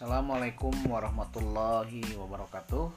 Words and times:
Assalamualaikum 0.00 0.72
warahmatullahi 0.88 2.00
wabarakatuh 2.16 2.88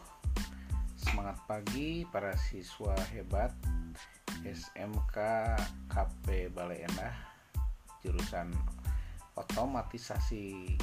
Semangat 0.95 1.35
pagi 1.43 2.07
para 2.07 2.31
siswa 2.39 2.95
hebat 3.11 3.51
SMK 4.47 5.17
KP 5.91 6.47
Balai 6.55 6.87
Endah 6.87 7.11
Jurusan 7.99 8.55
Otomatisasi 9.35 10.79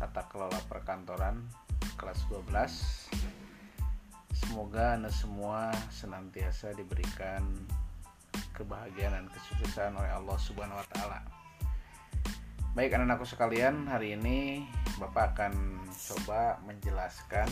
Tata 0.00 0.24
Kelola 0.32 0.56
Perkantoran 0.64 1.44
kelas 2.00 2.24
12 2.32 2.48
Semoga 4.32 4.96
Anda 4.96 5.12
semua 5.12 5.76
senantiasa 5.92 6.72
diberikan 6.72 7.44
kebahagiaan 8.56 9.12
dan 9.12 9.26
kesuksesan 9.28 9.92
oleh 9.92 10.08
Allah 10.08 10.40
Subhanahu 10.40 10.80
wa 10.80 10.88
taala. 10.88 11.20
Baik 12.72 12.96
anak-anakku 12.96 13.28
sekalian, 13.28 13.86
hari 13.92 14.16
ini 14.16 14.64
Bapak 14.98 15.34
akan 15.34 15.52
coba 15.90 16.62
menjelaskan 16.62 17.50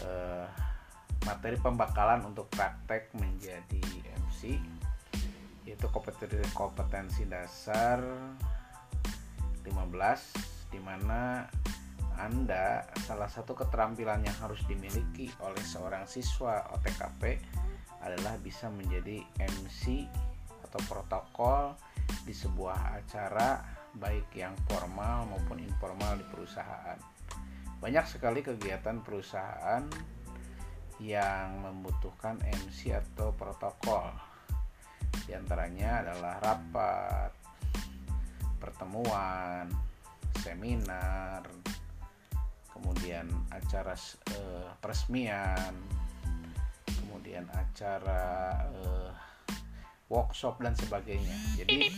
uh, 0.00 0.48
materi 1.28 1.60
pembakalan 1.60 2.24
untuk 2.24 2.48
praktek 2.48 3.12
menjadi 3.18 3.82
MC 4.16 4.56
yaitu 5.68 5.84
kompetensi 5.92 6.40
kompetensi 6.56 7.28
dasar 7.28 8.00
15 9.68 10.72
di 10.72 10.80
mana 10.80 11.44
Anda 12.16 12.88
salah 13.04 13.28
satu 13.28 13.52
keterampilan 13.52 14.24
yang 14.24 14.38
harus 14.40 14.64
dimiliki 14.64 15.28
oleh 15.44 15.60
seorang 15.60 16.08
siswa 16.08 16.66
OTKP 16.72 17.22
adalah 18.00 18.40
bisa 18.40 18.72
menjadi 18.72 19.22
MC 19.38 20.08
atau 20.64 20.80
protokol 20.88 21.76
di 22.24 22.32
sebuah 22.32 22.98
acara 23.04 23.77
baik 23.98 24.30
yang 24.34 24.54
formal 24.70 25.26
maupun 25.26 25.58
informal 25.58 26.14
di 26.16 26.24
perusahaan. 26.26 26.98
Banyak 27.78 28.06
sekali 28.06 28.42
kegiatan 28.42 29.02
perusahaan 29.02 29.84
yang 30.98 31.62
membutuhkan 31.62 32.42
MC 32.42 32.94
atau 32.94 33.30
protokol. 33.34 34.10
Di 35.26 35.34
antaranya 35.34 36.02
adalah 36.02 36.42
rapat, 36.42 37.30
pertemuan, 38.58 39.70
seminar, 40.42 41.46
kemudian 42.74 43.30
acara 43.54 43.94
eh, 44.34 44.70
peresmian, 44.82 45.74
kemudian 46.86 47.46
acara 47.54 48.58
eh, 48.74 49.10
workshop 50.10 50.58
dan 50.64 50.74
sebagainya. 50.74 51.36
Jadi 51.62 51.92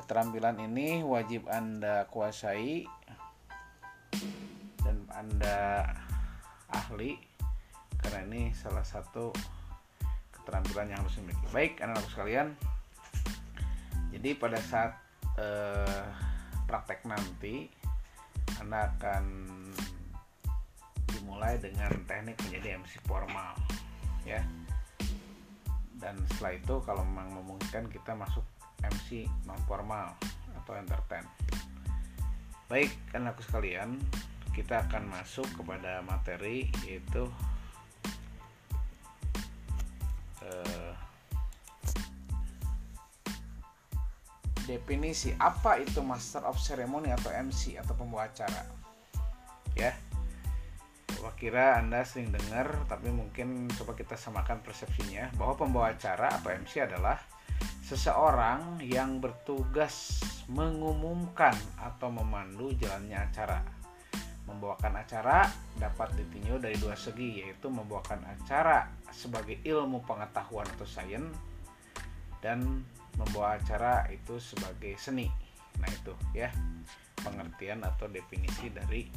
Keterampilan 0.00 0.56
ini 0.64 1.04
wajib 1.04 1.44
Anda 1.52 2.08
kuasai 2.08 2.88
dan 4.80 5.04
Anda 5.12 5.92
ahli 6.72 7.20
karena 8.00 8.24
ini 8.24 8.56
salah 8.56 8.80
satu 8.80 9.28
keterampilan 10.32 10.88
yang 10.88 11.04
harus 11.04 11.20
dimiliki. 11.20 11.44
Baik, 11.52 11.84
anak-anak 11.84 12.08
sekalian. 12.16 12.48
Jadi 14.08 14.30
pada 14.40 14.56
saat 14.64 14.96
eh, 15.36 16.08
praktek 16.64 17.04
nanti 17.04 17.68
Anda 18.56 18.88
akan 18.96 19.24
dimulai 21.12 21.60
dengan 21.60 21.92
teknik 22.08 22.40
menjadi 22.48 22.80
MC 22.80 23.04
formal 23.04 23.52
ya. 24.24 24.40
Dan 26.00 26.16
setelah 26.32 26.56
itu 26.56 26.74
kalau 26.88 27.04
memang 27.04 27.36
memungkinkan 27.44 27.92
kita 27.92 28.16
masuk 28.16 28.48
MC 28.84 29.28
non 29.44 29.58
formal 29.68 30.16
atau 30.56 30.76
entertain. 30.76 31.24
Baik, 32.70 32.94
anakku 33.12 33.42
sekalian, 33.42 33.98
kita 34.54 34.86
akan 34.86 35.10
masuk 35.10 35.46
kepada 35.58 36.02
materi 36.06 36.70
yaitu 36.86 37.26
uh, 40.44 40.92
definisi 44.70 45.34
apa 45.42 45.82
itu 45.82 45.98
master 45.98 46.46
of 46.46 46.54
ceremony 46.62 47.10
atau 47.10 47.34
MC 47.34 47.74
atau 47.78 47.94
pembawa 47.98 48.30
acara. 48.30 48.62
Ya. 49.74 49.94
Coba 51.10 51.36
kira 51.36 51.76
Anda 51.76 52.06
sering 52.06 52.32
dengar 52.32 52.70
tapi 52.86 53.10
mungkin 53.10 53.68
coba 53.76 53.92
kita 53.92 54.14
samakan 54.16 54.62
persepsinya 54.62 55.34
bahwa 55.36 55.58
pembawa 55.58 55.92
acara 55.92 56.32
atau 56.32 56.54
MC 56.54 56.86
adalah 56.86 57.18
seseorang 57.90 58.78
yang 58.86 59.18
bertugas 59.18 60.22
mengumumkan 60.46 61.58
atau 61.74 62.06
memandu 62.06 62.70
jalannya 62.78 63.18
acara. 63.18 63.66
Membawakan 64.46 65.02
acara 65.02 65.50
dapat 65.74 66.14
ditinjau 66.14 66.62
dari 66.62 66.78
dua 66.78 66.94
segi, 66.94 67.42
yaitu 67.42 67.66
membawakan 67.66 68.22
acara 68.30 68.86
sebagai 69.10 69.58
ilmu 69.66 70.06
pengetahuan 70.06 70.70
atau 70.78 70.86
sains 70.86 71.34
dan 72.38 72.86
membawa 73.18 73.58
acara 73.58 74.06
itu 74.14 74.38
sebagai 74.38 74.94
seni. 74.94 75.26
Nah, 75.82 75.90
itu 75.90 76.14
ya 76.30 76.54
pengertian 77.18 77.82
atau 77.82 78.06
definisi 78.06 78.70
dari 78.70 79.10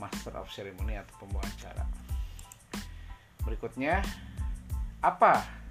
Master 0.00 0.40
of 0.40 0.48
Ceremony 0.48 0.96
atau 0.96 1.12
pembawa 1.20 1.44
acara. 1.44 1.84
Berikutnya, 3.44 4.00
apa 5.04 5.63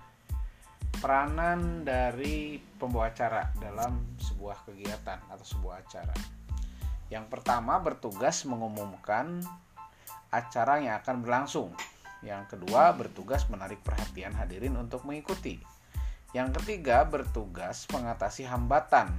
peranan 1.03 1.83
dari 1.83 2.55
pembawa 2.79 3.11
acara 3.11 3.51
dalam 3.59 4.15
sebuah 4.23 4.63
kegiatan 4.63 5.19
atau 5.27 5.43
sebuah 5.43 5.83
acara. 5.83 6.15
Yang 7.11 7.27
pertama 7.27 7.75
bertugas 7.83 8.47
mengumumkan 8.47 9.43
acara 10.31 10.79
yang 10.79 10.95
akan 11.03 11.19
berlangsung. 11.19 11.75
Yang 12.23 12.55
kedua 12.55 12.95
bertugas 12.95 13.51
menarik 13.51 13.83
perhatian 13.83 14.31
hadirin 14.31 14.79
untuk 14.79 15.03
mengikuti. 15.03 15.59
Yang 16.31 16.63
ketiga 16.63 17.03
bertugas 17.03 17.83
mengatasi 17.91 18.47
hambatan, 18.47 19.11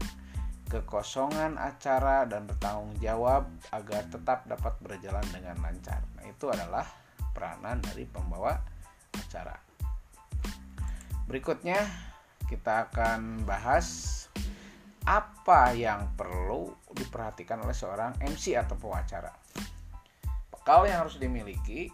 kekosongan 0.73 1.61
acara 1.61 2.25
dan 2.25 2.49
bertanggung 2.49 2.97
jawab 2.97 3.45
agar 3.77 4.09
tetap 4.09 4.49
dapat 4.49 4.73
berjalan 4.81 5.23
dengan 5.37 5.61
lancar. 5.61 6.01
Nah, 6.17 6.25
itu 6.25 6.49
adalah 6.49 6.89
peranan 7.37 7.85
dari 7.85 8.09
pembawa 8.09 8.57
acara. 9.13 9.74
Berikutnya 11.25 11.81
kita 12.45 12.93
akan 12.93 13.49
bahas 13.49 14.13
apa 15.09 15.73
yang 15.73 16.13
perlu 16.17 16.73
diperhatikan 16.93 17.65
oleh 17.65 17.77
seorang 17.77 18.17
MC 18.21 18.57
atau 18.57 18.77
pewacara. 18.77 19.33
Bekal 20.53 20.89
yang 20.89 21.09
harus 21.09 21.17
dimiliki 21.17 21.89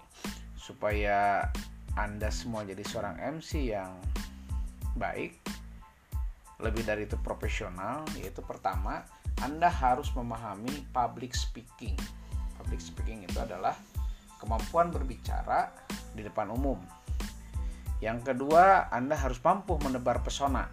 supaya 0.58 1.46
Anda 1.94 2.30
semua 2.30 2.66
jadi 2.66 2.82
seorang 2.82 3.18
MC 3.18 3.70
yang 3.70 3.98
baik, 4.98 5.38
lebih 6.62 6.82
dari 6.86 7.06
itu 7.06 7.18
profesional, 7.22 8.06
yaitu 8.18 8.42
pertama, 8.42 9.02
Anda 9.42 9.70
harus 9.70 10.10
memahami 10.14 10.86
public 10.90 11.34
speaking. 11.34 11.94
Public 12.58 12.82
speaking 12.82 13.26
itu 13.26 13.38
adalah 13.38 13.74
kemampuan 14.38 14.90
berbicara 14.90 15.70
di 16.14 16.22
depan 16.26 16.50
umum 16.50 16.99
yang 18.00 18.24
kedua, 18.24 18.88
Anda 18.88 19.12
harus 19.12 19.36
mampu 19.44 19.76
menebar 19.76 20.24
pesona. 20.24 20.72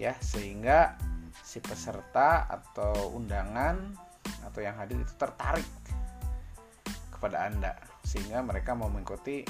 Ya, 0.00 0.16
sehingga 0.24 0.96
si 1.44 1.60
peserta 1.60 2.48
atau 2.48 3.12
undangan 3.12 3.92
atau 4.48 4.60
yang 4.64 4.76
hadir 4.80 4.96
itu 4.96 5.14
tertarik 5.20 5.68
kepada 7.12 7.46
Anda 7.46 7.72
sehingga 8.02 8.42
mereka 8.42 8.74
mau 8.74 8.90
mengikuti 8.90 9.44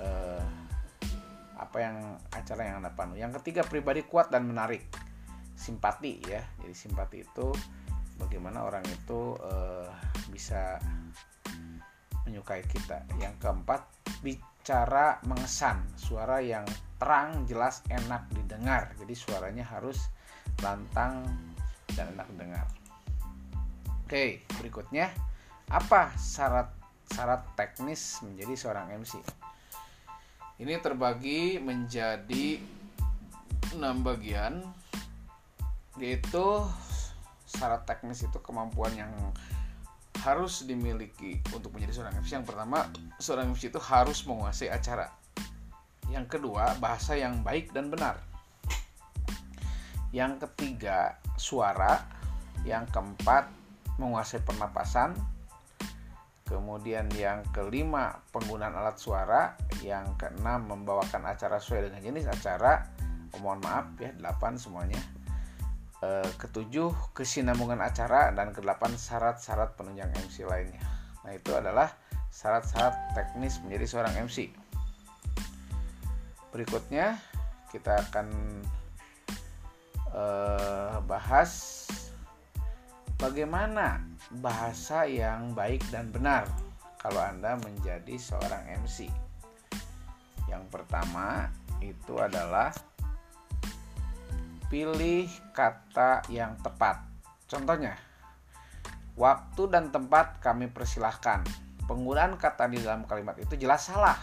eh, 0.00 0.44
apa 1.58 1.76
yang 1.82 1.96
acara 2.30 2.62
yang 2.62 2.76
Anda 2.80 2.94
pandu. 2.94 3.18
Yang 3.18 3.42
ketiga, 3.42 3.66
pribadi 3.66 4.06
kuat 4.06 4.30
dan 4.30 4.46
menarik. 4.46 4.86
Simpati 5.58 6.22
ya. 6.24 6.40
Jadi 6.62 6.74
simpati 6.78 7.26
itu 7.26 7.50
bagaimana 8.22 8.62
orang 8.62 8.86
itu 8.86 9.34
eh, 9.34 9.90
bisa 10.30 10.78
menyukai 12.22 12.62
kita. 12.64 13.02
Yang 13.18 13.34
keempat, 13.42 13.82
cara 14.66 15.22
mengesan 15.22 15.78
suara 15.94 16.42
yang 16.42 16.66
terang 16.98 17.46
jelas 17.46 17.86
enak 17.86 18.26
didengar. 18.34 18.90
Jadi 18.98 19.14
suaranya 19.14 19.62
harus 19.62 20.10
lantang 20.58 21.22
dan 21.94 22.10
enak 22.18 22.26
didengar. 22.34 22.66
Oke 24.02 24.42
berikutnya 24.58 25.14
apa 25.70 26.10
syarat 26.18 26.70
syarat 27.10 27.42
teknis 27.54 28.22
menjadi 28.22 28.54
seorang 28.54 28.94
MC 28.98 29.18
ini 30.62 30.78
terbagi 30.78 31.58
menjadi 31.58 32.58
enam 33.74 34.06
bagian 34.06 34.62
yaitu 35.98 36.62
syarat 37.50 37.82
teknis 37.82 38.22
itu 38.22 38.38
kemampuan 38.40 38.94
yang 38.94 39.12
harus 40.22 40.64
dimiliki 40.64 41.42
untuk 41.52 41.74
menjadi 41.74 42.00
seorang 42.00 42.14
MC. 42.20 42.30
Yang 42.40 42.46
pertama, 42.52 42.78
seorang 43.20 43.52
MC 43.52 43.68
itu 43.68 43.80
harus 43.82 44.22
menguasai 44.24 44.70
acara. 44.72 45.12
Yang 46.08 46.38
kedua, 46.38 46.78
bahasa 46.78 47.18
yang 47.18 47.42
baik 47.42 47.74
dan 47.74 47.90
benar. 47.90 48.20
Yang 50.14 50.48
ketiga, 50.48 51.18
suara. 51.34 52.04
Yang 52.66 52.90
keempat, 52.90 53.46
menguasai 53.96 54.42
pernapasan 54.42 55.16
kemudian 56.46 57.10
yang 57.18 57.42
kelima 57.50 58.22
penggunaan 58.30 58.78
alat 58.78 58.96
suara 59.02 59.58
yang 59.82 60.14
keenam 60.14 60.70
membawakan 60.70 61.26
acara 61.26 61.58
sesuai 61.58 61.90
dengan 61.90 62.00
jenis 62.06 62.30
acara 62.30 62.86
oh, 63.34 63.40
mohon 63.42 63.58
maaf 63.66 63.90
ya 63.98 64.14
delapan 64.14 64.54
semuanya 64.54 65.02
e, 66.02 66.08
ketujuh 66.36 66.92
kesinambungan 67.16 67.80
acara 67.80 68.32
dan 68.32 68.50
kedelapan 68.52 68.94
syarat-syarat 68.96 69.76
penunjang 69.78 70.10
MC 70.12 70.44
lainnya 70.48 70.82
nah 71.22 71.32
itu 71.34 71.50
adalah 71.52 71.92
syarat-syarat 72.30 73.16
teknis 73.16 73.60
menjadi 73.64 73.86
seorang 73.86 74.14
MC 74.26 74.50
berikutnya 76.52 77.20
kita 77.72 78.00
akan 78.08 78.28
e, 80.12 80.24
bahas 81.04 81.84
bagaimana 83.16 84.00
bahasa 84.42 85.08
yang 85.08 85.56
baik 85.56 85.80
dan 85.88 86.12
benar 86.12 86.44
kalau 87.06 87.22
Anda 87.22 87.54
menjadi 87.62 88.18
seorang 88.18 88.66
MC. 88.82 89.06
Yang 90.50 90.64
pertama 90.74 91.46
itu 91.78 92.18
adalah 92.18 92.74
pilih 94.66 95.30
kata 95.54 96.26
yang 96.32 96.58
tepat. 96.62 97.02
Contohnya, 97.46 97.94
waktu 99.14 99.62
dan 99.70 99.94
tempat 99.94 100.42
kami 100.42 100.70
persilahkan. 100.70 101.46
Penggunaan 101.86 102.34
kata 102.34 102.66
di 102.66 102.82
dalam 102.82 103.06
kalimat 103.06 103.38
itu 103.38 103.54
jelas 103.54 103.86
salah. 103.86 104.18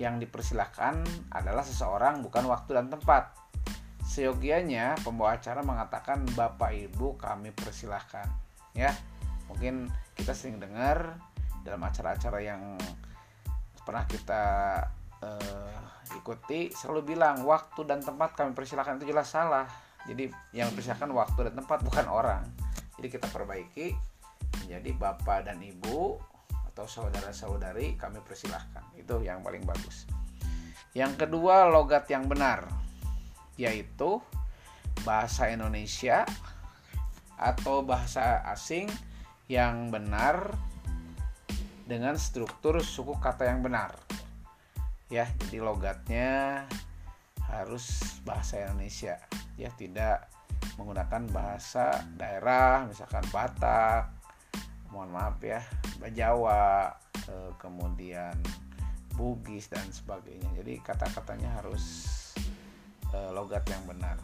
Yang 0.00 0.26
dipersilahkan 0.26 1.04
adalah 1.30 1.62
seseorang 1.62 2.24
bukan 2.24 2.48
waktu 2.48 2.80
dan 2.80 2.88
tempat. 2.88 3.36
Seyogianya 4.04 4.96
pembawa 5.04 5.36
acara 5.36 5.60
mengatakan 5.60 6.24
Bapak 6.32 6.72
Ibu 6.72 7.20
kami 7.20 7.52
persilahkan 7.52 8.44
ya 8.74 8.90
mungkin 9.46 9.88
kita 10.18 10.34
sering 10.34 10.58
dengar 10.58 11.14
dalam 11.62 11.80
acara-acara 11.80 12.42
yang 12.42 12.76
pernah 13.86 14.04
kita 14.10 14.42
uh, 15.24 15.80
ikuti 16.12 16.68
selalu 16.70 17.16
bilang 17.16 17.42
waktu 17.48 17.88
dan 17.88 18.04
tempat 18.04 18.36
kami 18.36 18.52
persilahkan. 18.52 19.00
Itu 19.00 19.08
jelas 19.08 19.32
salah. 19.32 19.64
Jadi 20.04 20.28
yang 20.52 20.68
persilahkan 20.76 21.08
waktu 21.10 21.48
dan 21.50 21.54
tempat 21.64 21.80
bukan 21.80 22.06
orang. 22.12 22.44
Jadi 23.00 23.08
kita 23.08 23.26
perbaiki. 23.32 23.96
Menjadi 24.64 24.90
bapak 24.94 25.50
dan 25.50 25.58
ibu 25.60 26.20
atau 26.70 26.84
saudara-saudari 26.86 27.98
kami 27.98 28.22
persilahkan. 28.22 28.84
Itu 28.94 29.24
yang 29.24 29.42
paling 29.42 29.64
bagus. 29.66 30.06
Yang 30.94 31.26
kedua 31.26 31.66
logat 31.66 32.06
yang 32.12 32.30
benar. 32.30 32.68
Yaitu 33.58 34.22
bahasa 35.02 35.50
Indonesia 35.50 36.22
atau 37.34 37.82
bahasa 37.82 38.46
asing 38.54 38.86
yang 39.50 39.90
benar 39.90 40.54
dengan 41.84 42.16
struktur 42.16 42.80
suku 42.80 43.18
kata 43.20 43.50
yang 43.50 43.60
benar. 43.60 43.92
Ya, 45.12 45.28
jadi 45.46 45.60
logatnya 45.60 46.64
harus 47.44 48.18
bahasa 48.24 48.64
Indonesia, 48.64 49.20
ya 49.54 49.68
tidak 49.76 50.32
menggunakan 50.80 51.28
bahasa 51.30 52.02
daerah, 52.16 52.88
misalkan 52.88 53.22
Batak, 53.28 54.10
mohon 54.90 55.12
maaf 55.12 55.38
ya, 55.44 55.60
Jawa, 56.10 56.94
eh, 57.28 57.52
kemudian 57.60 58.34
Bugis 59.14 59.70
dan 59.70 59.86
sebagainya. 59.94 60.50
Jadi 60.58 60.82
kata-katanya 60.82 61.62
harus 61.62 61.84
eh, 63.14 63.30
logat 63.30 63.62
yang 63.70 63.84
benar. 63.86 64.18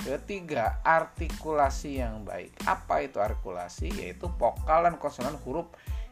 Ketiga, 0.00 0.80
artikulasi 0.86 1.98
yang 1.98 2.22
baik. 2.22 2.54
Apa 2.62 3.02
itu 3.02 3.18
artikulasi? 3.18 3.90
Yaitu 3.90 4.30
vokal 4.38 4.86
dan 4.86 4.96
konsonan 5.02 5.34
huruf 5.42 5.66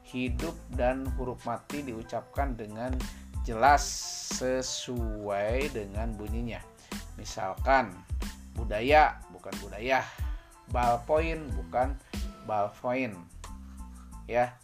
hidup 0.04 0.52
dan 0.74 1.06
huruf 1.16 1.46
mati 1.48 1.80
diucapkan 1.80 2.58
dengan 2.58 2.92
jelas 3.44 3.84
sesuai 4.34 5.70
dengan 5.70 6.10
bunyinya. 6.16 6.58
Misalkan 7.20 7.92
budaya 8.56 9.20
bukan 9.30 9.54
budaya, 9.62 10.02
ballpoint 10.72 11.52
bukan 11.54 11.94
ballpoint. 12.48 13.14
Ya. 14.26 14.56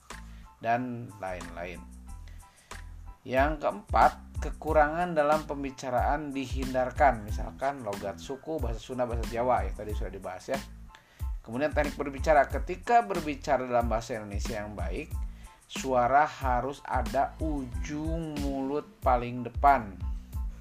Dan 0.61 1.09
lain-lain. 1.21 1.81
Yang 3.25 3.65
keempat, 3.65 4.21
kekurangan 4.41 5.12
dalam 5.12 5.44
pembicaraan 5.44 6.33
dihindarkan 6.33 7.29
misalkan 7.29 7.85
logat 7.85 8.17
suku 8.17 8.56
bahasa 8.56 8.81
Sunda 8.81 9.05
bahasa 9.05 9.29
Jawa 9.29 9.69
ya 9.69 9.73
tadi 9.76 9.93
sudah 9.93 10.09
dibahas 10.09 10.56
ya 10.56 10.59
kemudian 11.44 11.76
teknik 11.76 12.00
berbicara 12.00 12.49
ketika 12.49 13.05
berbicara 13.05 13.69
dalam 13.69 13.93
bahasa 13.93 14.17
Indonesia 14.17 14.65
yang 14.65 14.73
baik 14.73 15.12
suara 15.71 16.27
harus 16.27 16.83
ada 16.83 17.39
ujung 17.39 18.35
mulut 18.43 18.99
paling 18.99 19.47
depan. 19.47 19.95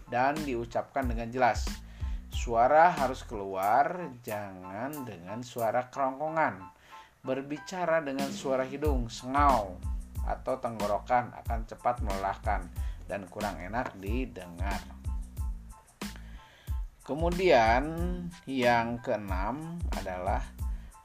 Dan 0.06 0.38
diucapkan 0.46 1.10
dengan 1.10 1.34
jelas. 1.34 1.66
Suara 2.30 2.94
harus 2.94 3.26
keluar 3.26 4.14
jangan 4.22 4.94
dengan 5.06 5.42
suara 5.42 5.90
kerongkongan. 5.90 6.62
Berbicara 7.26 8.06
dengan 8.06 8.30
suara 8.30 8.64
hidung 8.66 9.10
sengau 9.10 9.82
atau 10.30 10.62
tenggorokan 10.62 11.34
akan 11.42 11.66
cepat 11.66 12.06
melelahkan 12.06 12.70
dan 13.10 13.26
kurang 13.34 13.58
enak 13.58 13.98
didengar. 13.98 14.78
Kemudian 17.02 17.84
yang 18.46 19.02
keenam 19.02 19.82
adalah 19.98 20.46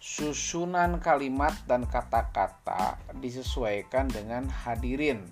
susunan 0.04 1.00
kalimat 1.00 1.56
dan 1.64 1.88
kata-kata 1.88 3.00
disesuaikan 3.24 4.04
dengan 4.04 4.44
hadirin 4.52 5.24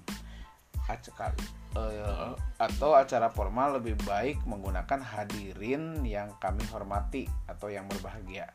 eh, 1.76 2.32
atau 2.56 2.96
acara 2.96 3.28
formal 3.28 3.76
lebih 3.76 4.00
baik 4.08 4.40
menggunakan 4.48 5.04
hadirin 5.04 6.00
yang 6.08 6.32
kami 6.40 6.64
hormati 6.72 7.28
atau 7.44 7.68
yang 7.68 7.84
berbahagia. 7.84 8.48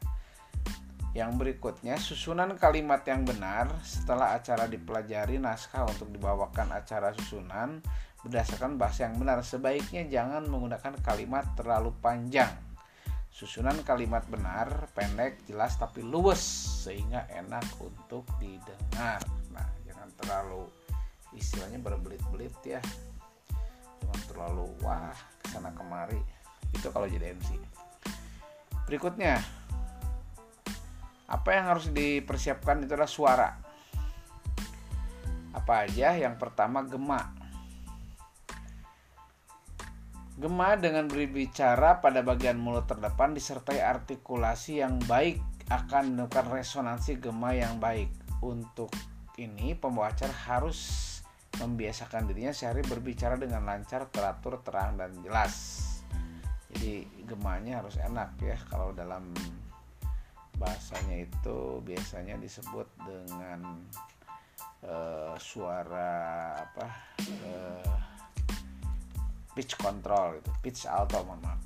Yang 1.13 1.31
berikutnya, 1.37 2.01
susunan 2.01 2.57
kalimat 2.57 3.05
yang 3.05 3.21
benar 3.21 3.69
setelah 3.85 4.33
acara 4.33 4.65
dipelajari 4.65 5.37
naskah 5.37 5.85
untuk 5.85 6.09
dibawakan 6.09 6.73
acara 6.73 7.13
susunan 7.13 7.77
berdasarkan 8.25 8.81
bahasa 8.81 9.05
yang 9.05 9.21
benar. 9.21 9.45
Sebaiknya 9.45 10.01
jangan 10.09 10.49
menggunakan 10.49 10.97
kalimat 11.05 11.45
terlalu 11.53 11.93
panjang. 12.01 12.66
Susunan 13.37 13.85
kalimat 13.85 14.25
benar, 14.33 14.89
pendek, 14.97 15.45
jelas 15.45 15.77
tapi 15.77 16.01
luwes 16.01 16.41
sehingga 16.81 17.29
enak 17.29 17.69
untuk 17.77 18.25
didengar. 18.41 19.21
Nah, 19.53 19.69
jangan 19.85 20.09
terlalu 20.17 20.65
istilahnya 21.37 21.77
berbelit-belit 21.77 22.57
ya. 22.65 22.81
Jangan 24.01 24.21
terlalu 24.33 24.65
wah 24.81 25.13
ke 25.37 25.53
sana 25.53 25.69
kemari. 25.69 26.17
Itu 26.73 26.89
kalau 26.89 27.05
jadi 27.05 27.37
MC. 27.37 27.61
Berikutnya, 28.89 29.37
apa 31.29 31.49
yang 31.53 31.77
harus 31.77 31.93
dipersiapkan 31.93 32.89
itu 32.89 32.97
adalah 32.97 33.05
suara. 33.05 33.49
Apa 35.53 35.85
aja? 35.85 36.17
Yang 36.17 36.41
pertama 36.41 36.81
gema. 36.81 37.36
Gema 40.37 40.77
dengan 40.77 41.09
berbicara 41.09 41.97
pada 41.97 42.21
bagian 42.21 42.61
mulut 42.61 42.85
terdepan 42.85 43.33
disertai 43.33 43.81
artikulasi 43.81 44.85
yang 44.85 45.01
baik 45.09 45.41
akan 45.73 46.13
menemukan 46.13 46.45
resonansi 46.53 47.17
gema 47.17 47.57
yang 47.57 47.81
baik. 47.81 48.13
Untuk 48.45 48.93
ini 49.41 49.73
pembawa 49.73 50.13
acara 50.13 50.29
harus 50.29 50.77
membiasakan 51.57 52.29
dirinya 52.29 52.53
sehari 52.53 52.85
berbicara 52.85 53.33
dengan 53.33 53.65
lancar, 53.65 54.13
teratur, 54.13 54.61
terang 54.61 55.01
dan 55.01 55.09
jelas. 55.25 55.81
Jadi 56.69 57.25
gemanya 57.25 57.81
harus 57.81 57.97
enak 57.97 58.37
ya 58.37 58.61
kalau 58.69 58.93
dalam 58.93 59.33
bahasanya 60.61 61.25
itu 61.25 61.81
biasanya 61.81 62.37
disebut 62.37 62.85
dengan 63.01 63.81
uh, 64.85 65.33
suara 65.41 66.53
apa 66.61 66.85
uh, 67.25 68.06
pitch 69.57 69.73
control 69.81 70.37
itu 70.37 70.53
pitch 70.61 70.85
alto 70.85 71.25
mohon 71.25 71.41
maaf. 71.41 71.57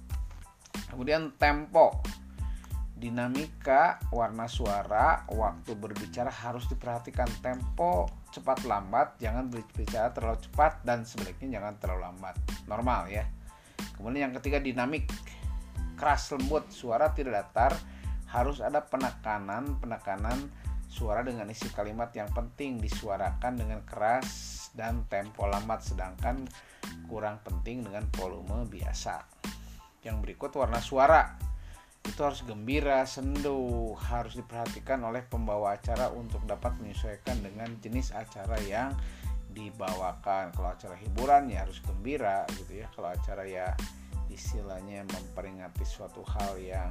Kemudian 0.88 1.36
tempo 1.36 2.00
dinamika 2.96 3.98
warna 4.14 4.48
suara 4.48 5.28
waktu 5.28 5.76
berbicara 5.76 6.32
harus 6.32 6.72
diperhatikan. 6.72 7.28
Tempo 7.44 8.08
cepat 8.32 8.64
lambat 8.64 9.20
jangan 9.20 9.52
berbicara 9.52 10.16
terlalu 10.16 10.40
cepat 10.48 10.80
dan 10.88 11.04
sebaliknya 11.04 11.60
jangan 11.60 11.74
terlalu 11.84 12.02
lambat. 12.08 12.36
Normal 12.72 13.12
ya. 13.12 13.28
Kemudian 14.00 14.32
yang 14.32 14.36
ketiga 14.40 14.64
dinamik. 14.64 15.12
Keras 16.00 16.32
lembut 16.32 16.72
suara 16.72 17.12
tidak 17.12 17.44
datar. 17.52 17.76
Harus 18.32 18.64
ada 18.64 18.80
penekanan 18.80 19.76
penekanan 19.84 20.48
suara 20.88 21.20
dengan 21.20 21.52
isi 21.52 21.68
kalimat 21.76 22.16
yang 22.16 22.32
penting 22.32 22.80
disuarakan 22.80 23.60
dengan 23.60 23.84
keras 23.84 24.72
dan 24.72 25.04
tempo 25.12 25.44
lambat. 25.50 25.84
Sedangkan 25.84 26.48
kurang 27.12 27.44
penting 27.44 27.84
dengan 27.84 28.08
volume 28.16 28.64
biasa. 28.72 29.28
Yang 30.08 30.18
berikut 30.24 30.56
warna 30.56 30.80
suara. 30.80 31.52
itu 32.02 32.18
harus 32.26 32.42
gembira, 32.42 33.06
sendu, 33.06 33.94
harus 33.94 34.34
diperhatikan 34.34 35.06
oleh 35.06 35.22
pembawa 35.22 35.78
acara 35.78 36.10
untuk 36.10 36.42
dapat 36.50 36.74
menyesuaikan 36.82 37.46
dengan 37.46 37.70
jenis 37.78 38.10
acara 38.18 38.58
yang 38.66 38.98
dibawakan. 39.54 40.50
Kalau 40.50 40.74
acara 40.74 40.98
hiburan 40.98 41.54
ya 41.54 41.62
harus 41.62 41.78
gembira 41.86 42.50
gitu 42.58 42.82
ya. 42.82 42.90
Kalau 42.98 43.14
acara 43.14 43.46
ya 43.46 43.78
istilahnya 44.34 45.06
memperingati 45.14 45.86
suatu 45.86 46.26
hal 46.26 46.58
yang 46.58 46.90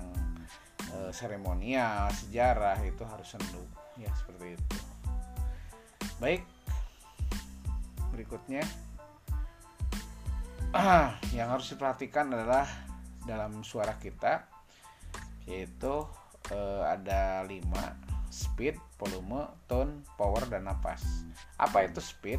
e, 0.95 1.11
seremonial, 1.11 2.07
sejarah 2.15 2.79
itu 2.87 3.03
harus 3.03 3.35
sendu 3.35 3.67
ya 3.99 4.15
seperti 4.15 4.55
itu. 4.55 4.79
Baik. 6.23 6.47
Berikutnya 8.15 8.63
yang 11.35 11.51
harus 11.51 11.75
diperhatikan 11.75 12.31
adalah 12.31 12.63
dalam 13.27 13.67
suara 13.67 13.99
kita 13.99 14.47
yaitu 15.51 16.07
eh, 16.55 16.83
ada 16.87 17.43
5 17.43 18.31
speed, 18.31 18.79
volume, 18.95 19.51
tone, 19.67 20.07
power 20.15 20.47
dan 20.47 20.71
napas. 20.71 21.27
Apa 21.59 21.91
itu 21.91 21.99
speed? 21.99 22.39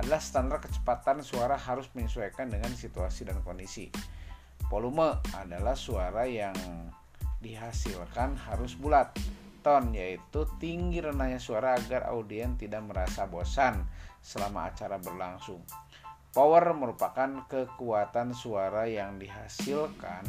Adalah 0.00 0.20
standar 0.24 0.64
kecepatan 0.64 1.20
suara 1.20 1.60
harus 1.60 1.92
menyesuaikan 1.92 2.48
dengan 2.48 2.72
situasi 2.72 3.28
dan 3.28 3.44
kondisi. 3.44 3.92
Volume 4.72 5.20
adalah 5.36 5.76
suara 5.76 6.24
yang 6.24 6.56
dihasilkan 7.44 8.40
harus 8.48 8.72
bulat. 8.72 9.12
Tone 9.60 9.92
yaitu 9.92 10.48
tinggi 10.56 11.04
rendahnya 11.04 11.36
suara 11.36 11.76
agar 11.76 12.08
audien 12.08 12.56
tidak 12.56 12.88
merasa 12.88 13.28
bosan 13.28 13.84
selama 14.24 14.72
acara 14.72 14.96
berlangsung. 14.96 15.60
Power 16.36 16.76
merupakan 16.76 17.48
kekuatan 17.48 18.36
suara 18.36 18.84
yang 18.84 19.16
dihasilkan 19.16 20.28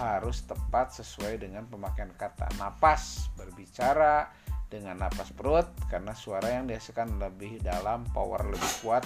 harus 0.00 0.48
tepat 0.48 0.96
sesuai 0.96 1.36
dengan 1.36 1.68
pemakaian 1.68 2.08
kata. 2.16 2.48
Napas 2.56 3.28
berbicara 3.36 4.32
dengan 4.72 4.96
napas 4.96 5.36
perut 5.36 5.68
karena 5.92 6.16
suara 6.16 6.56
yang 6.56 6.64
dihasilkan 6.64 7.20
lebih 7.20 7.60
dalam 7.60 8.08
power 8.16 8.48
lebih 8.48 8.72
kuat 8.80 9.04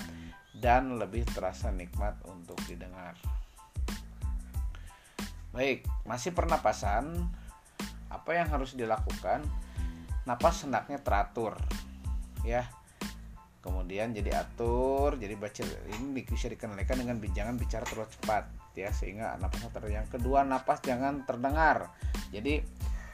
dan 0.54 1.02
lebih 1.02 1.26
terasa 1.34 1.74
nikmat 1.74 2.14
untuk 2.30 2.62
didengar. 2.70 3.18
Baik 5.50 5.82
masih 6.06 6.30
pernapasan. 6.30 7.26
Apa 8.06 8.38
yang 8.38 8.54
harus 8.54 8.78
dilakukan? 8.78 9.42
Napas 10.30 10.62
hendaknya 10.62 11.02
teratur 11.02 11.58
ya 12.46 12.70
kemudian 13.60 14.16
jadi 14.16 14.40
atur 14.40 15.20
jadi 15.20 15.36
baca 15.36 15.60
ini 15.92 16.24
bisa 16.24 16.48
dikendalikan 16.48 16.96
dengan 16.96 17.20
jangan 17.20 17.60
bicara 17.60 17.84
terlalu 17.84 18.08
cepat 18.16 18.44
ya 18.72 18.88
sehingga 18.88 19.36
napas 19.36 19.68
ter 19.68 19.84
yang 19.92 20.08
kedua 20.08 20.42
napas 20.42 20.80
jangan 20.80 21.28
terdengar. 21.28 21.92
Jadi 22.32 22.64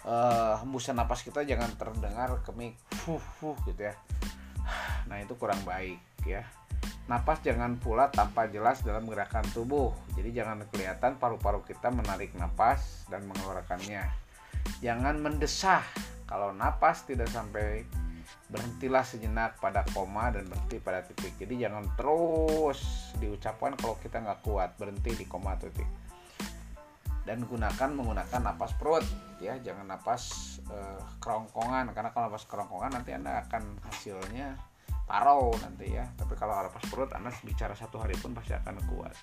uh, 0.07 0.63
hembusan 0.63 0.95
napas 0.95 1.27
kita 1.27 1.43
jangan 1.43 1.75
terdengar 1.75 2.39
kemik 2.47 2.79
fuh 2.95 3.23
fuh 3.43 3.59
gitu 3.67 3.91
ya. 3.91 3.95
Nah 5.11 5.19
itu 5.23 5.35
kurang 5.35 5.59
baik 5.67 5.99
ya. 6.23 6.47
Napas 7.07 7.39
jangan 7.43 7.79
pula 7.79 8.11
tanpa 8.11 8.51
jelas 8.51 8.83
dalam 8.83 9.07
gerakan 9.07 9.47
tubuh. 9.55 9.95
Jadi 10.19 10.35
jangan 10.35 10.67
kelihatan 10.71 11.19
paru-paru 11.23 11.63
kita 11.63 11.91
menarik 11.91 12.35
napas 12.35 13.07
dan 13.07 13.27
mengeluarkannya. 13.31 14.03
Jangan 14.83 15.23
mendesah. 15.23 15.87
Kalau 16.27 16.51
napas 16.51 17.07
tidak 17.07 17.31
sampai 17.31 17.87
berhentilah 18.47 19.03
sejenak 19.03 19.59
pada 19.59 19.83
koma 19.91 20.31
dan 20.31 20.47
berhenti 20.47 20.79
pada 20.79 21.03
titik. 21.03 21.35
Jadi 21.37 21.67
jangan 21.67 21.87
terus 21.99 23.11
diucapkan 23.19 23.75
kalau 23.79 23.97
kita 23.99 24.23
nggak 24.23 24.41
kuat. 24.47 24.75
Berhenti 24.79 25.13
di 25.19 25.25
koma 25.27 25.59
atau 25.59 25.71
titik. 25.71 25.89
Dan 27.27 27.43
gunakan 27.43 27.91
menggunakan 27.91 28.41
napas 28.41 28.73
perut 28.79 29.03
ya. 29.43 29.59
Jangan 29.59 29.91
napas 29.91 30.57
uh, 30.71 31.03
kerongkongan. 31.19 31.91
Karena 31.91 32.15
kalau 32.15 32.31
napas 32.31 32.47
kerongkongan 32.47 33.03
nanti 33.03 33.11
anda 33.15 33.43
akan 33.47 33.83
hasilnya 33.91 34.55
parau 35.07 35.55
nanti 35.63 35.95
ya. 35.95 36.07
Tapi 36.19 36.35
kalau 36.39 36.55
napas 36.55 36.87
perut 36.87 37.11
anda 37.15 37.31
bicara 37.47 37.75
satu 37.75 38.03
hari 38.03 38.15
pun 38.19 38.35
pasti 38.35 38.55
akan 38.55 38.79
kuat 38.91 39.15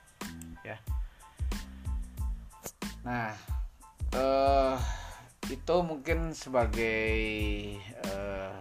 ya. 0.64 0.80
Nah 3.04 3.36
uh, 4.16 4.80
itu 5.52 5.76
mungkin 5.84 6.32
sebagai 6.32 7.12
uh, 8.08 8.56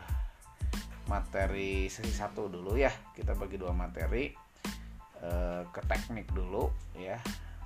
materi 1.07 1.91
sesi 1.91 2.13
satu 2.13 2.47
dulu 2.47 2.79
ya. 2.79 2.93
Kita 3.15 3.35
bagi 3.35 3.57
dua 3.59 3.75
materi 3.75 4.31
e, 5.19 5.31
ke 5.71 5.81
teknik 5.87 6.31
dulu 6.31 6.71
ya. 6.99 7.19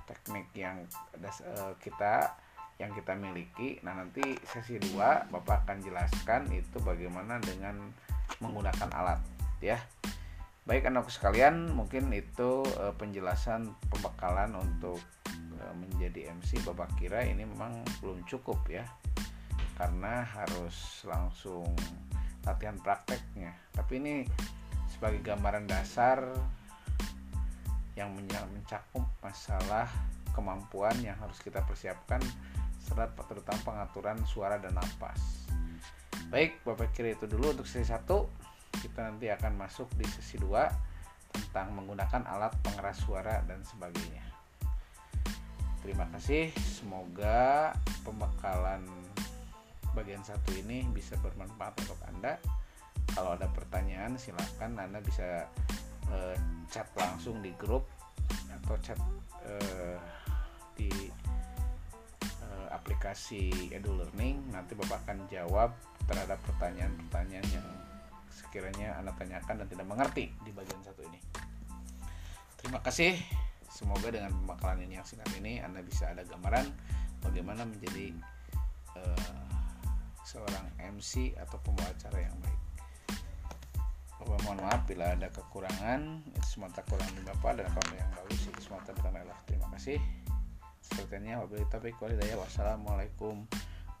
Teknik 0.07 0.53
yang 0.55 0.85
e, 1.21 1.53
kita 1.81 2.33
yang 2.77 2.93
kita 2.93 3.17
miliki. 3.17 3.81
Nah 3.81 3.97
nanti 3.97 4.37
sesi 4.45 4.77
dua 4.77 5.25
bapak 5.29 5.65
akan 5.65 5.77
jelaskan 5.81 6.49
itu 6.53 6.77
bagaimana 6.81 7.41
dengan 7.41 7.89
menggunakan 8.41 8.89
alat 8.93 9.21
ya. 9.61 9.81
Baik 10.67 10.91
anak 10.91 11.07
sekalian 11.07 11.71
mungkin 11.71 12.11
itu 12.11 12.61
e, 12.77 12.91
penjelasan 12.99 13.71
pembekalan 13.89 14.51
untuk 14.57 14.99
e, 15.31 15.63
menjadi 15.73 16.35
MC 16.35 16.61
bapak 16.67 16.91
kira 16.99 17.23
ini 17.23 17.47
memang 17.47 17.81
belum 18.03 18.21
cukup 18.27 18.61
ya. 18.67 18.83
Karena 19.77 20.25
harus 20.25 21.05
langsung 21.05 21.69
latihan 22.47 22.79
prakteknya. 22.79 23.51
Tapi 23.75 23.99
ini 23.99 24.15
sebagai 24.87 25.19
gambaran 25.19 25.67
dasar 25.67 26.23
yang 27.99 28.15
mencakup 28.15 29.03
masalah 29.19 29.91
kemampuan 30.31 30.95
yang 31.01 31.17
harus 31.19 31.41
kita 31.43 31.65
persiapkan 31.65 32.21
serta 32.77 33.09
terutama 33.27 33.59
pengaturan 33.65 34.21
suara 34.23 34.61
dan 34.61 34.77
nafas 34.77 35.47
baik 36.27 36.59
Bapak 36.67 36.91
kira 36.91 37.15
itu 37.15 37.23
dulu 37.23 37.55
untuk 37.55 37.67
sesi 37.67 37.87
1 37.87 38.03
kita 38.83 38.99
nanti 38.99 39.31
akan 39.31 39.53
masuk 39.55 39.87
di 39.95 40.05
sesi 40.05 40.35
2 40.37 40.53
tentang 41.31 41.71
menggunakan 41.73 42.27
alat 42.27 42.53
pengeras 42.61 42.97
suara 43.03 43.41
dan 43.45 43.61
sebagainya. 43.63 44.25
Terima 45.81 46.05
kasih 46.11 46.51
semoga 46.57 47.71
pembekalan 48.03 48.83
bagian 49.97 50.21
satu 50.21 50.53
ini 50.53 50.85
bisa 50.93 51.17
bermanfaat 51.17 51.73
untuk 51.81 51.97
Anda. 52.05 52.37
Kalau 53.17 53.33
ada 53.33 53.49
pertanyaan 53.49 54.13
silahkan 54.13 54.77
Anda 54.77 55.01
bisa 55.01 55.49
uh, 56.13 56.37
chat 56.69 56.85
langsung 56.93 57.41
di 57.41 57.49
grup 57.57 57.89
atau 58.61 58.77
chat 58.77 58.99
uh, 59.41 59.97
di 60.77 60.91
uh, 62.45 62.67
aplikasi 62.69 63.73
Edu 63.73 63.97
Learning. 63.97 64.53
Nanti 64.53 64.77
Bapak 64.77 65.01
akan 65.09 65.25
jawab 65.33 65.73
terhadap 66.05 66.37
pertanyaan-pertanyaan 66.45 67.47
yang 67.49 67.67
sekiranya 68.29 69.01
Anda 69.01 69.17
tanyakan 69.17 69.65
dan 69.65 69.67
tidak 69.67 69.87
mengerti 69.89 70.29
di 70.45 70.53
bagian 70.53 70.77
satu 70.85 71.01
ini. 71.09 71.17
Terima 72.61 72.85
kasih. 72.85 73.17
Semoga 73.73 74.13
dengan 74.13 74.33
pembakalan 74.45 74.85
ini 74.85 74.97
yang 75.01 75.05
singkat 75.05 75.29
ini 75.37 75.57
Anda 75.61 75.81
bisa 75.81 76.09
ada 76.13 76.21
gambaran 76.25 76.65
bagaimana 77.21 77.65
menjadi 77.65 78.13
uh, 78.97 79.56
seorang 80.27 80.67
MC 80.83 81.31
atau 81.39 81.55
pembawa 81.63 81.87
acara 81.87 82.19
yang 82.19 82.35
baik. 82.43 82.59
Bapak 84.19 84.43
mohon 84.43 84.59
maaf 84.59 84.83
bila 84.83 85.15
ada 85.15 85.31
kekurangan 85.31 86.19
itu 86.35 86.47
semata 86.59 86.83
kurang 86.83 87.07
di 87.15 87.23
Bapak 87.23 87.63
dan 87.63 87.71
kalau 87.71 87.95
yang 87.95 88.11
bagus 88.11 88.43
itu 88.43 88.59
semata 88.59 88.91
Allah. 89.07 89.39
Terima 89.47 89.71
kasih. 89.71 90.03
Sepertinya 90.83 91.39
wabillahi 91.47 91.71
taufiq 91.71 91.95
walhidayah. 92.03 92.35
Wassalamualaikum 92.43 93.47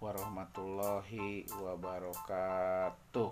warahmatullahi 0.03 1.47
wabarakatuh. 1.47 3.31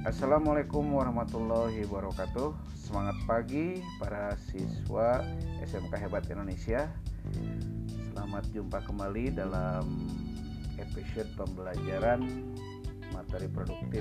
Assalamualaikum 0.00 0.96
warahmatullahi 0.96 1.84
wabarakatuh. 1.84 2.56
Semangat 2.72 3.20
pagi 3.28 3.84
para 4.00 4.32
siswa 4.48 5.20
SMK 5.60 5.92
Hebat 5.92 6.24
Indonesia. 6.32 6.88
Selamat 8.08 8.48
jumpa 8.48 8.80
kembali 8.80 9.28
dalam 9.36 10.08
episode 10.80 11.28
pembelajaran 11.36 12.24
materi 13.12 13.44
produktif 13.52 14.00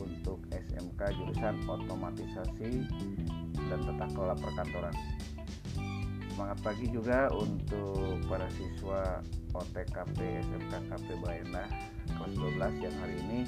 untuk 0.00 0.40
SMK 0.56 1.12
jurusan 1.12 1.68
otomatisasi 1.68 2.88
dan 3.68 3.80
tata 3.92 4.06
kelola 4.16 4.32
perkantoran. 4.40 4.96
Semangat 6.32 6.64
pagi 6.64 6.88
juga 6.88 7.28
untuk 7.36 8.24
para 8.24 8.48
siswa 8.56 9.20
OTKP 9.52 10.16
SMK 10.48 10.72
KP 10.88 11.08
Bayenda 11.20 11.68
kelas 12.08 12.32
12 12.40 12.88
yang 12.88 12.96
hari 13.04 13.20
ini 13.28 13.40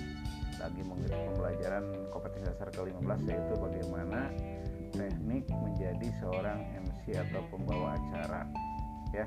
lagi 0.60 0.80
mengikuti 0.84 1.16
pembelajaran 1.16 1.84
kompetensi 2.12 2.46
dasar 2.50 2.68
ke-15 2.74 3.20
yaitu 3.28 3.54
bagaimana 3.56 4.20
teknik 4.92 5.44
menjadi 5.48 6.08
seorang 6.20 6.60
MC 6.84 7.16
atau 7.16 7.40
pembawa 7.48 7.96
acara 7.96 8.44
ya. 9.16 9.26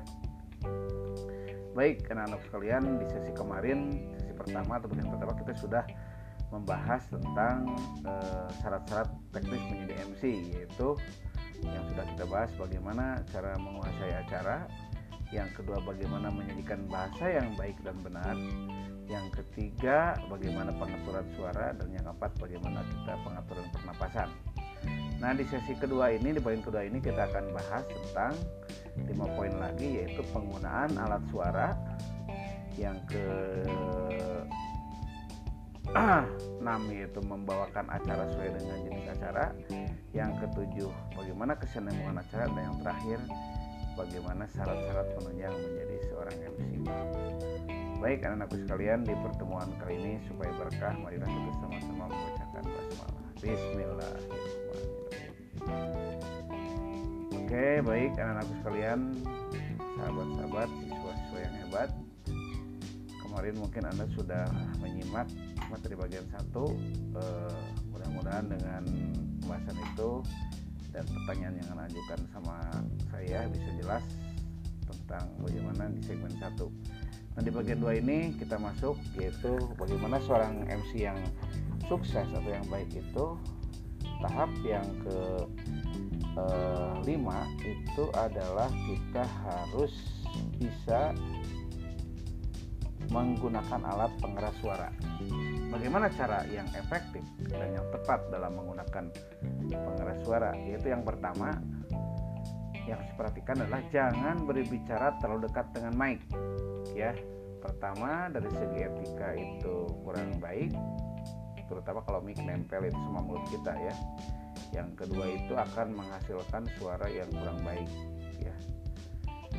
Baik 1.75 2.08
anak-anak 2.08 2.41
sekalian 2.48 2.84
di 3.01 3.05
sesi 3.10 3.32
kemarin 3.36 3.79
sesi 4.15 4.32
pertama 4.38 4.79
atau 4.79 4.88
bagian 4.88 5.10
pertama 5.12 5.34
kita 5.36 5.53
sudah 5.60 5.84
membahas 6.53 7.03
tentang 7.10 7.74
eh, 8.05 8.48
syarat-syarat 8.63 9.10
uh, 9.12 9.20
teknis 9.34 9.63
menjadi 9.67 9.94
MC 10.08 10.22
yaitu 10.55 10.89
yang 11.65 11.84
sudah 11.89 12.05
kita 12.15 12.24
bahas 12.29 12.51
bagaimana 12.55 13.20
cara 13.34 13.58
menguasai 13.58 14.13
acara. 14.24 14.70
Yang 15.34 15.58
kedua 15.58 15.82
bagaimana 15.82 16.29
menyajikan 16.29 16.86
bahasa 16.86 17.25
yang 17.27 17.58
baik 17.58 17.75
dan 17.82 17.98
benar 18.05 18.38
yang 19.06 19.30
ketiga 19.30 20.18
bagaimana 20.26 20.74
pengaturan 20.74 21.26
suara 21.38 21.74
dan 21.78 21.88
yang 21.94 22.06
keempat 22.10 22.32
bagaimana 22.42 22.82
kita 22.90 23.14
pengaturan 23.22 23.66
pernapasan. 23.70 24.30
Nah 25.22 25.32
di 25.34 25.46
sesi 25.48 25.74
kedua 25.78 26.12
ini 26.14 26.34
di 26.36 26.42
poin 26.42 26.60
kedua 26.60 26.84
ini 26.86 26.98
kita 26.98 27.30
akan 27.30 27.54
bahas 27.54 27.86
tentang 27.86 28.34
lima 29.06 29.26
poin 29.38 29.54
lagi 29.62 30.02
yaitu 30.02 30.22
penggunaan 30.34 30.98
alat 30.98 31.22
suara. 31.30 31.78
Yang 32.76 32.98
ke 33.08 33.26
6 35.96 36.92
yaitu 36.92 37.20
membawakan 37.24 37.88
acara 37.88 38.28
sesuai 38.34 38.52
dengan 38.58 38.78
jenis 38.90 39.06
acara. 39.16 39.46
Yang 40.12 40.32
ketujuh 40.44 40.92
bagaimana 41.14 41.54
kesinambungan 41.56 42.20
acara. 42.20 42.50
Dan 42.52 42.62
yang 42.74 42.78
terakhir 42.82 43.20
bagaimana 43.96 44.44
syarat-syarat 44.52 45.08
penunjang 45.16 45.56
menjadi 45.56 45.96
seorang 46.12 46.38
MC 46.52 46.70
baik 48.00 48.28
anak-anakku 48.28 48.56
sekalian 48.68 49.08
di 49.08 49.14
pertemuan 49.24 49.70
kali 49.80 49.96
ini 49.96 50.14
supaya 50.28 50.52
berkah 50.60 50.94
marilah 51.00 51.28
kita 51.32 51.52
sama-sama 51.64 52.04
membacakan 52.12 52.64
basmalah. 52.68 53.24
Bismillahirrahmanirrahim. 53.40 55.34
Oke 57.40 57.66
baik 57.88 58.12
anak-anakku 58.20 58.54
sekalian 58.60 59.00
sahabat-sahabat 59.96 60.70
siswa-siswa 60.84 61.40
yang 61.40 61.56
hebat. 61.64 61.90
Kemarin 63.24 63.56
mungkin 63.60 63.84
anda 63.88 64.06
sudah 64.16 64.46
menyimak 64.80 65.28
materi 65.72 65.96
bagian 65.96 66.28
satu 66.32 66.75
eh, 67.16 67.60
mudah-mudahan 67.92 68.48
dengan 68.52 68.84
pembahasan 69.44 69.75
itu 69.75 70.24
dan 70.92 71.04
pertanyaan 71.08 71.56
yang 71.60 71.68
anda 71.75 71.84
ajukan 71.92 72.20
sama 72.32 72.56
saya 73.12 73.48
bisa 73.52 73.70
jelas 73.80 74.04
tentang 74.88 75.28
bagaimana 75.42 75.92
di 75.92 76.02
segmen 76.04 76.32
satu. 76.40 76.68
Nah 77.36 77.42
di 77.44 77.51
bagian 77.51 77.84
dua 77.84 78.00
ini 78.00 78.32
kita 78.39 78.56
masuk 78.56 78.96
yaitu 79.20 79.60
bagaimana 79.75 80.24
seorang 80.24 80.63
MC 80.72 81.04
yang 81.04 81.20
sukses 81.92 82.24
atau 82.32 82.50
yang 82.50 82.63
baik 82.72 82.88
itu 82.96 83.25
tahap 84.24 84.51
yang 84.63 84.88
ke 85.04 85.20
eh, 86.39 86.94
lima 87.04 87.44
itu 87.60 88.04
adalah 88.15 88.72
kita 88.88 89.24
harus 89.44 89.94
bisa 90.56 91.12
menggunakan 93.12 93.82
alat 93.86 94.12
pengeras 94.18 94.56
suara. 94.63 94.89
Bagaimana 95.70 96.08
cara 96.15 96.48
yang 96.50 96.65
efektif 96.74 97.22
dan 97.51 97.75
yang 97.75 97.86
tepat 97.92 98.32
dalam 98.32 98.56
menggunakan 98.56 99.12
pengeras 99.70 100.20
suara? 100.24 100.56
Yaitu 100.56 100.89
yang 100.89 101.04
pertama 101.04 101.60
yang 102.86 103.01
harus 103.01 103.10
diperhatikan 103.13 103.56
adalah 103.65 103.84
jangan 103.89 104.36
berbicara 104.46 105.18
terlalu 105.20 105.50
dekat 105.50 105.65
dengan 105.74 105.94
mic. 105.98 106.20
Ya, 106.94 107.12
pertama 107.60 108.30
dari 108.30 108.50
segi 108.54 108.80
etika 108.86 109.30
itu 109.34 109.89
kurang 110.06 110.38
baik, 110.38 110.72
terutama 111.65 112.06
kalau 112.06 112.22
mic 112.22 112.38
nempel 112.42 112.86
itu 112.86 113.00
sama 113.10 113.22
mulut 113.25 113.46
kita 113.50 113.74
ya. 113.74 113.94
Yang 114.74 115.06
kedua 115.06 115.25
itu 115.30 115.54
akan 115.56 115.88
menghasilkan 115.98 116.63
suara 116.77 117.08
yang 117.10 117.30
kurang 117.32 117.60
baik 117.63 117.89
ya 118.44 118.56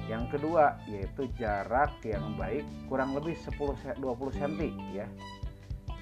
yang 0.06 0.30
kedua 0.30 0.78
yaitu 0.86 1.26
jarak 1.34 1.90
yang 2.06 2.38
baik 2.38 2.62
kurang 2.86 3.14
lebih 3.18 3.34
10 3.34 3.98
20 3.98 4.38
cm 4.38 4.62
ya 4.94 5.06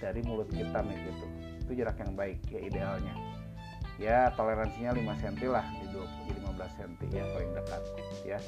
dari 0.01 0.21
mulut 0.29 0.49
kita 0.53 0.85
nih 0.85 0.99
gitu. 1.09 1.27
Itu 1.65 1.73
jarak 1.73 1.97
yang 2.05 2.13
baik 2.13 2.39
ya 2.53 2.61
idealnya. 2.61 3.15
Ya 3.97 4.19
toleransinya 4.37 4.93
5 4.93 5.23
cm 5.25 5.49
lah 5.49 5.65
di 5.81 5.87
20 5.89 6.44
15 6.55 6.79
cm 6.79 6.93
ya 7.11 7.25
paling 7.35 7.51
dekat 7.53 7.83
ya. 8.23 8.39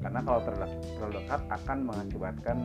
Karena 0.00 0.20
kalau 0.24 0.40
terlalu, 0.48 1.20
dekat 1.20 1.42
akan 1.52 1.78
mengakibatkan 1.84 2.58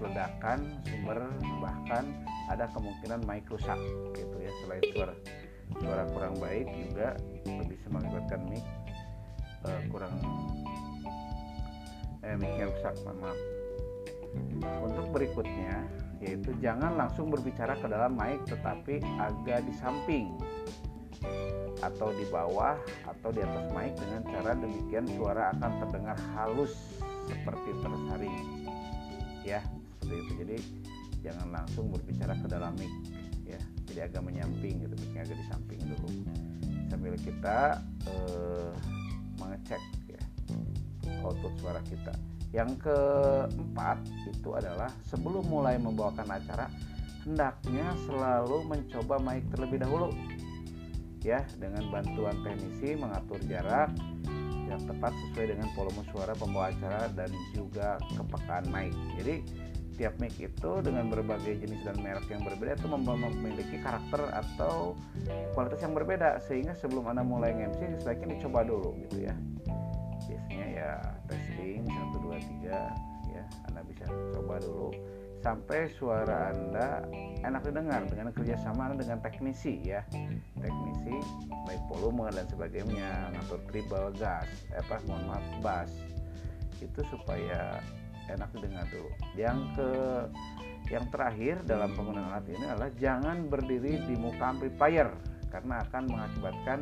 ledakan 0.00 0.58
sumber 0.88 1.18
bahkan 1.60 2.04
ada 2.48 2.64
kemungkinan 2.72 3.20
mic 3.28 3.44
rusak 3.50 3.76
gitu 4.16 4.36
ya. 4.40 4.52
Selain 4.64 4.82
suara 4.94 5.14
suara 5.80 6.02
kurang 6.12 6.34
baik 6.40 6.66
juga 6.70 7.16
bisa 7.68 7.86
mengakibatkan 7.92 8.40
mic 8.48 8.64
uh, 9.66 9.82
kurang 9.92 10.14
eh, 12.24 12.36
mic-nya 12.38 12.70
rusak 12.70 12.94
maaf. 13.04 13.38
Untuk 14.80 15.12
berikutnya 15.12 15.84
yaitu 16.22 16.54
jangan 16.62 16.94
langsung 16.94 17.28
berbicara 17.28 17.74
ke 17.76 17.86
dalam 17.90 18.14
mic 18.14 18.38
tetapi 18.46 19.02
agak 19.18 19.66
di 19.66 19.74
samping 19.74 20.30
atau 21.82 22.14
di 22.14 22.26
bawah 22.30 22.78
atau 23.06 23.34
di 23.34 23.42
atas 23.42 23.66
mic 23.74 23.92
dengan 23.98 24.22
cara 24.30 24.52
demikian 24.54 25.06
suara 25.18 25.50
akan 25.56 25.72
terdengar 25.82 26.16
halus 26.34 26.74
seperti 27.26 27.70
tersaring. 27.82 28.46
Ya 29.42 29.60
seperti 29.98 30.14
itu. 30.14 30.32
Jadi 30.42 30.56
jangan 31.22 31.48
langsung 31.62 31.90
berbicara 31.90 32.38
ke 32.38 32.46
dalam 32.46 32.72
mic 32.78 32.92
ya. 33.46 33.60
Jadi 33.90 34.00
agak 34.06 34.22
menyamping 34.22 34.82
gitu 34.86 34.94
micnya 34.98 35.26
agak 35.26 35.36
di 35.38 35.46
samping 35.50 35.80
dulu. 35.82 36.10
Sambil 36.90 37.14
kita 37.18 37.82
eh, 38.06 38.72
mengecek 39.40 39.82
output 41.22 41.52
suara 41.62 41.80
kita. 41.86 42.14
Yang 42.52 42.84
keempat 42.84 43.98
itu 44.28 44.50
adalah 44.52 44.92
sebelum 45.08 45.48
mulai 45.48 45.80
membawakan 45.80 46.36
acara 46.36 46.68
hendaknya 47.24 47.86
selalu 48.04 48.66
mencoba 48.66 49.16
mic 49.22 49.46
terlebih 49.54 49.80
dahulu 49.80 50.12
ya 51.22 51.42
dengan 51.58 51.86
bantuan 51.90 52.34
teknisi 52.42 52.98
mengatur 52.98 53.38
jarak 53.46 53.90
yang 54.66 54.80
tepat 54.88 55.12
sesuai 55.12 55.54
dengan 55.54 55.68
volume 55.76 56.02
suara 56.10 56.32
pembawa 56.34 56.72
acara 56.72 57.06
dan 57.12 57.30
juga 57.54 58.00
kepekaan 58.16 58.66
mic. 58.72 58.94
Jadi 59.20 59.34
tiap 60.00 60.16
mic 60.18 60.34
itu 60.40 60.72
dengan 60.80 61.12
berbagai 61.12 61.60
jenis 61.60 61.84
dan 61.84 62.00
merek 62.00 62.24
yang 62.32 62.42
berbeda 62.42 62.80
itu 62.80 62.88
memiliki 62.88 63.76
karakter 63.84 64.32
atau 64.32 64.96
kualitas 65.52 65.80
yang 65.84 65.94
berbeda. 65.94 66.40
Sehingga 66.48 66.72
sebelum 66.74 67.06
anda 67.12 67.22
mulai 67.22 67.52
MC 67.52 68.00
sebaiknya 68.00 68.40
dicoba 68.40 68.64
dulu 68.64 68.96
gitu 69.06 69.28
ya. 69.28 69.34
Biasanya 70.26 70.66
ya 70.72 70.90
testing 71.28 71.84
1 71.84 72.24
2 72.24 72.64
3 72.64 72.72
ya 73.36 73.44
Anda 73.68 73.80
bisa 73.84 74.08
coba 74.32 74.56
dulu 74.62 74.94
sampai 75.42 75.90
suara 75.98 76.54
Anda 76.54 77.02
enak 77.42 77.66
didengar 77.66 78.06
dengan 78.06 78.30
kerjasama 78.30 78.94
dengan 78.94 79.18
teknisi 79.18 79.82
ya. 79.82 80.06
Teknisi 80.62 81.18
baik 81.66 81.82
volume 81.90 82.30
dan 82.30 82.46
sebagainya 82.46 83.34
ngatur 83.34 83.60
treble 83.68 84.14
gas 84.16 84.46
eh, 84.70 84.78
apa 84.78 85.02
mohon 85.10 85.26
maaf 85.26 85.46
bass 85.60 85.90
itu 86.78 87.02
supaya 87.10 87.82
enak 88.30 88.48
didengar 88.54 88.86
dulu. 88.88 89.10
Yang 89.34 89.58
ke 89.74 89.90
yang 90.90 91.06
terakhir 91.10 91.62
dalam 91.66 91.90
penggunaan 91.94 92.36
alat 92.36 92.46
ini 92.50 92.64
adalah 92.66 92.90
jangan 92.98 93.46
berdiri 93.50 94.02
di 94.06 94.14
muka 94.18 94.54
amplifier 94.54 95.10
karena 95.50 95.84
akan 95.88 96.02
mengakibatkan 96.08 96.78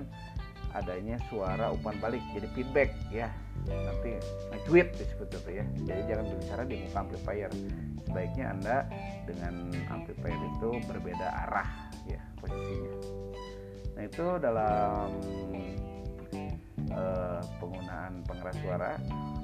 adanya 0.76 1.16
suara 1.28 1.74
umpan 1.74 1.96
balik 1.98 2.22
jadi 2.34 2.48
feedback 2.54 2.90
ya. 3.10 3.28
Nanti 3.68 4.16
tweet 4.66 4.94
disebut 4.96 5.28
itu 5.34 5.50
ya. 5.60 5.64
Jadi 5.84 6.00
jangan 6.08 6.24
berbicara 6.30 6.62
di 6.66 6.76
muka 6.86 6.98
amplifier. 7.02 7.50
Sebaiknya 8.06 8.44
anda 8.54 8.76
dengan 9.28 9.54
amplifier 9.92 10.40
itu 10.56 10.70
berbeda 10.86 11.28
arah 11.48 11.68
ya 12.08 12.20
posisinya. 12.40 12.92
Nah 13.94 14.02
itu 14.08 14.26
dalam 14.40 15.08
uh, 16.94 17.40
penggunaan 17.60 18.24
pengeras 18.24 18.56
suara. 18.64 18.90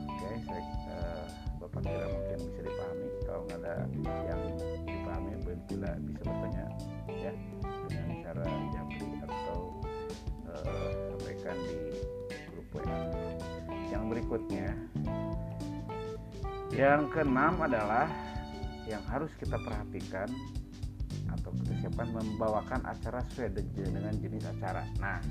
Oke 0.08 0.28
saya 0.48 0.62
uh, 0.90 1.24
bapak 1.60 1.80
kira 1.84 2.06
mungkin 2.08 2.38
bisa 2.50 2.60
dipahami. 2.64 3.06
Kalau 3.26 3.40
nggak 3.46 3.58
ada 3.62 3.74
yang 4.26 4.42
dipahami 4.86 5.32
bila 5.66 5.90
bisa 5.98 6.22
bertanya 6.22 6.64
ya 7.10 7.32
dengan 7.90 8.10
cara 8.22 8.44
japri 8.74 9.08
atau 9.24 9.58
uh, 10.50 10.90
sampaikan 11.46 11.58
di 11.70 11.78
grup 12.50 12.68
WA. 12.74 13.00
Yang 13.86 14.04
berikutnya, 14.10 14.68
yang 16.74 17.06
keenam 17.14 17.54
adalah 17.62 18.10
yang 18.90 19.02
harus 19.06 19.30
kita 19.38 19.54
perhatikan 19.62 20.26
atau 21.30 21.50
kita 21.54 22.02
membawakan 22.06 22.82
acara 22.86 23.22
sesuai 23.30 23.62
dengan 23.78 24.14
jenis 24.18 24.46
acara. 24.58 24.82
Nah, 24.98 25.22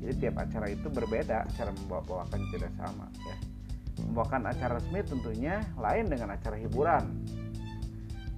jadi 0.00 0.28
tiap 0.28 0.40
acara 0.40 0.72
itu 0.72 0.88
berbeda 0.88 1.44
cara 1.56 1.70
membawakan 1.72 2.40
tidak 2.52 2.72
sama 2.80 3.06
ya. 3.28 3.36
Membawakan 4.08 4.48
acara 4.48 4.80
resmi 4.80 5.04
tentunya 5.04 5.60
lain 5.76 6.08
dengan 6.08 6.32
acara 6.32 6.56
hiburan 6.56 7.04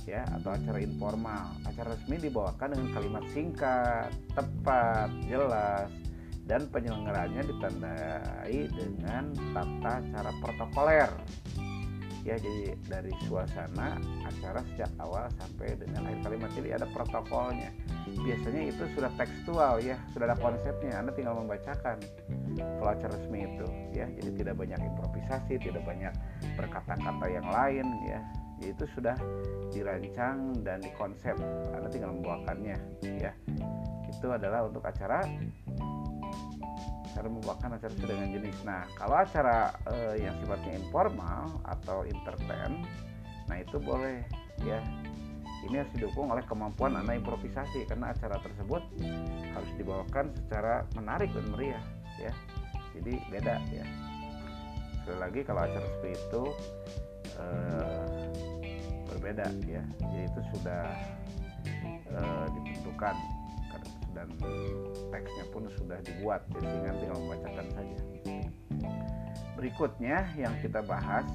ya 0.04 0.26
atau 0.34 0.50
acara 0.50 0.78
informal. 0.82 1.54
Acara 1.62 1.94
resmi 1.94 2.18
dibawakan 2.18 2.74
dengan 2.74 2.88
kalimat 2.90 3.24
singkat, 3.30 4.10
tepat, 4.34 5.08
jelas, 5.30 5.88
dan 6.44 6.68
penyelenggaranya 6.68 7.40
ditandai 7.44 8.68
dengan 8.68 9.32
tata 9.56 9.94
cara 10.12 10.30
protokoler. 10.40 11.10
Ya 12.24 12.40
jadi 12.40 12.72
dari 12.88 13.12
suasana 13.28 14.00
acara 14.24 14.64
sejak 14.72 14.88
awal 14.96 15.28
sampai 15.36 15.76
dengan 15.76 16.08
akhir 16.08 16.24
kalimat 16.24 16.50
jadi 16.56 16.80
ada 16.80 16.88
protokolnya. 16.88 17.68
Biasanya 18.08 18.72
itu 18.72 18.80
sudah 18.96 19.12
tekstual 19.20 19.84
ya 19.84 20.00
sudah 20.16 20.32
ada 20.32 20.36
konsepnya. 20.40 21.04
Anda 21.04 21.12
tinggal 21.12 21.36
membacakan 21.36 22.00
kalau 22.80 22.96
resmi 22.96 23.44
itu 23.44 23.68
ya. 23.92 24.08
Jadi 24.08 24.40
tidak 24.40 24.56
banyak 24.56 24.80
improvisasi 24.80 25.60
tidak 25.68 25.84
banyak 25.84 26.16
berkata-kata 26.56 27.26
yang 27.28 27.44
lain 27.44 27.86
ya. 28.08 28.20
Jadi 28.56 28.72
itu 28.72 28.84
sudah 28.96 29.16
dirancang 29.68 30.64
dan 30.64 30.80
dikonsep. 30.80 31.36
Anda 31.76 31.92
tinggal 31.92 32.16
membawakannya 32.16 32.76
ya. 33.20 33.36
Itu 34.08 34.32
adalah 34.32 34.64
untuk 34.64 34.80
acara 34.80 35.28
cara 37.14 37.30
membawakan 37.30 37.78
acara 37.78 37.94
dengan 37.94 38.28
jenis. 38.34 38.58
Nah, 38.66 38.82
kalau 38.98 39.16
acara 39.22 39.70
uh, 39.86 40.14
yang 40.18 40.34
sifatnya 40.42 40.82
informal 40.82 41.62
atau 41.62 42.02
entertain, 42.02 42.82
nah 43.46 43.56
itu 43.62 43.78
boleh 43.78 44.20
ya. 44.66 44.82
Ini 45.64 45.80
harus 45.80 45.92
didukung 45.96 46.28
oleh 46.28 46.44
kemampuan 46.44 46.92
Anda 46.92 47.16
improvisasi 47.16 47.88
karena 47.88 48.12
acara 48.12 48.36
tersebut 48.36 48.84
harus 49.56 49.70
dibawakan 49.80 50.36
secara 50.36 50.84
menarik 50.92 51.32
dan 51.32 51.46
meriah 51.56 51.84
ya. 52.20 52.32
Jadi 52.92 53.16
beda 53.32 53.64
ya. 53.72 53.86
Sekali 55.00 55.18
lagi 55.24 55.40
kalau 55.40 55.64
acara 55.64 55.86
seperti 55.88 56.10
itu 56.20 56.42
uh, 57.40 58.28
berbeda 59.08 59.46
ya. 59.64 59.80
Jadi 60.04 60.20
itu 60.28 60.40
sudah 60.52 60.84
uh, 62.12 62.46
ditentukan 62.60 63.16
dan 64.14 64.30
teksnya 65.10 65.44
pun 65.50 65.66
sudah 65.74 65.98
dibuat 66.06 66.46
jadi 66.54 66.66
sehingga 66.70 66.92
tinggal 67.02 67.18
membacakan 67.20 67.66
saja. 67.74 67.98
Berikutnya 69.58 70.18
yang 70.38 70.54
kita 70.62 70.80
bahas 70.86 71.26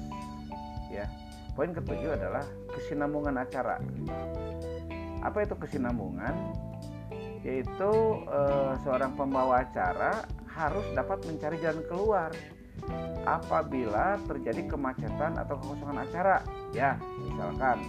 ya 0.90 1.06
poin 1.54 1.70
ketujuh 1.76 2.16
adalah 2.16 2.44
kesinambungan 2.72 3.36
acara. 3.36 3.78
Apa 5.20 5.44
itu 5.44 5.54
kesinambungan? 5.60 6.32
Yaitu 7.44 7.92
eh, 8.28 8.72
seorang 8.84 9.16
pembawa 9.16 9.64
acara 9.64 10.24
harus 10.50 10.84
dapat 10.92 11.24
mencari 11.24 11.56
jalan 11.60 11.84
keluar 11.88 12.30
apabila 13.28 14.16
terjadi 14.24 14.72
kemacetan 14.72 15.36
atau 15.36 15.56
kekosongan 15.60 16.04
acara. 16.04 16.40
Ya 16.72 16.96
misalkan 17.24 17.80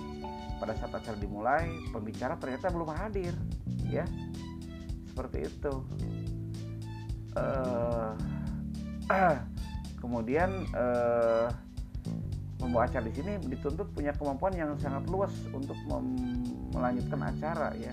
pada 0.61 0.77
saat 0.77 0.93
acara 0.93 1.17
dimulai 1.17 1.65
pembicara 1.89 2.37
ternyata 2.37 2.69
belum 2.69 2.93
hadir 2.93 3.33
ya 3.89 4.05
seperti 5.11 5.37
itu. 5.45 5.73
Uh, 7.35 8.15
kemudian 10.01 10.65
uh, 10.73 11.51
membawa 12.63 12.87
acara 12.87 13.05
di 13.05 13.13
sini 13.13 13.37
dituntut 13.51 13.91
punya 13.91 14.15
kemampuan 14.15 14.55
yang 14.55 14.73
sangat 14.79 15.05
luas 15.11 15.35
untuk 15.51 15.75
melanjutkan 16.71 17.21
acara 17.27 17.75
ya. 17.75 17.91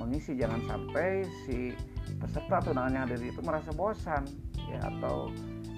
Mengisi 0.00 0.32
jangan 0.34 0.64
sampai 0.64 1.28
si 1.44 1.76
peserta 2.16 2.64
atau 2.64 2.72
undangan 2.72 2.92
yang 2.96 3.04
hadir 3.06 3.20
itu 3.28 3.40
merasa 3.44 3.70
bosan 3.76 4.24
ya 4.72 4.80
atau 4.88 5.28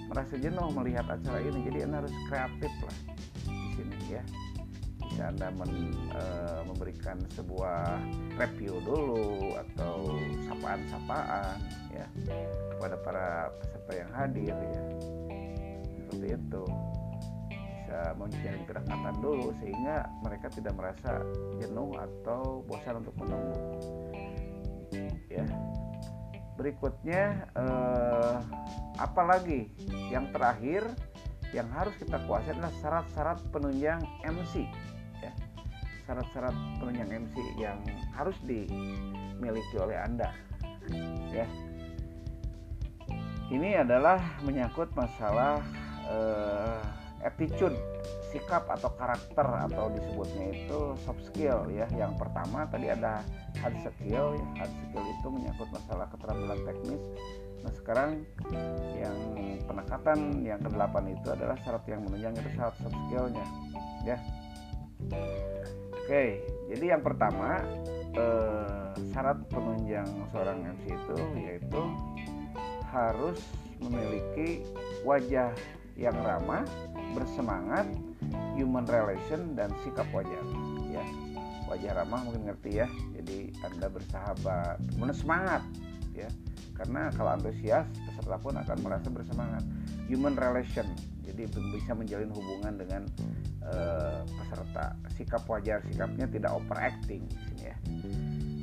merasa 0.07 0.39
jenuh 0.39 0.71
melihat 0.71 1.05
acara 1.11 1.43
ini. 1.43 1.59
Jadi 1.67 1.83
anda 1.83 1.99
harus 2.01 2.15
kreatif 2.31 2.71
lah 2.79 2.97
di 3.45 3.69
sini 3.75 3.99
ya 4.15 4.23
bisa 5.15 5.31
anda 5.31 5.47
men, 5.47 5.95
e, 6.11 6.23
memberikan 6.67 7.15
sebuah 7.31 8.03
review 8.35 8.83
dulu 8.83 9.55
atau 9.55 10.11
sapaan-sapaan 10.43 11.55
ya 11.95 12.03
kepada 12.75 12.99
para 12.99 13.27
peserta 13.63 13.91
yang 13.95 14.11
hadir 14.11 14.51
ya. 14.51 14.83
Seperti 16.03 16.27
itu. 16.35 16.63
Bisa 17.55 17.99
menjalin 18.19 18.63
kedekatan 18.67 19.15
dulu 19.23 19.55
sehingga 19.63 20.03
mereka 20.19 20.51
tidak 20.51 20.75
merasa 20.75 21.23
jenuh 21.63 21.95
atau 21.95 22.59
bosan 22.67 22.99
untuk 22.99 23.15
menunggu. 23.15 23.55
Ya. 25.31 25.47
Berikutnya 26.59 27.47
eh, 27.55 28.35
apalagi 28.99 29.71
yang 30.11 30.27
terakhir 30.35 30.83
yang 31.55 31.71
harus 31.71 31.95
kita 32.03 32.19
kuasai 32.27 32.51
adalah 32.51 32.73
syarat-syarat 32.83 33.39
penunjang 33.55 34.03
MC 34.27 34.67
syarat-syarat 36.05 36.55
penunjang 36.81 37.09
MC 37.25 37.35
yang 37.57 37.77
harus 38.13 38.37
dimiliki 38.45 39.75
oleh 39.81 39.97
Anda 39.97 40.29
ya. 41.33 41.45
Ini 43.45 43.85
adalah 43.85 44.17
menyangkut 44.41 44.89
masalah 44.97 45.61
uh, 46.09 46.81
attitude 47.21 47.77
sikap 48.33 48.65
atau 48.69 48.89
karakter 48.97 49.45
atau 49.69 49.93
disebutnya 49.93 50.45
itu 50.53 50.79
soft 51.05 51.21
skill 51.29 51.69
ya. 51.69 51.85
Yang 51.93 52.17
pertama 52.21 52.65
tadi 52.69 52.89
ada 52.89 53.21
hard 53.61 53.77
skill 53.85 54.33
ya. 54.33 54.45
Hard 54.61 54.73
skill 54.73 55.05
itu 55.05 55.27
menyangkut 55.29 55.69
masalah 55.69 56.09
keterampilan 56.09 56.59
teknis. 56.65 57.03
Nah 57.61 57.73
sekarang 57.81 58.09
yang 58.97 59.17
penekatan 59.65 60.45
yang 60.45 60.61
kedelapan 60.61 61.17
itu 61.17 61.27
adalah 61.33 61.57
syarat 61.65 61.85
yang 61.89 62.01
menunjang 62.05 62.33
itu 62.37 62.49
syarat 62.53 62.75
soft 62.81 62.97
skillnya 63.09 63.45
ya 64.05 64.17
Oke, 66.05 66.37
jadi 66.69 66.93
yang 66.93 67.01
pertama 67.01 67.65
eh, 68.13 68.93
syarat 69.09 69.41
penunjang 69.49 70.05
seorang 70.29 70.61
MC 70.61 70.93
itu 70.93 71.17
yaitu 71.33 71.81
harus 72.93 73.41
memiliki 73.81 74.61
wajah 75.01 75.49
yang 75.97 76.13
ramah, 76.21 76.61
bersemangat, 77.17 77.89
human 78.53 78.85
relation 78.85 79.57
dan 79.57 79.73
sikap 79.81 80.05
wajar. 80.13 80.45
Ya, 80.93 81.01
wajah 81.65 81.97
ramah 81.97 82.21
mungkin 82.21 82.53
ngerti 82.53 82.85
ya. 82.85 82.87
Jadi 83.17 83.57
anda 83.65 83.89
bersahabat, 83.89 84.77
kemudian 84.93 85.17
semangat, 85.17 85.65
ya. 86.13 86.29
Karena 86.77 87.09
kalau 87.17 87.33
antusias, 87.33 87.89
peserta 88.05 88.37
pun 88.37 88.53
akan 88.61 88.77
merasa 88.85 89.09
bersemangat. 89.09 89.65
Human 90.05 90.37
relation, 90.37 90.85
jadi 91.25 91.49
bisa 91.49 91.97
menjalin 91.97 92.29
hubungan 92.29 92.77
dengan 92.77 93.09
uh, 93.71 94.21
peserta. 94.25 94.85
Sikap 95.15 95.43
wajar 95.49 95.79
sikapnya 95.89 96.25
tidak 96.29 96.51
overacting 96.53 97.25
di 97.25 97.37
sini 97.47 97.63
ya. 97.71 97.77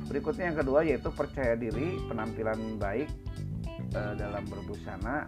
Berikutnya 0.07 0.53
yang 0.53 0.57
kedua 0.59 0.79
yaitu 0.85 1.09
percaya 1.09 1.55
diri 1.55 1.97
penampilan 2.07 2.77
baik 2.77 3.09
uh, 3.95 4.13
dalam 4.15 4.43
berbusana 4.47 5.25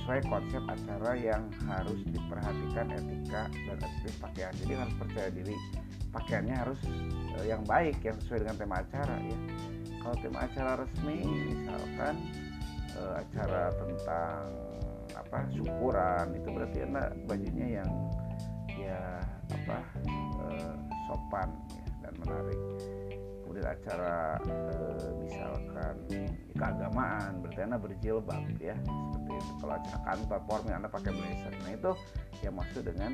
sesuai 0.00 0.20
konsep 0.28 0.60
acara 0.68 1.16
yang 1.16 1.48
harus 1.64 2.00
diperhatikan 2.12 2.92
etika 2.92 3.48
dan 3.48 3.78
etis 3.80 4.14
pakaian. 4.20 4.52
Jadi 4.60 4.72
harus 4.76 4.94
percaya 5.00 5.28
diri 5.32 5.56
pakaiannya 6.12 6.54
harus 6.54 6.80
uh, 7.40 7.44
yang 7.44 7.62
baik 7.66 7.98
yang 8.04 8.16
sesuai 8.24 8.46
dengan 8.46 8.56
tema 8.60 8.76
acara 8.84 9.16
ya. 9.18 9.38
Kalau 10.04 10.16
tema 10.20 10.38
acara 10.44 10.72
resmi 10.84 11.24
misalkan 11.24 12.16
acara 12.94 13.74
tentang 13.74 14.46
apa 15.18 15.38
syukuran 15.50 16.30
itu 16.34 16.48
berarti 16.50 16.78
enak 16.86 17.08
bajunya 17.26 17.82
yang 17.82 17.90
ya 18.84 19.00
apa 19.64 19.78
uh, 20.44 20.74
sopan 21.08 21.48
ya, 21.72 21.84
dan 22.04 22.12
menarik. 22.20 22.60
Kemudian 23.44 23.66
acara 23.70 24.16
uh, 24.44 25.10
misalkan 25.20 25.94
keagamaan 26.56 27.32
berarti 27.40 27.76
berjilbab 27.80 28.44
ya 28.60 28.76
seperti 28.84 29.32
itu. 29.40 29.52
Kalau 29.62 29.74
acara 29.78 29.98
kantor 30.04 30.40
formal 30.48 30.74
anda 30.76 30.90
pakai 30.90 31.12
blazer. 31.12 31.52
Nah 31.64 31.72
itu 31.72 31.92
yang 32.44 32.54
maksud 32.60 32.82
dengan 32.84 33.12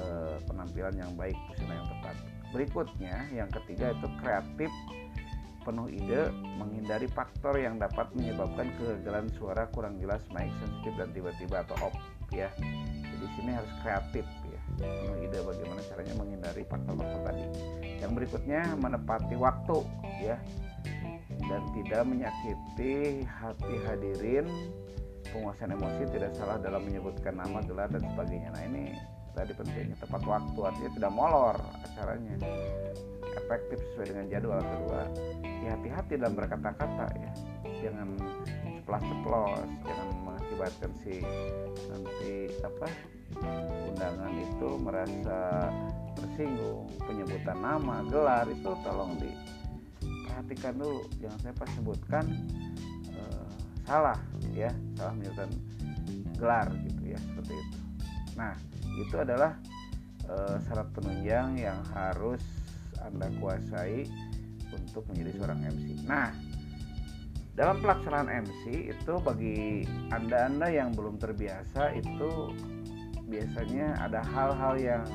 uh, 0.00 0.36
penampilan 0.48 0.94
yang 0.96 1.12
baik 1.18 1.36
busana 1.50 1.72
yang 1.76 1.88
tepat. 1.92 2.16
Berikutnya 2.54 3.16
yang 3.34 3.50
ketiga 3.52 3.92
itu 3.92 4.06
kreatif 4.22 4.70
penuh 5.66 5.90
ide 5.90 6.30
menghindari 6.62 7.10
faktor 7.10 7.58
yang 7.58 7.74
dapat 7.82 8.06
menyebabkan 8.14 8.70
kegagalan 8.78 9.26
suara 9.34 9.66
kurang 9.74 9.98
jelas 9.98 10.22
mic 10.30 10.46
sensitif 10.62 10.94
dan 10.94 11.10
tiba-tiba 11.10 11.66
atau 11.66 11.90
off 11.90 11.96
ya. 12.30 12.46
Jadi 13.02 13.26
sini 13.34 13.50
harus 13.50 13.72
kreatif 13.82 14.24
ide 15.22 15.38
bagaimana 15.42 15.80
caranya 15.88 16.14
menghindari 16.20 16.62
faktor-faktor 16.68 17.20
tadi. 17.26 17.44
Yang 18.02 18.12
berikutnya 18.22 18.60
menepati 18.76 19.34
waktu 19.38 19.78
ya. 20.22 20.36
Dan 21.46 21.62
tidak 21.76 22.02
menyakiti 22.08 23.24
hati 23.24 23.74
hadirin. 23.86 24.46
Penguasaan 25.30 25.74
emosi 25.74 26.02
tidak 26.14 26.32
salah 26.38 26.56
dalam 26.62 26.86
menyebutkan 26.86 27.36
nama 27.36 27.60
gelar 27.66 27.90
dan 27.90 28.02
sebagainya. 28.02 28.54
Nah 28.54 28.62
ini 28.66 28.84
tadi 29.34 29.52
pentingnya 29.52 29.96
tepat 30.00 30.22
waktu. 30.24 30.58
Artinya 30.62 30.90
tidak 30.96 31.12
molor 31.12 31.56
acaranya. 31.82 32.34
Efektif 33.36 33.78
sesuai 33.92 34.06
dengan 34.16 34.26
jadwal 34.32 34.60
kedua. 34.64 35.02
Ya 35.62 35.76
hati-hati 35.76 36.12
dalam 36.16 36.34
berkata-kata 36.38 37.06
ya. 37.14 37.32
Jangan 37.84 38.08
ceplas-ceplos 38.86 39.66
jangan 39.82 40.08
mengakibatkan 40.22 40.90
si 41.02 41.18
nanti 41.90 42.54
apa 42.62 42.86
undangan 43.92 44.32
itu 44.36 44.68
merasa 44.80 45.40
tersinggung 46.16 46.88
penyebutan 47.04 47.58
nama 47.60 48.04
gelar 48.08 48.46
itu 48.48 48.70
tolong 48.84 49.16
diperhatikan 49.20 50.74
dulu. 50.80 51.04
Jangan 51.20 51.38
saya 51.40 51.54
pas 51.56 51.70
sebutkan 51.76 52.24
uh, 53.16 53.48
salah 53.84 54.18
ya. 54.52 54.72
Salah 54.96 55.12
menyebutkan 55.16 55.50
gelar 56.36 56.68
gitu 56.84 57.02
ya 57.16 57.18
seperti 57.20 57.54
itu. 57.56 57.78
Nah 58.36 58.54
itu 58.96 59.16
adalah 59.16 59.52
uh, 60.28 60.56
syarat 60.68 60.88
penunjang 60.96 61.56
yang 61.60 61.80
harus 61.92 62.40
anda 63.00 63.28
kuasai 63.38 64.08
untuk 64.72 65.06
menjadi 65.12 65.30
seorang 65.38 65.60
MC. 65.62 65.86
Nah, 66.08 66.28
dalam 67.56 67.80
pelaksanaan 67.80 68.28
MC 68.44 68.92
itu 68.92 69.12
bagi 69.22 69.86
anda-anda 70.12 70.68
yang 70.68 70.92
belum 70.92 71.16
terbiasa 71.16 71.96
itu 71.96 72.52
biasanya 73.26 73.98
ada 74.00 74.22
hal-hal 74.22 74.74
yang 74.78 75.06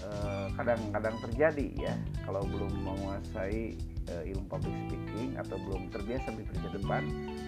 eh, 0.00 0.48
kadang-kadang 0.56 1.16
terjadi 1.28 1.68
ya. 1.76 1.94
Kalau 2.24 2.40
belum 2.48 2.72
menguasai 2.80 3.76
uh, 4.10 4.22
ilmu 4.24 4.46
public 4.48 4.76
speaking 4.88 5.36
atau 5.40 5.56
belum 5.60 5.88
terbiasa 5.92 6.28
berbicara 6.32 6.68
depan 6.76 7.02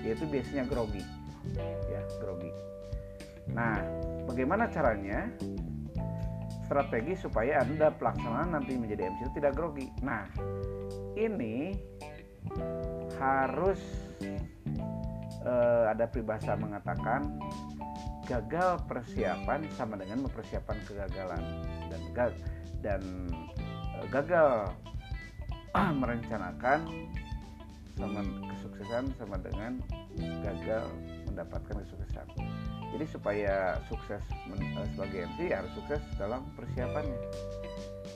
yaitu 0.04 0.24
biasanya 0.28 0.64
grogi 0.68 1.04
ya 1.90 2.00
grogi. 2.22 2.50
Nah 3.52 3.78
bagaimana 4.26 4.66
caranya? 4.70 5.30
Strategi 6.66 7.14
supaya 7.14 7.62
anda 7.62 7.94
pelaksanaan 7.94 8.58
nanti 8.58 8.74
menjadi 8.74 9.06
MC 9.06 9.18
itu 9.22 9.32
tidak 9.38 9.54
grogi. 9.54 9.86
Nah 10.02 10.26
ini 11.14 11.78
harus 13.22 13.78
uh, 15.46 15.86
ada 15.86 16.10
peribahasa 16.10 16.58
mengatakan 16.58 17.38
gagal 18.26 18.82
persiapan 18.90 19.70
sama 19.78 19.94
dengan 19.96 20.26
mempersiapkan 20.26 20.76
kegagalan 20.84 21.42
dan 21.88 22.02
gag 22.12 22.32
dan 22.82 23.02
uh, 23.96 24.06
gagal 24.10 24.74
merencanakan 26.02 26.86
sama 27.96 28.20
kesuksesan 28.52 29.08
sama 29.16 29.40
dengan 29.40 29.80
gagal 30.44 30.84
mendapatkan 31.24 31.80
kesuksesan. 31.80 32.28
Jadi 32.92 33.04
supaya 33.08 33.80
sukses 33.88 34.22
eh, 34.52 34.86
sebagai 34.94 35.28
MC 35.32 35.52
harus 35.52 35.72
sukses 35.74 36.00
dalam 36.20 36.44
persiapannya. 36.54 37.18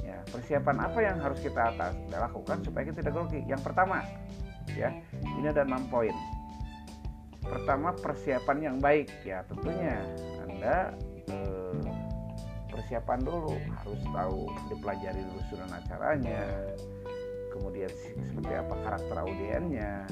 Ya, 0.05 0.21
persiapan 0.33 0.77
apa 0.85 0.99
yang 1.01 1.17
harus 1.21 1.41
kita 1.41 1.77
atas 1.77 1.97
lakukan 2.13 2.65
supaya 2.65 2.89
kita 2.89 3.05
tidak 3.05 3.15
grogi? 3.17 3.41
Yang 3.45 3.63
pertama, 3.67 4.01
ya, 4.73 4.89
ini 5.21 5.47
ada 5.49 5.65
enam 5.65 5.85
poin. 5.93 6.15
Pertama, 7.45 7.97
persiapan 7.97 8.59
yang 8.61 8.77
baik. 8.79 9.09
Ya, 9.25 9.43
tentunya 9.49 10.01
Anda 10.45 10.95
eh, 11.29 11.85
persiapan 12.71 13.21
dulu 13.21 13.55
harus 13.81 14.01
tahu 14.15 14.41
dipelajari 14.71 15.21
dulu 15.21 15.41
susunan 15.49 15.71
acaranya, 15.75 16.43
kemudian 17.53 17.91
seperti 18.31 18.53
apa 18.55 18.75
karakter 18.87 19.17
audiennya, 19.21 20.07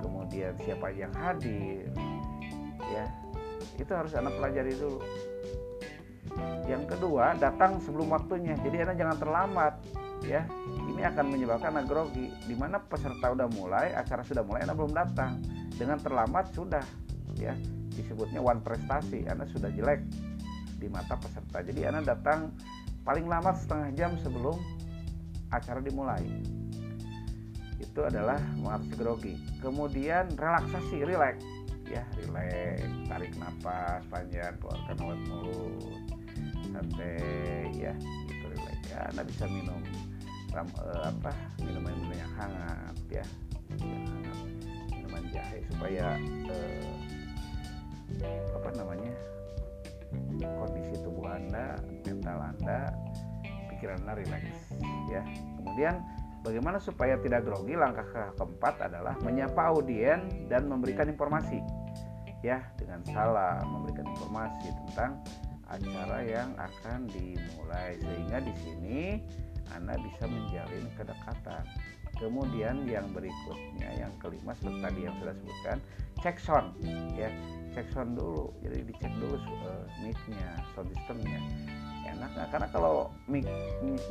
kemudian 0.00 0.54
siapa 0.62 0.88
yang 0.94 1.12
hadir, 1.18 1.90
ya 2.80 3.06
itu 3.78 3.92
harus 3.92 4.12
anda 4.14 4.30
pelajari 4.32 4.72
dulu. 4.76 5.00
Yang 6.64 6.96
kedua, 6.96 7.36
datang 7.36 7.82
sebelum 7.82 8.14
waktunya. 8.14 8.56
Jadi 8.62 8.76
anda 8.86 8.94
jangan 8.96 9.16
terlambat, 9.18 9.74
ya. 10.24 10.46
Ini 10.88 11.02
akan 11.12 11.24
menyebabkan 11.28 11.76
anda 11.76 11.84
grogi. 11.84 12.30
Di 12.46 12.54
mana 12.56 12.80
peserta 12.80 13.34
udah 13.34 13.48
mulai, 13.52 13.92
acara 13.92 14.22
sudah 14.24 14.40
mulai, 14.46 14.64
anda 14.64 14.72
belum 14.72 14.94
datang. 14.94 15.42
Dengan 15.76 15.98
terlambat 15.98 16.52
sudah, 16.54 16.84
ya. 17.36 17.56
Disebutnya 17.92 18.40
one 18.40 18.64
prestasi. 18.64 19.28
Anda 19.28 19.44
sudah 19.52 19.68
jelek 19.72 20.00
di 20.82 20.88
mata 20.90 21.14
peserta. 21.14 21.62
Jadi 21.62 21.86
anda 21.86 22.02
datang 22.02 22.50
paling 23.06 23.30
lama 23.30 23.54
setengah 23.54 23.90
jam 23.94 24.10
sebelum 24.18 24.58
acara 25.54 25.78
dimulai. 25.78 26.26
Itu 27.78 28.02
adalah 28.02 28.40
mengatasi 28.58 28.94
grogi. 28.98 29.34
Kemudian 29.62 30.34
relaksasi 30.34 31.06
relax 31.06 31.38
ya 31.92 32.06
relax 32.24 32.80
tarik 33.10 33.32
nafas 33.36 34.00
panjang 34.08 34.56
keluarkan 34.64 34.96
lewat 34.96 35.20
mulut 35.28 36.00
santai 36.72 37.68
ya. 37.76 37.92
Gitu 38.26 38.44
relax 38.48 38.78
ya 38.88 38.98
anda 39.12 39.22
bisa 39.28 39.44
minum 39.44 39.82
ram, 40.56 40.68
uh, 40.80 41.10
apa 41.10 41.32
minuman 41.60 41.92
minuman 42.00 42.16
yang 42.16 42.32
hangat 42.38 42.96
ya 43.10 43.24
jahe 45.32 45.58
supaya 45.72 46.20
uh, 46.46 46.92
apa 48.60 48.68
namanya 48.76 49.12
kondisi 50.60 51.00
tubuh 51.00 51.26
anda 51.32 51.80
mental 52.04 52.38
anda 52.38 52.92
pikiran 53.72 53.96
anda 54.04 54.20
relax 54.20 54.44
ya 55.08 55.24
kemudian 55.58 55.96
Bagaimana 56.42 56.82
supaya 56.82 57.14
tidak 57.22 57.46
grogi? 57.46 57.78
Langkah 57.78 58.34
keempat 58.34 58.90
adalah 58.90 59.14
menyapa 59.22 59.70
audien 59.70 60.26
dan 60.50 60.66
memberikan 60.66 61.06
informasi. 61.06 61.62
Ya, 62.42 62.66
dengan 62.74 63.06
salah 63.06 63.62
memberikan 63.62 64.02
informasi 64.10 64.74
tentang 64.74 65.22
acara 65.70 66.18
yang 66.26 66.50
akan 66.58 67.06
dimulai 67.14 67.94
sehingga 68.02 68.42
di 68.42 68.54
sini 68.58 69.00
Anda 69.70 69.94
bisa 69.94 70.26
menjalin 70.26 70.90
kedekatan. 70.98 71.62
Kemudian 72.22 72.86
yang 72.86 73.10
berikutnya 73.10 73.90
yang 73.98 74.14
kelima 74.22 74.54
seperti 74.54 74.78
tadi 74.78 75.00
yang 75.10 75.14
sudah 75.18 75.34
sebutkan, 75.34 75.78
cek 76.22 76.36
sound 76.38 76.70
ya. 77.18 77.28
Cek 77.74 77.90
sound 77.90 78.14
dulu. 78.14 78.54
Jadi 78.62 78.78
dicek 78.86 79.12
dulu 79.18 79.36
uh, 79.66 79.84
mic-nya, 80.06 80.62
sound 80.78 80.86
systemnya 80.94 81.42
enak 82.22 82.30
nah, 82.38 82.46
karena 82.54 82.68
kalau 82.70 82.94
mic 83.26 83.46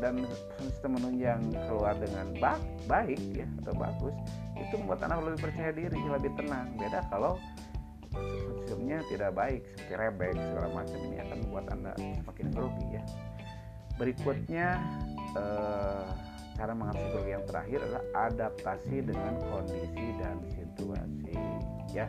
dan 0.04 0.26
sistem 0.60 1.00
menunjang 1.00 1.42
keluar 1.70 1.96
dengan 1.96 2.28
baik, 2.40 2.64
baik 2.88 3.22
ya 3.32 3.48
atau 3.64 3.74
bagus 3.78 4.16
itu 4.60 4.74
membuat 4.78 5.02
anak 5.08 5.18
lebih 5.24 5.40
percaya 5.48 5.72
diri 5.72 6.00
lebih 6.00 6.32
tenang 6.36 6.68
beda 6.76 7.00
kalau 7.08 7.40
sistemnya 8.12 9.00
tidak 9.08 9.32
baik 9.32 9.62
seperti 9.72 9.94
rebek 9.96 10.36
segala 10.36 10.68
macam 10.72 11.00
ini 11.08 11.18
akan 11.24 11.38
membuat 11.48 11.66
anda 11.72 11.92
semakin 11.98 12.48
grogi 12.52 12.88
ya 12.92 13.04
berikutnya 13.96 14.68
eh, 15.40 16.08
cara 16.62 16.78
mengatasi 16.78 17.10
grogi 17.10 17.34
yang 17.34 17.46
terakhir 17.50 17.80
adalah 17.82 18.06
adaptasi 18.30 18.98
dengan 19.02 19.34
kondisi 19.50 20.06
dan 20.22 20.38
situasi 20.54 21.34
ya. 21.90 22.06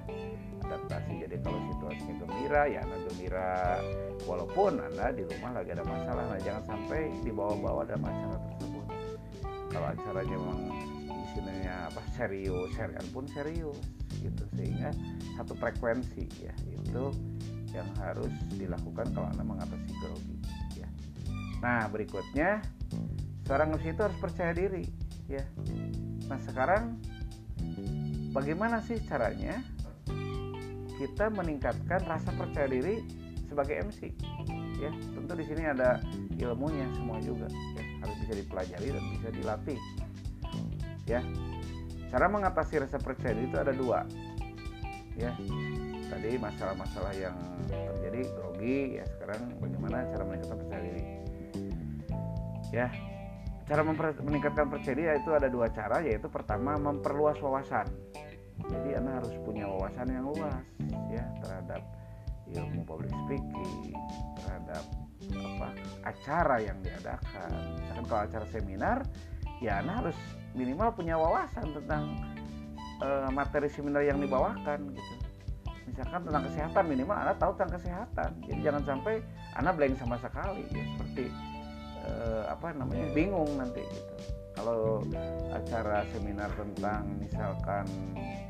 Adaptasi 0.69 1.25
jadi 1.25 1.41
kalau 1.41 1.57
situasinya 1.73 2.15
gembira 2.21 2.63
ya 2.69 2.85
anda 2.85 3.01
gembira. 3.09 3.81
Walaupun 4.29 4.77
anda 4.77 5.09
di 5.17 5.25
rumah 5.25 5.57
lagi 5.57 5.73
ada 5.73 5.85
masalah 5.89 6.25
nah 6.29 6.41
jangan 6.45 6.69
sampai 6.69 7.09
dibawa-bawa 7.25 7.89
dalam 7.89 8.05
acara 8.05 8.37
tersebut. 8.45 8.87
Kalau 9.73 9.87
acaranya 9.89 10.37
memang 10.37 10.61
isinya 11.33 11.77
apa 11.89 12.03
serius 12.13 12.69
serian 12.77 13.07
pun 13.09 13.25
serius 13.33 13.81
gitu. 14.21 14.45
Sehingga 14.53 14.93
satu 15.41 15.57
frekuensi 15.57 16.29
ya 16.45 16.53
itu 16.77 17.05
yang 17.73 17.89
harus 18.05 18.29
dilakukan 18.53 19.17
kalau 19.17 19.33
anda 19.33 19.41
mengatasi 19.49 19.97
grogi 19.97 20.37
ya. 20.77 20.89
Nah 21.65 21.89
berikutnya 21.89 22.61
seorang 23.47 23.75
MC 23.75 23.95
itu 23.95 24.03
harus 24.03 24.19
percaya 24.19 24.53
diri 24.55 24.87
ya. 25.27 25.43
Nah 26.31 26.39
sekarang 26.47 26.99
bagaimana 28.33 28.81
sih 28.85 28.99
caranya 29.07 29.61
kita 30.97 31.35
meningkatkan 31.35 32.01
rasa 32.07 32.31
percaya 32.35 32.71
diri 32.71 33.03
sebagai 33.51 33.83
MC 33.91 34.15
ya? 34.79 34.91
Tentu 34.91 35.33
di 35.35 35.45
sini 35.47 35.63
ada 35.67 35.99
ilmunya 36.39 36.87
semua 36.95 37.19
juga 37.19 37.51
ya. 37.51 37.85
Harus 38.07 38.17
bisa 38.27 38.33
dipelajari 38.39 38.89
dan 38.95 39.05
bisa 39.19 39.29
dilatih 39.35 39.79
ya. 41.07 41.21
Cara 42.13 42.27
mengatasi 42.29 42.85
rasa 42.85 43.01
percaya 43.01 43.33
diri 43.35 43.49
itu 43.51 43.59
ada 43.59 43.73
dua 43.75 44.07
ya. 45.19 45.35
Tadi 46.13 46.37
masalah-masalah 46.37 47.17
yang 47.17 47.33
terjadi 47.73 48.21
grogi 48.37 49.01
ya. 49.01 49.05
Sekarang 49.17 49.57
bagaimana 49.59 50.05
cara 50.13 50.23
meningkatkan 50.29 50.59
percaya 50.61 50.83
diri 50.93 51.05
ya 52.73 52.89
cara 53.67 53.81
meningkatkan 54.21 54.67
percaya 54.69 54.95
diri 54.99 55.11
itu 55.23 55.31
ada 55.31 55.47
dua 55.47 55.71
cara 55.71 56.03
yaitu 56.03 56.27
pertama 56.27 56.75
memperluas 56.79 57.39
wawasan. 57.39 57.87
Jadi 58.69 58.95
anda 58.95 59.19
harus 59.23 59.35
punya 59.43 59.67
wawasan 59.67 60.07
yang 60.13 60.29
luas 60.29 60.65
ya 61.11 61.25
terhadap 61.43 61.83
ilmu 62.53 62.85
public 62.85 63.13
speaking 63.27 63.97
terhadap 64.43 64.85
apa 65.33 65.69
acara 66.05 66.57
yang 66.61 66.79
diadakan. 66.83 67.51
Misalkan 67.79 68.05
kalau 68.11 68.23
acara 68.27 68.47
seminar 68.51 68.99
ya 69.63 69.79
anda 69.79 69.93
harus 70.05 70.19
minimal 70.53 70.93
punya 70.93 71.15
wawasan 71.17 71.71
tentang 71.73 72.19
uh, 73.01 73.31
materi 73.31 73.71
seminar 73.71 74.03
yang 74.05 74.19
dibawakan 74.19 74.91
gitu. 74.93 75.15
Misalkan 75.87 76.25
tentang 76.25 76.45
kesehatan 76.51 76.85
minimal 76.89 77.17
anda 77.17 77.35
tahu 77.39 77.53
tentang 77.57 77.73
kesehatan. 77.79 78.31
Jadi 78.49 78.61
jangan 78.61 78.83
sampai 78.85 79.15
anda 79.55 79.71
blank 79.71 79.95
sama 79.97 80.17
sekali 80.19 80.67
ya 80.75 80.85
seperti 80.97 81.25
uh, 82.07 82.45
apa 82.51 82.75
namanya 82.75 83.07
bingung 83.15 83.49
nanti 83.59 83.83
gitu. 83.83 84.15
Kalau 84.53 85.01
acara 85.49 86.05
seminar 86.13 86.53
tentang 86.53 87.09
misalkan 87.17 87.89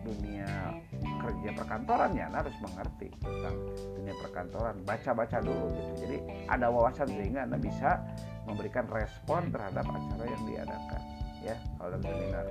dunia 0.03 0.51
kerja 0.99 1.51
perkantoran 1.55 2.11
ya 2.19 2.27
Anda 2.27 2.43
harus 2.43 2.57
mengerti 2.59 3.09
tentang 3.23 3.55
dunia 3.95 4.15
perkantoran. 4.19 4.75
Baca-baca 4.83 5.39
dulu 5.39 5.67
gitu. 5.79 5.93
Jadi 6.03 6.17
ada 6.51 6.67
wawasan 6.75 7.07
sehingga 7.07 7.47
Anda 7.47 7.59
bisa 7.63 8.03
memberikan 8.51 8.91
respon 8.91 9.55
terhadap 9.55 9.87
acara 9.87 10.25
yang 10.27 10.43
diadakan 10.43 11.03
ya. 11.47 11.55
Kalau 11.79 11.89
dalam 11.95 12.03
seminar 12.03 12.47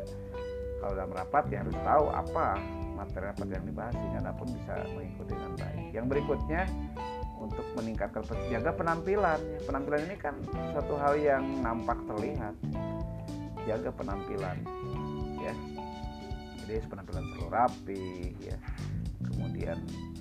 kalau 0.81 0.93
dalam 0.97 1.13
rapat 1.13 1.43
ya 1.53 1.57
harus 1.61 1.77
tahu 1.85 2.05
apa 2.09 2.45
materi 2.97 3.23
rapat 3.29 3.47
yang 3.53 3.65
dibahas 3.69 3.93
sehingga 3.93 4.19
Anda 4.25 4.33
pun 4.33 4.47
bisa 4.49 4.73
mengikuti 4.95 5.31
dengan 5.37 5.53
baik. 5.59 5.85
Yang 5.93 6.05
berikutnya 6.09 6.61
untuk 7.41 7.65
meningkatkan 7.73 8.21
jaga 8.54 8.71
penampilan. 8.77 9.41
Penampilan 9.65 10.01
ini 10.06 10.15
kan 10.21 10.38
suatu 10.71 10.93
hal 11.01 11.17
yang 11.17 11.43
nampak 11.65 11.97
terlihat. 12.06 12.54
Jaga 13.65 13.89
penampilan 13.89 14.58
ya. 15.41 15.54
Jadi 16.62 16.86
penampilan 16.86 17.23
selalu 17.34 17.47
rapi 17.49 18.06
ya. 18.38 18.58
Kemudian 19.25 19.77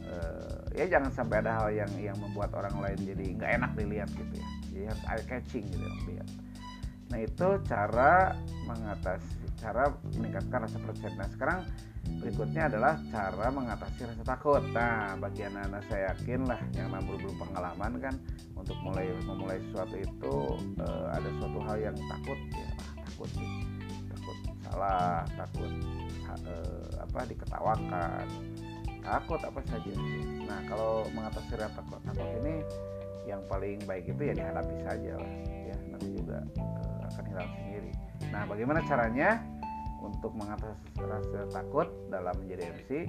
uh, 0.09 0.65
ya 0.73 0.89
jangan 0.89 1.13
sampai 1.13 1.45
ada 1.45 1.61
hal 1.61 1.69
yang 1.77 1.93
yang 2.01 2.17
membuat 2.17 2.57
orang 2.57 2.81
lain 2.81 2.99
jadi 3.05 3.25
nggak 3.37 3.51
enak 3.61 3.71
dilihat 3.77 4.09
gitu 4.17 4.35
ya. 4.41 4.49
Jadi 4.73 4.85
harus 4.89 5.05
eye 5.05 5.25
catching 5.29 5.65
gitu 5.69 5.87
lihat 6.09 6.29
nah 7.11 7.19
itu 7.19 7.49
cara 7.67 8.39
mengatasi 8.71 9.43
cara 9.59 9.91
meningkatkan 10.15 10.65
rasa 10.65 10.79
percaya. 10.79 11.13
Nah 11.19 11.29
sekarang 11.35 11.59
berikutnya 12.19 12.67
adalah 12.67 12.99
cara 13.15 13.47
mengatasi 13.55 14.11
rasa 14.11 14.25
takut. 14.27 14.63
Nah 14.75 15.15
bagi 15.21 15.47
anak-anak 15.47 15.83
saya 15.87 16.13
yakin 16.15 16.41
lah 16.49 16.61
yang 16.75 16.91
belum 16.91 17.21
belum 17.23 17.37
pengalaman 17.39 17.93
kan 18.03 18.15
untuk 18.59 18.77
mulai 18.83 19.09
memulai 19.25 19.59
sesuatu 19.71 19.97
itu 19.97 20.35
uh, 20.83 21.07
ada 21.15 21.29
suatu 21.41 21.59
hal 21.65 21.77
yang 21.81 21.97
takut 21.97 22.39
ya 22.53 22.69
ah, 22.77 22.93
takut 23.09 23.29
sih 23.33 23.51
takut 24.13 24.37
salah 24.69 25.25
takut 25.39 25.73
uh, 26.47 26.89
apa 27.01 27.19
diketawakan. 27.27 28.27
Takut 29.01 29.41
apa 29.41 29.61
saja. 29.65 29.93
Nah 30.45 30.61
kalau 30.69 31.09
mengatasi 31.17 31.57
rasa 31.57 31.81
takut, 31.81 32.01
takut 32.05 32.29
ini 32.45 32.61
yang 33.25 33.41
paling 33.49 33.81
baik 33.89 34.09
itu 34.09 34.23
ya 34.29 34.35
dihadapi 34.37 34.77
saja 34.85 35.13
lah 35.17 35.33
ya. 35.67 35.77
Nanti 35.89 36.09
juga 36.15 36.39
uh, 36.61 37.09
akan 37.11 37.25
hilang 37.27 37.51
sendiri. 37.57 37.93
Nah 38.29 38.43
bagaimana 38.45 38.81
caranya 38.85 39.41
untuk 40.21 40.37
mengatasi 40.37 41.01
rasa 41.01 41.49
takut 41.49 41.89
dalam 42.13 42.37
menjadi 42.45 42.77
MC 42.77 43.09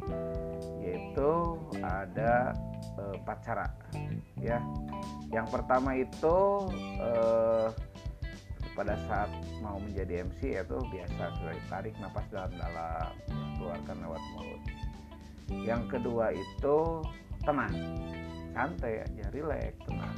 yaitu 0.80 1.60
ada 1.84 2.56
empat 3.20 3.38
cara 3.44 3.68
ya. 4.40 4.64
Yang 5.28 5.48
pertama 5.52 6.00
itu 6.00 6.72
uh, 7.04 7.68
pada 8.80 8.96
saat 9.12 9.28
mau 9.60 9.76
menjadi 9.76 10.24
MC 10.24 10.56
yaitu 10.56 10.80
biasa 10.88 11.36
tarik 11.68 11.92
nafas 12.00 12.24
dalam-dalam 12.32 13.12
keluarkan 13.60 13.98
lewat 14.08 14.24
mulut. 14.32 14.62
Yang 15.68 15.84
kedua 15.92 16.32
itu 16.32 17.04
tenang 17.44 17.76
santai 18.56 19.04
aja 19.04 19.26
rileks 19.36 19.84
tenang. 19.84 20.18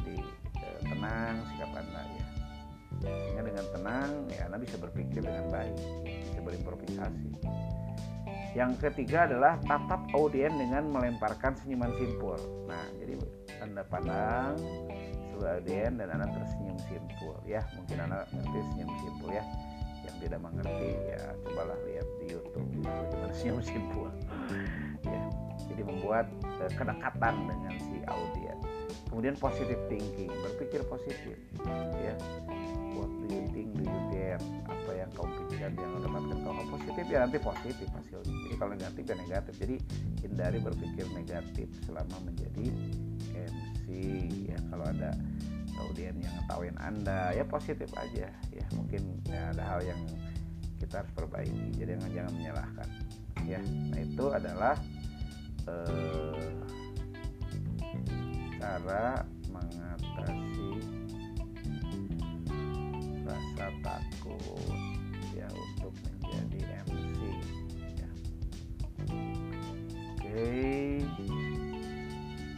Jadi 0.00 0.16
eh, 0.64 0.80
tenang 0.80 1.44
sikap 1.52 1.76
anda 1.76 2.02
ya 2.08 2.23
sehingga 3.06 3.42
dengan 3.46 3.64
tenang 3.70 4.10
ya 4.32 4.40
anda 4.48 4.58
bisa 4.58 4.76
berpikir 4.80 5.20
dengan 5.20 5.46
baik 5.52 5.76
bisa 6.04 6.40
berimprovisasi. 6.40 7.30
Yang 8.54 8.72
ketiga 8.86 9.26
adalah 9.26 9.58
tatap 9.66 10.06
audien 10.14 10.54
dengan 10.54 10.86
melemparkan 10.86 11.58
senyuman 11.58 11.90
simpul. 11.98 12.38
Nah 12.70 12.86
jadi 13.02 13.18
anda 13.58 13.82
pandang 13.86 14.54
seluruh 15.30 15.58
audien 15.58 15.98
dan 15.98 16.08
anda 16.14 16.30
tersenyum 16.30 16.78
simpul 16.86 17.34
ya. 17.42 17.66
Mungkin 17.74 17.98
anda 17.98 18.22
ngerti 18.30 18.58
senyum 18.72 18.90
simpul 19.02 19.28
ya. 19.34 19.44
Yang 20.04 20.16
tidak 20.28 20.40
mengerti 20.44 20.90
ya 21.10 21.22
cobalah 21.42 21.78
lihat 21.88 22.08
di 22.22 22.26
YouTube 22.30 22.68
bagaimana 22.84 23.34
senyum 23.34 23.60
simpul. 23.74 24.08
Ya 25.02 25.20
jadi 25.68 25.82
membuat 25.84 26.26
uh, 26.44 26.70
kedekatan 26.70 27.34
dengan 27.48 27.74
si 27.80 27.96
audiens 28.06 28.53
kemudian 29.14 29.38
positive 29.38 29.78
thinking 29.86 30.26
berpikir 30.42 30.82
positif 30.90 31.38
ya. 32.02 32.18
What 32.98 33.10
do 33.22 33.30
you 33.30 33.46
think 33.54 33.74
apa 34.66 34.90
yang 34.90 35.10
kau 35.14 35.22
pikirkan 35.24 35.78
yang 35.78 36.02
dapatkan? 36.02 36.36
Kalau 36.42 36.64
positif 36.74 37.04
ya 37.06 37.18
nanti 37.22 37.38
positif 37.38 37.86
hasilnya. 37.94 38.34
Jadi 38.34 38.54
kalau 38.58 38.70
negatif 38.74 39.02
ya 39.06 39.14
negatif. 39.14 39.54
Jadi 39.54 39.76
hindari 40.26 40.58
berpikir 40.58 41.06
negatif 41.14 41.70
selama 41.86 42.16
menjadi 42.26 42.66
MC 43.38 43.86
ya. 44.50 44.58
Kalau 44.66 44.84
ada 44.90 45.14
audien 45.78 46.18
yang 46.18 46.34
ngetawain 46.42 46.76
anda 46.82 47.30
ya 47.38 47.46
positif 47.46 47.94
aja 47.94 48.34
ya. 48.50 48.66
Mungkin 48.74 49.22
ya 49.30 49.54
ada 49.54 49.62
hal 49.62 49.80
yang 49.86 50.00
kita 50.82 51.06
harus 51.06 51.12
perbaiki. 51.14 51.70
Jadi 51.78 51.94
jangan 51.94 52.10
jangan 52.10 52.32
menyalahkan 52.34 52.88
ya. 53.46 53.60
Nah 53.62 54.00
itu 54.02 54.24
adalah 54.26 54.74
eh, 55.70 56.50
cara 58.64 59.20
mengatasi 59.52 60.72
rasa 63.28 63.66
takut 63.84 64.72
ya 65.36 65.48
untuk 65.52 65.92
menjadi 66.00 66.60
MC 66.88 67.18
ya. 68.00 68.10
Oke. 70.16 70.48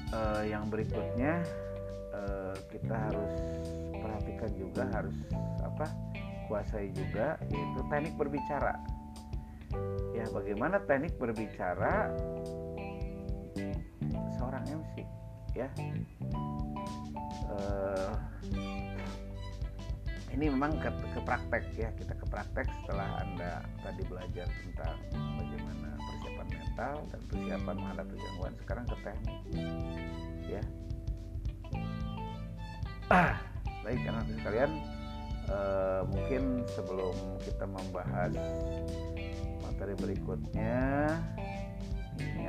Eh, 0.07 0.43
yang 0.47 0.71
berikutnya 0.71 1.43
Eh, 2.17 2.57
kita 2.73 2.97
harus 2.97 3.33
perhatikan 3.93 4.51
juga 4.57 4.83
harus 4.89 5.17
apa 5.61 5.87
kuasai 6.49 6.89
juga 6.95 7.37
yaitu 7.53 7.81
teknik 7.93 8.15
berbicara. 8.17 8.75
Ya 10.17 10.25
bagaimana 10.33 10.81
teknik 10.89 11.13
berbicara 11.21 12.09
seorang 14.41 14.65
MC 14.65 15.05
ya. 15.57 15.69
Uh, 17.49 18.13
ini 20.37 20.53
memang 20.53 20.77
ke, 20.77 20.93
ke 21.17 21.21
praktek 21.25 21.65
ya 21.81 21.89
kita 21.97 22.13
ke 22.13 22.27
praktek 22.29 22.69
setelah 22.85 23.25
anda 23.25 23.65
tadi 23.81 24.05
belajar 24.05 24.45
tentang 24.61 25.01
bagaimana 25.41 25.97
persiapan 25.97 26.47
mental 26.53 26.95
dan 27.09 27.21
persiapan 27.33 27.75
menghadapi 27.81 28.15
gangguan. 28.21 28.53
Sekarang 28.61 28.85
ke 28.85 28.97
teknik 29.01 29.41
ya. 30.45 30.63
Ah, 33.09 33.41
baik 33.89 34.05
anak 34.05 34.29
sekalian 34.37 34.71
uh, 35.49 36.03
mungkin 36.05 36.67
sebelum 36.75 37.17
kita 37.41 37.65
membahas 37.65 38.35
materi 39.65 39.95
berikutnya 39.97 40.77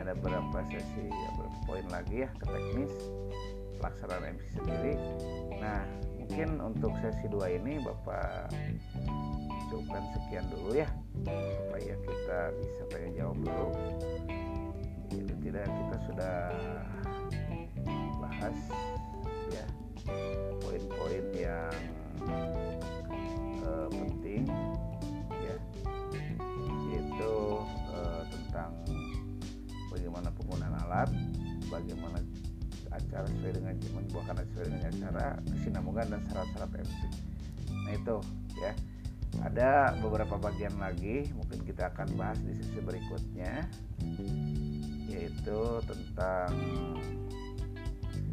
ada 0.08 0.16
beberapa 0.24 0.64
sesi 0.72 1.12
ya, 1.12 1.30
beberapa 1.36 1.60
poin 1.68 1.86
lagi 1.92 2.24
ya 2.24 2.32
ke 2.40 2.46
teknis 2.48 2.94
pelaksanaan 3.76 4.40
MC 4.40 4.44
sendiri. 4.56 4.94
Nah 5.60 5.84
mungkin 6.16 6.50
untuk 6.64 6.96
sesi 7.04 7.28
dua 7.28 7.52
ini 7.52 7.84
Bapak 7.84 8.48
cukupkan 9.68 10.08
sekian 10.16 10.48
dulu 10.48 10.80
ya 10.80 10.88
supaya 11.28 11.94
kita 12.08 12.40
bisa 12.56 12.82
tanya 12.88 13.10
jawab 13.20 13.38
dulu. 13.44 13.68
Jadi 15.12 15.34
tidak 15.44 15.68
kita 15.68 15.98
sudah 16.08 16.40
bahas 18.24 18.58
poin-poin 20.64 21.26
yang 21.36 21.76
uh, 23.68 23.88
penting 23.92 24.48
ya 25.36 25.56
yaitu 26.96 27.36
uh, 27.92 28.24
tentang 28.32 28.72
alat 30.88 31.12
bagaimana 31.68 32.24
acara 32.96 33.28
sesuai 33.28 33.54
dengan 33.60 33.76
membuahkan 33.76 34.36
sesuai 34.48 34.68
dengan 34.72 34.82
acara 34.88 35.28
kesinambungan 35.52 36.06
dan 36.16 36.22
syarat-syarat 36.32 36.72
MC 36.80 37.00
nah 37.84 37.92
itu 37.94 38.18
ya. 38.58 38.74
Ada 39.44 39.94
beberapa 40.02 40.40
bagian 40.40 40.80
lagi 40.82 41.30
mungkin 41.36 41.62
kita 41.68 41.94
akan 41.94 42.16
bahas 42.18 42.40
di 42.42 42.58
sesi 42.58 42.80
berikutnya 42.82 43.70
yaitu 45.12 45.60
tentang 45.86 46.52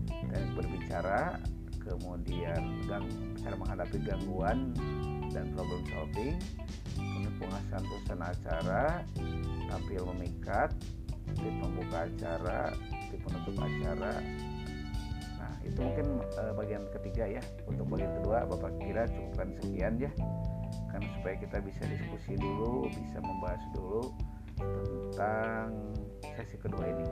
teknik 0.08 0.50
berbicara 0.56 1.36
kemudian 1.84 2.80
gang, 2.88 3.06
cara 3.42 3.54
menghadapi 3.58 3.98
gangguan 4.00 4.72
dan 5.30 5.52
problem 5.52 5.82
solving 5.92 6.36
kemudian 6.96 7.34
penghasilan 7.36 7.82
tulisan 7.84 8.20
acara 8.24 8.84
tampil 9.68 10.02
memikat 10.14 10.70
tip 11.36 11.54
membuka 11.60 12.08
acara 12.08 12.72
tip 13.10 13.20
penutup 13.22 13.54
acara. 13.58 14.12
Nah 15.38 15.52
itu 15.66 15.78
mungkin 15.80 16.06
uh, 16.40 16.52
bagian 16.56 16.84
ketiga 17.00 17.24
ya 17.38 17.42
untuk 17.68 17.86
bagian 17.90 18.12
kedua 18.22 18.48
bapak 18.48 18.72
kira 18.80 19.04
cukupkan 19.10 19.48
sekian 19.60 19.94
ya. 19.98 20.10
Karena 20.90 21.08
supaya 21.18 21.34
kita 21.38 21.56
bisa 21.62 21.82
diskusi 21.90 22.32
dulu 22.38 22.86
bisa 22.90 23.18
membahas 23.18 23.62
dulu 23.74 24.02
tentang 24.54 25.70
sesi 26.38 26.56
kedua 26.62 26.86
ini. 26.86 27.06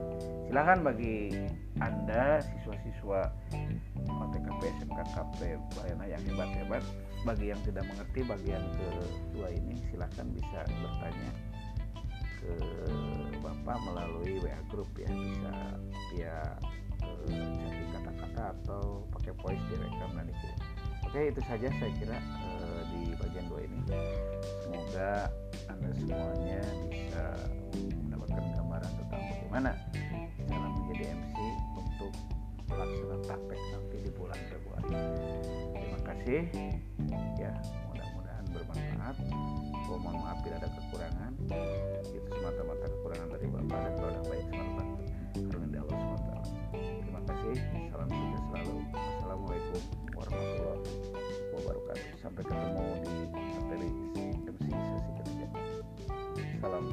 Silahkan 0.51 0.79
bagi 0.83 1.35
anda 1.83 2.39
siswa-siswa 2.43 3.21
TKP 4.33 4.61
SMK 4.81 5.01
KP 5.13 5.39
pelayanan 5.77 6.09
yang 6.09 6.23
hebat-hebat 6.25 6.83
bagi 7.23 7.55
yang 7.55 7.61
tidak 7.63 7.85
mengerti 7.87 8.21
bagian 8.27 8.63
kedua 8.75 9.49
ini 9.53 9.75
silahkan 9.93 10.27
bisa 10.35 10.61
bertanya 10.67 11.52
ke 12.43 12.55
Bapak 13.39 13.79
melalui 13.87 14.43
WA 14.43 14.59
Group 14.67 14.91
ya 14.99 15.11
bisa 15.11 15.55
via 16.11 16.37
chatting 17.31 17.91
kata-kata 17.95 18.43
atau 18.59 19.07
pakai 19.15 19.33
voice 19.39 19.63
direkam 19.71 20.11
dan 20.19 20.27
dikirim 20.27 20.59
oke 21.13 21.29
itu 21.29 21.41
saja 21.45 21.69
saya 21.77 21.93
kira 22.01 22.17
eh, 22.17 22.83
di 22.89 23.13
bagian 23.21 23.45
dua 23.53 23.61
ini. 23.69 23.79
Semoga 24.65 25.29
anda 25.69 25.91
semuanya 26.01 26.61
bisa 26.89 27.25
mendapatkan 27.77 28.45
gambaran 28.57 28.93
tentang 28.97 29.21
bagaimana 29.29 29.71
cara 30.49 30.67
menjadi 30.73 31.05
MC 31.13 31.37
untuk 31.77 32.13
pelaksanaan 32.65 33.21
praktek 33.29 33.61
nanti 33.77 33.97
di 34.01 34.11
bulan 34.17 34.41
Februari. 34.49 34.97
Terima 35.77 36.01
kasih 36.01 36.41
ya 37.37 37.53
bermanfaat. 38.73 39.17
Gua 39.87 39.97
mohon 40.01 40.19
maaf 40.25 40.39
bila 40.41 40.57
ada 40.57 40.69
kekurangan. 40.73 41.33
Itu 42.09 42.29
semata-mata 42.33 42.87
kekurangan 42.89 43.29
dari 43.37 43.47
Bapak 43.53 43.79
dan 43.85 43.93
kalau 44.01 44.09
ada 44.09 44.23
baik 44.29 44.47
semata 44.49 44.85
karunia 45.33 45.81
Allah 45.85 45.97
SWT 46.01 46.31
terima 47.03 47.21
kasih. 47.29 47.55
Salam 47.93 48.09
sukses 48.09 48.43
selalu. 48.49 48.77
Assalamualaikum 48.93 49.83
warahmatullahi 50.17 50.83
wabarakatuh. 51.53 52.07
Sampai 52.21 52.43
ketemu 52.49 52.87
di 53.05 53.15
materi 53.33 53.91
MC 54.49 54.67
sesi 54.73 55.11
ketiga. 55.21 55.47
Salam 56.61 56.85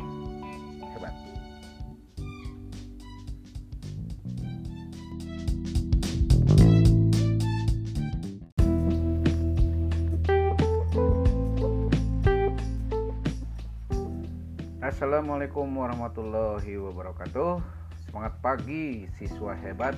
Assalamualaikum 14.89 15.69
warahmatullahi 15.69 16.73
wabarakatuh 16.81 17.61
Semangat 18.09 18.41
pagi 18.41 19.05
siswa 19.21 19.53
hebat 19.53 19.93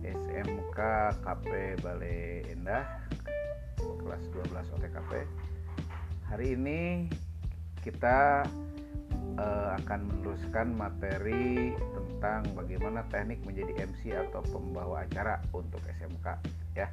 SMK 0.00 0.80
KP 1.20 1.76
Balai 1.84 2.40
Endah 2.48 2.88
Kelas 3.76 4.24
12 4.32 4.48
OTKP 4.80 5.12
Hari 6.24 6.56
ini 6.56 7.12
kita 7.84 8.48
uh, 9.36 9.76
akan 9.76 10.00
meneruskan 10.08 10.72
materi 10.72 11.76
tentang 11.76 12.48
bagaimana 12.56 13.04
teknik 13.12 13.44
menjadi 13.44 13.92
MC 13.92 14.16
atau 14.16 14.40
pembawa 14.40 15.04
acara 15.04 15.44
untuk 15.52 15.84
SMK 15.84 16.26
ya. 16.72 16.88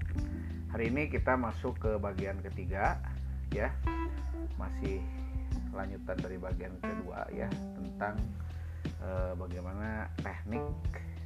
Hari 0.75 0.91
ini 0.91 1.07
kita 1.07 1.39
masuk 1.39 1.79
ke 1.79 1.95
bagian 1.95 2.43
ketiga 2.43 2.99
ya. 3.55 3.71
Masih 4.59 4.99
lanjutan 5.75 6.17
dari 6.17 6.37
bagian 6.39 6.73
kedua 6.79 7.27
ya 7.35 7.51
tentang 7.51 8.15
e, 9.03 9.09
bagaimana 9.35 10.07
teknik 10.23 10.63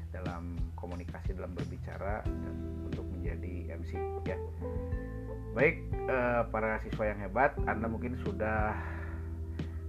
dalam 0.10 0.58
komunikasi 0.74 1.38
dalam 1.38 1.54
berbicara 1.54 2.26
dan 2.26 2.56
untuk 2.90 3.06
menjadi 3.14 3.78
MC 3.78 3.94
ya. 4.26 4.38
Baik 5.54 5.86
e, 5.94 6.18
para 6.50 6.82
siswa 6.82 7.14
yang 7.14 7.20
hebat, 7.22 7.54
Anda 7.70 7.86
mungkin 7.86 8.18
sudah 8.26 8.74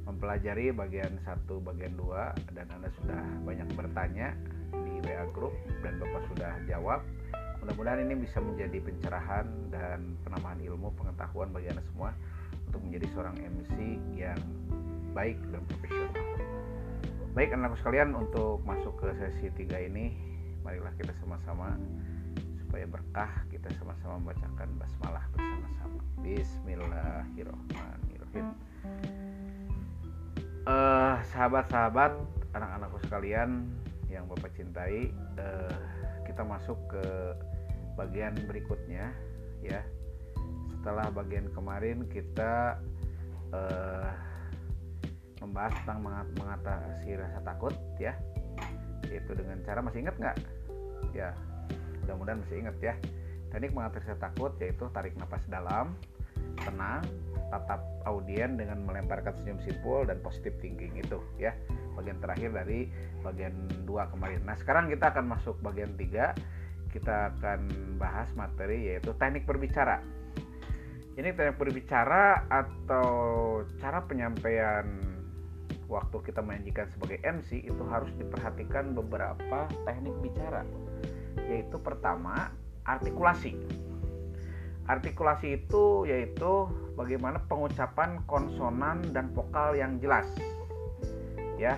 mempelajari 0.05 0.75
bagian 0.75 1.17
satu, 1.23 1.63
bagian 1.63 1.97
dua 1.97 2.35
dan 2.53 2.69
Anda 2.69 2.93
sudah 3.01 3.21
banyak 3.47 3.69
bertanya 3.79 4.35
di 4.75 4.99
WA 5.07 5.25
group 5.33 5.55
dan 5.81 5.97
Bapak 6.03 6.23
sudah 6.35 6.53
jawab. 6.67 7.01
Mudah-mudahan 7.61 8.09
ini 8.09 8.25
bisa 8.25 8.41
menjadi 8.41 8.81
pencerahan 8.81 9.45
dan 9.69 10.17
penambahan 10.25 10.65
ilmu 10.65 10.97
pengetahuan 10.97 11.53
bagi 11.53 11.69
Anda 11.69 11.85
semua 11.93 12.11
untuk 12.71 12.87
menjadi 12.87 13.11
seorang 13.11 13.35
MC 13.35 13.99
yang 14.15 14.39
baik 15.11 15.43
dan 15.51 15.59
profesional. 15.67 16.15
Baik 17.35 17.51
anak-anak 17.51 17.83
sekalian 17.83 18.15
untuk 18.15 18.63
masuk 18.63 18.95
ke 19.03 19.11
sesi 19.19 19.51
3 19.51 19.91
ini 19.91 20.15
marilah 20.63 20.95
kita 20.95 21.11
sama-sama 21.19 21.75
supaya 22.63 22.87
berkah 22.87 23.43
kita 23.51 23.75
sama-sama 23.75 24.23
membacakan 24.23 24.71
basmalah 24.79 25.27
bersama-sama. 25.35 25.99
Bismillahirrahmanirrahim. 26.23 28.55
Uh, 30.63 31.19
sahabat-sahabat, 31.35 32.23
anak-anakku 32.55 33.03
sekalian 33.03 33.67
yang 34.07 34.31
Bapak 34.31 34.55
cintai, 34.55 35.11
uh, 35.43 35.75
kita 36.23 36.47
masuk 36.47 36.79
ke 36.87 37.35
bagian 37.99 38.39
berikutnya 38.47 39.11
ya 39.59 39.83
setelah 40.81 41.13
bagian 41.13 41.53
kemarin 41.53 42.09
kita 42.09 42.81
uh, 43.53 44.09
membahas 45.45 45.77
tentang 45.85 46.01
mengatasi 46.41 47.21
rasa 47.21 47.45
takut 47.45 47.77
ya. 48.01 48.17
Yaitu 49.13 49.37
dengan 49.37 49.61
cara 49.61 49.85
masih 49.85 50.09
ingat 50.09 50.17
nggak? 50.17 50.37
Ya 51.13 51.37
mudah-mudahan 52.01 52.41
masih 52.41 52.65
ingat 52.65 52.77
ya. 52.81 52.95
Teknik 53.53 53.77
mengatasi 53.77 54.09
rasa 54.09 54.33
takut 54.33 54.57
yaitu 54.57 54.89
tarik 54.97 55.13
nafas 55.21 55.45
dalam 55.53 55.93
tenang 56.65 57.05
tatap 57.53 57.85
audien 58.09 58.57
dengan 58.57 58.81
melemparkan 58.81 59.37
senyum 59.37 59.61
simpul 59.61 60.09
dan 60.09 60.17
positif 60.25 60.57
thinking 60.65 60.97
itu 60.97 61.21
ya. 61.37 61.53
Bagian 61.93 62.17
terakhir 62.25 62.57
dari 62.57 62.89
bagian 63.21 63.53
dua 63.85 64.09
kemarin. 64.09 64.41
Nah 64.49 64.57
sekarang 64.57 64.89
kita 64.89 65.13
akan 65.13 65.29
masuk 65.29 65.61
bagian 65.61 65.93
tiga. 66.01 66.33
Kita 66.89 67.37
akan 67.37 67.69
bahas 68.01 68.33
materi 68.33 68.97
yaitu 68.97 69.13
teknik 69.21 69.45
berbicara 69.45 70.01
ini 71.21 71.37
teknik 71.37 71.61
berbicara 71.61 72.49
atau 72.49 73.09
cara 73.77 74.01
penyampaian 74.09 74.89
waktu 75.85 76.17
kita 76.25 76.41
menyajikan 76.41 76.89
sebagai 76.97 77.21
MC 77.21 77.61
itu 77.61 77.83
harus 77.93 78.09
diperhatikan 78.17 78.97
beberapa 78.97 79.69
teknik 79.85 80.17
bicara. 80.25 80.65
Yaitu 81.45 81.77
pertama 81.77 82.57
artikulasi. 82.89 83.53
Artikulasi 84.89 85.61
itu 85.61 86.09
yaitu 86.09 86.73
bagaimana 86.97 87.45
pengucapan 87.45 88.25
konsonan 88.25 89.05
dan 89.13 89.29
vokal 89.37 89.77
yang 89.77 90.01
jelas. 90.01 90.25
Ya 91.61 91.77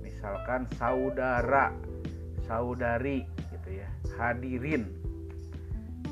misalkan 0.00 0.64
saudara 0.80 1.76
saudari 2.48 3.28
gitu 3.52 3.68
ya 3.84 3.88
hadirin. 4.16 4.88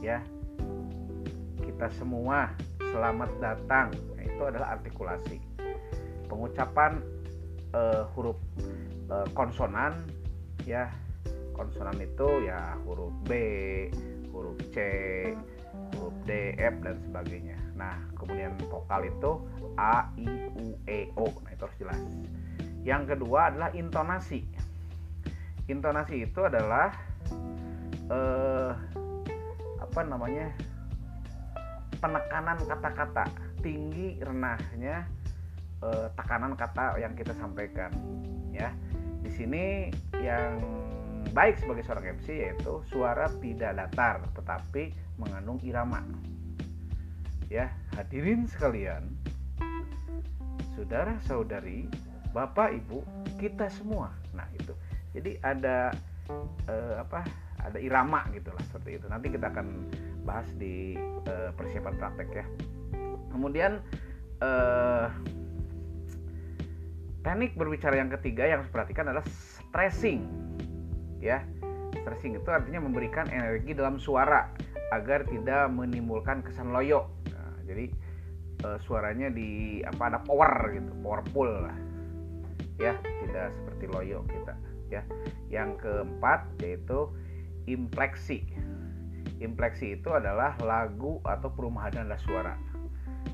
Ya 0.05 0.21
kita 1.77 1.93
semua 1.97 2.53
selamat 2.97 3.31
datang. 3.45 3.93
Nah, 4.17 4.25
itu 4.25 4.43
adalah 4.49 4.81
artikulasi. 4.81 5.37
Pengucapan 6.33 7.05
uh, 7.77 8.09
huruf 8.17 8.41
uh, 9.13 9.29
konsonan 9.37 10.01
ya. 10.65 10.89
Konsonan 11.53 11.97
itu 12.01 12.49
ya 12.49 12.77
huruf 12.89 13.13
B 13.29 13.33
huruf 14.33 14.57
C 14.73 14.77
huruf 15.97 16.17
D 16.25 16.57
F 16.57 16.75
dan 16.85 16.97
sebagainya. 17.05 17.57
Nah 17.77 17.97
kemudian 18.17 18.57
vokal 18.69 19.09
itu 19.09 19.41
A 19.77 20.09
I 20.21 20.53
U 20.57 20.77
E 20.85 21.09
O. 21.17 21.29
Nah 21.45 21.53
itu 21.53 21.65
harus 21.65 21.79
jelas. 21.81 22.01
Yang 22.85 23.17
kedua 23.17 23.53
adalah 23.53 23.73
intonasi. 23.73 24.45
Intonasi 25.69 26.29
itu 26.29 26.41
adalah 26.45 26.93
uh, 28.13 28.77
apa 29.81 30.01
namanya 30.05 30.53
penekanan 32.07 32.59
kata-kata 32.63 33.25
tinggi 33.67 34.15
renahnya 34.23 35.11
eh, 35.83 36.07
tekanan 36.15 36.55
kata 36.55 37.03
yang 37.03 37.19
kita 37.19 37.35
sampaikan 37.35 37.91
ya. 38.55 38.71
Di 39.27 39.31
sini 39.35 39.91
yang 40.23 40.63
baik 41.35 41.59
sebagai 41.59 41.83
seorang 41.83 42.15
MC 42.23 42.27
yaitu 42.31 42.79
suara 42.87 43.27
tidak 43.43 43.75
datar 43.75 44.23
tetapi 44.39 44.95
mengandung 45.19 45.59
irama. 45.67 45.99
Ya 47.51 47.75
hadirin 47.99 48.47
sekalian 48.47 49.03
saudara-saudari 50.79 51.91
bapak 52.31 52.71
ibu 52.79 53.03
kita 53.43 53.67
semua. 53.67 54.15
Nah 54.31 54.47
itu. 54.55 54.79
Jadi 55.11 55.43
ada 55.43 55.91
eh, 56.71 56.97
apa 57.03 57.27
ada 57.67 57.83
irama 57.83 58.23
gitulah 58.31 58.63
seperti 58.71 59.03
itu. 59.03 59.07
Nanti 59.11 59.27
kita 59.35 59.51
akan 59.51 59.67
bahas 60.27 60.51
di 60.59 60.99
uh, 61.31 61.55
persiapan 61.55 61.95
praktek 61.95 62.29
ya. 62.35 62.47
Kemudian 63.31 63.79
uh, 64.43 65.07
teknik 67.23 67.55
berbicara 67.55 67.95
yang 67.95 68.11
ketiga 68.11 68.51
yang 68.51 68.67
harus 68.67 68.73
perhatikan 68.75 69.07
adalah 69.07 69.27
stressing. 69.31 70.27
Ya, 71.23 71.47
stressing 72.03 72.35
itu 72.35 72.49
artinya 72.51 72.83
memberikan 72.83 73.31
energi 73.31 73.73
dalam 73.73 74.03
suara 74.03 74.51
agar 74.91 75.27
tidak 75.27 75.71
menimbulkan 75.71 76.43
kesan 76.43 76.71
loyo. 76.75 77.11
Nah, 77.31 77.55
jadi 77.67 77.91
uh, 78.67 78.79
suaranya 78.83 79.31
di 79.31 79.81
apa 79.87 80.11
ada 80.11 80.19
power 80.23 80.75
gitu, 80.75 80.91
powerful 81.03 81.49
lah. 81.49 81.79
Ya, 82.77 82.99
tidak 83.03 83.55
seperti 83.57 83.85
loyo 83.91 84.23
kita. 84.29 84.55
Ya, 84.87 85.03
yang 85.51 85.75
keempat 85.83 86.47
yaitu 86.63 87.11
impleksi 87.67 88.47
Impleksi 89.37 90.01
itu 90.01 90.09
adalah 90.13 90.57
lagu 90.65 91.21
atau 91.25 91.53
perumahan 91.53 91.93
nada 92.05 92.17
suara 92.25 92.57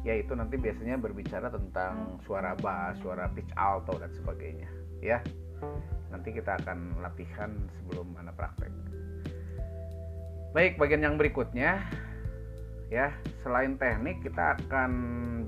yaitu 0.03 0.35
nanti 0.35 0.59
biasanya 0.59 0.99
berbicara 0.99 1.47
tentang 1.53 2.19
suara 2.27 2.59
bass, 2.59 2.99
suara 3.05 3.31
pitch 3.31 3.55
alto 3.55 3.95
dan 4.03 4.11
sebagainya 4.11 4.67
ya. 4.99 5.23
Nanti 6.11 6.35
kita 6.35 6.59
akan 6.59 6.99
latihan 7.01 7.55
sebelum 7.79 8.11
mana 8.11 8.35
praktek. 8.35 8.73
Baik, 10.53 10.77
bagian 10.77 11.07
yang 11.07 11.17
berikutnya 11.17 11.81
ya, 12.93 13.15
selain 13.41 13.79
teknik 13.81 14.21
kita 14.21 14.59
akan 14.61 14.93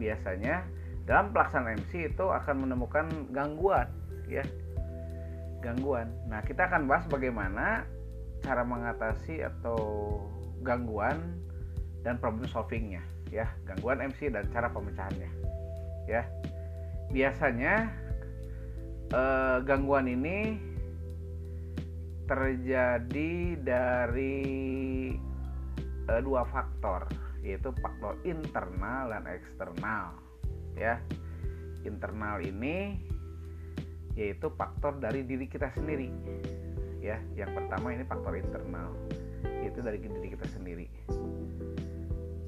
biasanya 0.01 0.65
dalam 1.05 1.37
pelaksanaan 1.37 1.85
MC 1.85 2.17
itu 2.17 2.27
akan 2.33 2.65
menemukan 2.65 3.07
gangguan 3.35 3.91
ya. 4.31 4.47
Gangguan. 5.61 6.09
Nah, 6.29 6.41
kita 6.41 6.69
akan 6.69 6.89
bahas 6.89 7.05
bagaimana 7.09 7.85
cara 8.41 8.65
mengatasi 8.65 9.45
atau 9.45 9.77
gangguan 10.65 11.21
dan 12.01 12.17
problem 12.17 12.49
solvingnya 12.49 13.05
ya. 13.29 13.47
Gangguan 13.69 14.01
MC 14.01 14.33
dan 14.33 14.49
cara 14.51 14.73
pemecahannya 14.73 15.31
ya. 16.09 16.25
Biasanya 17.13 17.93
eh, 19.13 19.59
gangguan 19.63 20.09
ini 20.09 20.57
terjadi 22.25 23.33
dari 23.61 24.41
eh, 26.09 26.21
dua 26.25 26.49
faktor 26.49 27.05
yaitu 27.45 27.69
faktor 27.85 28.17
internal 28.25 29.13
dan 29.13 29.29
eksternal 29.29 30.17
ya. 30.81 30.97
Internal 31.85 32.41
ini 32.41 32.97
yaitu 34.17 34.49
faktor 34.57 34.97
dari 34.97 35.21
diri 35.27 35.45
kita 35.45 35.69
sendiri 35.77 36.09
ya. 37.05 37.21
Yang 37.37 37.61
pertama 37.61 37.93
ini 37.93 38.05
faktor 38.09 38.41
internal 38.41 38.97
yaitu 39.63 39.81
dari 39.85 39.99
diri 40.01 40.29
kita 40.33 40.47
sendiri. 40.51 40.87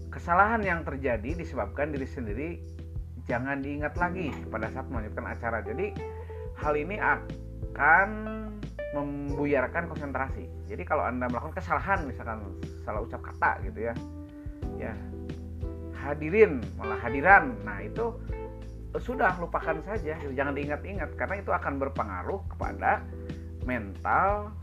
Kesalahan 0.08 0.64
yang 0.64 0.80
terjadi 0.82 1.36
disebabkan 1.36 1.92
diri 1.92 2.08
sendiri 2.08 2.50
jangan 3.26 3.60
diingat 3.60 3.98
lagi 3.98 4.32
pada 4.48 4.70
saat 4.72 4.88
melanjutkan 4.88 5.26
acara. 5.28 5.58
Jadi 5.60 5.92
hal 6.56 6.74
ini 6.78 6.96
akan 6.96 8.08
membuyarkan 8.96 9.92
konsentrasi. 9.92 10.48
Jadi 10.70 10.82
kalau 10.88 11.04
anda 11.04 11.28
melakukan 11.28 11.60
kesalahan 11.60 12.08
misalkan 12.08 12.40
salah 12.86 13.04
ucap 13.04 13.20
kata 13.20 13.60
gitu 13.68 13.92
ya 13.92 13.94
ya 14.80 14.94
hadirin 16.00 16.62
malah 16.80 16.96
hadiran. 17.02 17.52
Nah 17.66 17.82
itu 17.84 18.14
sudah 18.96 19.36
lupakan 19.36 19.76
saja. 19.84 20.16
Jangan 20.16 20.56
diingat-ingat 20.56 21.12
karena 21.20 21.42
itu 21.44 21.52
akan 21.52 21.76
berpengaruh 21.76 22.40
kepada 22.56 23.04
mental 23.66 24.54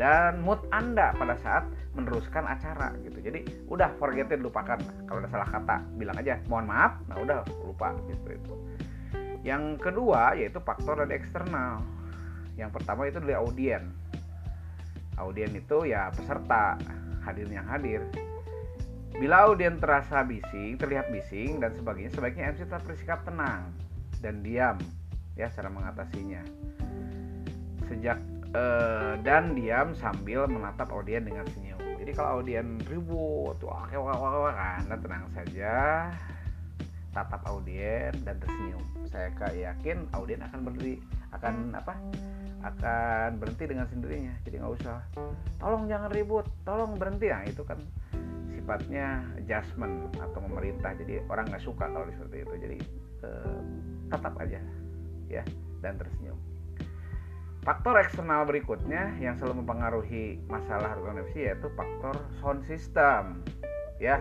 dan 0.00 0.40
mood 0.40 0.64
anda 0.72 1.12
pada 1.12 1.36
saat 1.44 1.68
meneruskan 1.92 2.48
acara 2.48 2.96
gitu. 3.04 3.20
Jadi 3.20 3.68
udah 3.68 3.92
forget 4.00 4.32
it 4.32 4.40
lupakan. 4.40 4.80
Kalau 5.04 5.20
ada 5.20 5.28
salah 5.28 5.44
kata 5.44 5.84
bilang 6.00 6.16
aja 6.16 6.40
mohon 6.48 6.64
maaf. 6.64 6.96
Nah 7.04 7.20
udah 7.20 7.44
lupa 7.68 7.92
gitu 8.08 8.32
itu. 8.32 8.54
Yang 9.44 9.76
kedua 9.84 10.40
yaitu 10.40 10.56
faktor 10.64 11.04
dari 11.04 11.20
eksternal. 11.20 11.84
Yang 12.56 12.80
pertama 12.80 13.04
itu 13.12 13.20
dari 13.20 13.36
audien. 13.36 13.92
Audien 15.20 15.52
itu 15.52 15.84
ya 15.84 16.08
peserta 16.16 16.80
hadir 17.28 17.44
yang 17.52 17.68
hadir. 17.68 18.00
Bila 19.20 19.52
audien 19.52 19.76
terasa 19.76 20.24
bising, 20.24 20.80
terlihat 20.80 21.12
bising 21.12 21.60
dan 21.60 21.76
sebagainya, 21.76 22.08
sebaiknya 22.16 22.56
MC 22.56 22.64
tetap 22.64 22.80
bersikap 22.88 23.20
tenang 23.28 23.68
dan 24.24 24.40
diam 24.40 24.80
ya 25.36 25.52
cara 25.52 25.68
mengatasinya. 25.68 26.40
Sejak 27.84 28.16
eh, 28.54 29.14
dan 29.22 29.54
diam 29.54 29.94
sambil 29.94 30.46
menatap 30.50 30.90
audien 30.90 31.22
dengan 31.22 31.46
senyum. 31.50 31.78
Jadi 32.00 32.10
kalau 32.16 32.40
audien 32.40 32.80
ribut, 32.88 33.58
wah, 33.60 33.86
wah, 33.92 34.16
wah, 34.16 34.34
wah, 34.48 34.80
anda 34.80 34.96
tenang 34.96 35.28
saja, 35.36 36.08
tatap 37.12 37.42
audien 37.46 38.14
dan 38.24 38.40
tersenyum. 38.40 38.82
Saya 39.10 39.30
yakin 39.52 40.08
audien 40.16 40.40
akan 40.40 40.64
berdiri, 40.64 40.96
akan 41.36 41.76
apa? 41.76 41.94
Akan 42.64 43.36
berhenti 43.36 43.64
dengan 43.68 43.86
sendirinya. 43.88 44.32
Jadi 44.48 44.54
nggak 44.60 44.74
usah, 44.80 44.98
tolong 45.60 45.88
jangan 45.88 46.08
ribut, 46.12 46.46
tolong 46.64 46.96
berhenti. 46.96 47.28
Nah 47.28 47.44
itu 47.44 47.62
kan 47.64 47.80
sifatnya 48.60 49.24
adjustment 49.40 50.12
atau 50.20 50.40
memerintah 50.44 50.92
jadi 50.94 51.24
orang 51.26 51.48
nggak 51.48 51.64
suka 51.64 51.88
kalau 51.88 52.06
seperti 52.12 52.44
itu 52.44 52.54
jadi 52.60 52.78
eh, 53.24 53.60
tetap 54.12 54.34
aja 54.38 54.60
ya 55.26 55.42
dan 55.80 55.96
tersenyum 55.96 56.36
faktor 57.60 58.00
eksternal 58.00 58.48
berikutnya 58.48 59.12
yang 59.20 59.36
selalu 59.36 59.64
mempengaruhi 59.64 60.40
masalah 60.48 60.96
organisasi 60.96 61.44
yaitu 61.44 61.68
faktor 61.76 62.16
sound 62.40 62.64
system 62.64 63.44
ya. 64.00 64.20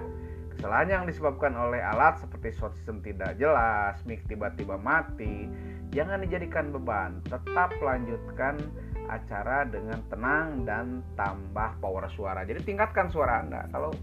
Kesalahan 0.60 0.92
yang 0.92 1.04
disebabkan 1.08 1.56
oleh 1.56 1.80
alat 1.80 2.20
seperti 2.20 2.52
sound 2.52 2.76
system 2.76 3.00
tidak 3.00 3.40
jelas 3.40 3.96
mic 4.04 4.20
tiba-tiba 4.28 4.76
mati 4.76 5.48
jangan 5.96 6.20
dijadikan 6.20 6.76
beban. 6.76 7.24
Tetap 7.32 7.72
lanjutkan 7.80 8.60
acara 9.08 9.64
dengan 9.66 10.04
tenang 10.12 10.68
dan 10.68 11.02
tambah 11.16 11.80
power 11.80 12.12
suara. 12.12 12.44
Jadi 12.44 12.62
tingkatkan 12.68 13.08
suara 13.08 13.40
anda. 13.40 13.66
Kalau 13.72 13.96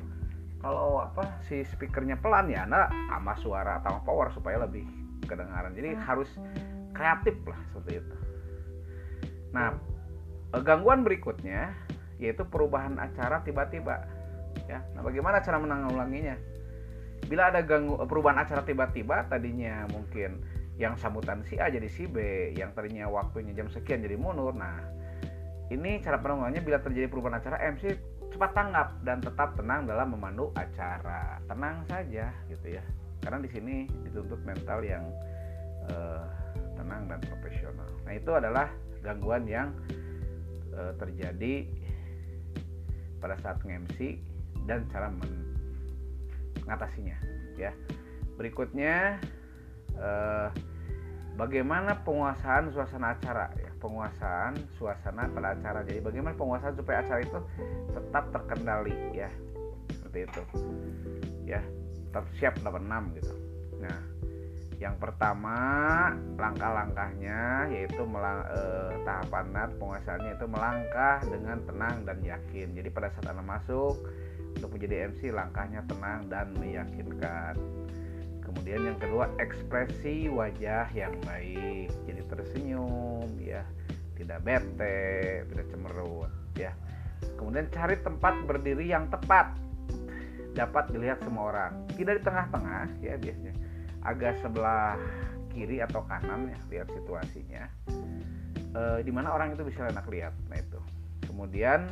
kalau 0.65 1.05
apa 1.05 1.45
si 1.45 1.61
speakernya 1.61 2.17
pelan 2.25 2.49
ya 2.49 2.65
anda 2.65 2.89
tambah 3.13 3.37
suara 3.45 3.85
tambah 3.85 4.01
power 4.09 4.33
supaya 4.33 4.65
lebih 4.65 4.89
kedengaran. 5.29 5.77
Jadi 5.77 5.93
hmm. 5.93 6.01
harus 6.09 6.33
kreatif 6.97 7.37
lah 7.45 7.61
seperti 7.69 8.01
itu 8.01 8.26
nah 9.51 9.77
gangguan 10.63 11.05
berikutnya 11.05 11.75
yaitu 12.17 12.47
perubahan 12.49 12.97
acara 12.97 13.45
tiba-tiba 13.45 14.09
ya 14.67 14.81
nah 14.97 15.03
bagaimana 15.05 15.45
cara 15.45 15.61
menanggulanginya 15.61 16.37
bila 17.27 17.51
ada 17.53 17.61
ganggu 17.61 17.99
eh, 18.01 18.09
perubahan 18.09 18.41
acara 18.41 18.63
tiba-tiba 18.65 19.27
tadinya 19.29 19.85
mungkin 19.93 20.41
yang 20.77 20.97
sambutan 21.01 21.41
si 21.49 21.57
A 21.57 21.73
jadi 21.73 21.89
si 21.89 22.05
B 22.05 22.53
yang 22.57 22.73
tadinya 22.77 23.09
waktunya 23.09 23.57
jam 23.57 23.69
sekian 23.73 24.05
jadi 24.05 24.17
mundur 24.17 24.53
nah 24.53 24.81
ini 25.67 25.99
cara 25.99 26.23
penanggulangannya 26.23 26.63
bila 26.63 26.79
terjadi 26.79 27.11
perubahan 27.11 27.43
acara 27.43 27.59
MC 27.75 27.97
cepat 28.31 28.53
tanggap 28.53 28.89
dan 29.03 29.19
tetap 29.25 29.57
tenang 29.57 29.89
dalam 29.89 30.13
memandu 30.15 30.53
acara. 30.55 31.41
Tenang 31.49 31.83
saja 31.89 32.31
gitu 32.53 32.67
ya. 32.69 32.85
Karena 33.25 33.43
di 33.43 33.51
sini 33.51 33.77
dituntut 34.07 34.45
mental 34.47 34.85
yang 34.85 35.05
uh, 35.91 36.29
tenang 36.77 37.09
dan 37.11 37.19
profesional. 37.25 37.89
Nah, 38.05 38.13
itu 38.15 38.31
adalah 38.31 38.69
gangguan 39.07 39.47
yang 39.47 39.71
uh, 40.75 40.91
terjadi 40.99 41.71
pada 43.23 43.39
saat 43.39 43.63
nge-MC 43.63 44.19
dan 44.67 44.83
cara 44.91 45.15
mengatasinya 46.67 47.15
ya. 47.55 47.71
Berikutnya 48.37 49.23
uh, 49.97 50.51
bagaimana 51.39 52.03
penguasaan 52.03 52.75
suasana 52.75 53.15
acara? 53.17 53.55
Ya 53.57 53.71
penguasaan 53.79 54.59
suasana 54.77 55.31
pada 55.31 55.55
acara. 55.55 55.87
Jadi 55.87 56.03
bagaimana 56.03 56.35
penguasaan 56.35 56.75
supaya 56.75 57.07
acara 57.07 57.23
itu 57.23 57.41
tetap 57.95 58.25
terkendali 58.35 58.97
ya. 59.15 59.31
Seperti 59.95 60.19
itu 60.27 60.43
ya. 61.47 61.63
Tetap 62.11 62.25
siap 62.37 62.55
86 62.61 63.17
gitu. 63.23 63.35
Nah 63.81 63.99
yang 64.77 65.01
pertama 65.01 65.57
langkah-langkahnya 66.37 67.73
yaitu 67.73 68.05
melang, 68.05 68.45
eh, 68.53 68.93
tahapan 69.09 69.49
NAT 69.49 69.71
penguasaannya 69.81 70.33
itu 70.37 70.47
melangkah 70.53 71.19
dengan 71.25 71.59
tenang 71.65 71.97
dan 72.05 72.19
yakin. 72.21 72.77
Jadi 72.77 72.89
pada 72.93 73.09
saat 73.17 73.33
anda 73.33 73.41
masuk 73.41 73.97
untuk 74.53 74.69
menjadi 74.77 75.09
MC 75.09 75.33
langkahnya 75.33 75.81
tenang 75.89 76.29
dan 76.29 76.53
meyakinkan. 76.61 77.57
Kemudian 78.45 78.85
yang 78.85 78.99
kedua 79.01 79.33
ekspresi 79.41 80.29
wajah 80.29 80.93
yang 80.93 81.17
baik. 81.25 81.89
Jadi 82.05 82.21
tersenyum 82.29 83.33
ya. 83.41 83.65
Tidak 84.17 84.45
bete 84.45 85.45
tidak 85.49 85.67
cemerut 85.73 86.33
ya. 86.53 86.77
Kemudian 87.41 87.65
cari 87.73 87.97
tempat 88.05 88.45
berdiri 88.45 88.93
yang 88.93 89.09
tepat. 89.09 89.57
Dapat 90.53 90.93
dilihat 90.93 91.25
semua 91.25 91.49
orang. 91.49 91.73
Tidak 91.97 92.21
di 92.21 92.23
tengah-tengah 92.25 93.01
ya 93.01 93.17
biasanya 93.17 93.56
agak 94.07 94.39
sebelah 94.41 94.95
kiri 95.51 95.83
atau 95.83 96.05
kanan 96.07 96.53
ya 96.53 96.59
lihat 96.71 96.89
situasinya. 96.93 97.65
E, 98.77 98.83
di 99.03 99.13
mana 99.13 99.33
orang 99.33 99.57
itu 99.57 99.67
bisa 99.67 99.89
enak 99.89 100.07
lihat 100.09 100.35
nah 100.49 100.59
itu. 100.61 100.81
Kemudian 101.27 101.91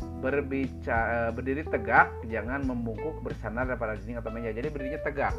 berbicara 0.00 1.28
eh, 1.28 1.30
berdiri 1.36 1.62
tegak 1.68 2.08
jangan 2.24 2.64
membungkuk 2.64 3.20
bersandar 3.20 3.68
pada 3.76 3.96
dinding 4.00 4.18
atau 4.20 4.32
meja. 4.32 4.50
Jadi 4.56 4.68
berdirinya 4.72 5.02
tegak. 5.04 5.36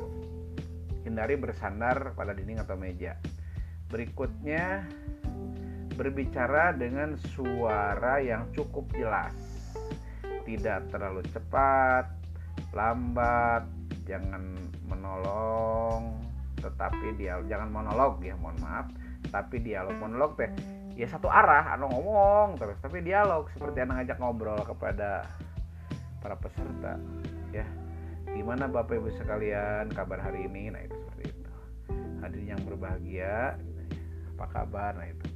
Hindari 1.02 1.34
bersandar 1.34 2.14
pada 2.14 2.38
dinding 2.38 2.62
atau 2.62 2.78
meja. 2.78 3.18
Berikutnya 3.90 4.86
berbicara 5.98 6.78
dengan 6.78 7.18
suara 7.34 8.22
yang 8.22 8.54
cukup 8.54 8.86
jelas. 8.94 9.34
Tidak 10.46 10.94
terlalu 10.94 11.26
cepat 11.34 12.22
lambat 12.72 13.68
jangan 14.12 14.44
menolong 14.92 16.20
tetapi 16.60 17.18
dia 17.18 17.40
jangan 17.48 17.72
monolog 17.72 18.20
ya 18.20 18.36
mohon 18.36 18.60
maaf. 18.60 18.92
Tapi 19.32 19.64
dialog 19.64 19.96
monolog 19.98 20.36
teh 20.36 20.52
ya 21.00 21.08
satu 21.08 21.32
arah 21.32 21.72
anu 21.72 21.88
ngomong 21.88 22.60
terus 22.60 22.76
tapi 22.84 23.00
dialog 23.00 23.48
seperti 23.56 23.82
anu 23.82 23.96
ngajak 23.96 24.20
ngobrol 24.20 24.60
kepada 24.62 25.24
para 26.20 26.36
peserta 26.36 27.00
ya. 27.56 27.66
Gimana 28.32 28.70
bapak 28.70 29.00
ibu 29.00 29.10
sekalian 29.16 29.92
kabar 29.92 30.22
hari 30.22 30.48
ini? 30.48 30.72
Nah 30.72 30.82
itu 30.84 30.96
seperti 31.08 31.24
itu. 31.36 31.52
Hadirin 32.22 32.54
yang 32.56 32.62
berbahagia 32.64 33.58
apa 34.38 34.46
kabar? 34.52 34.96
Nah 34.96 35.08
itu. 35.10 35.28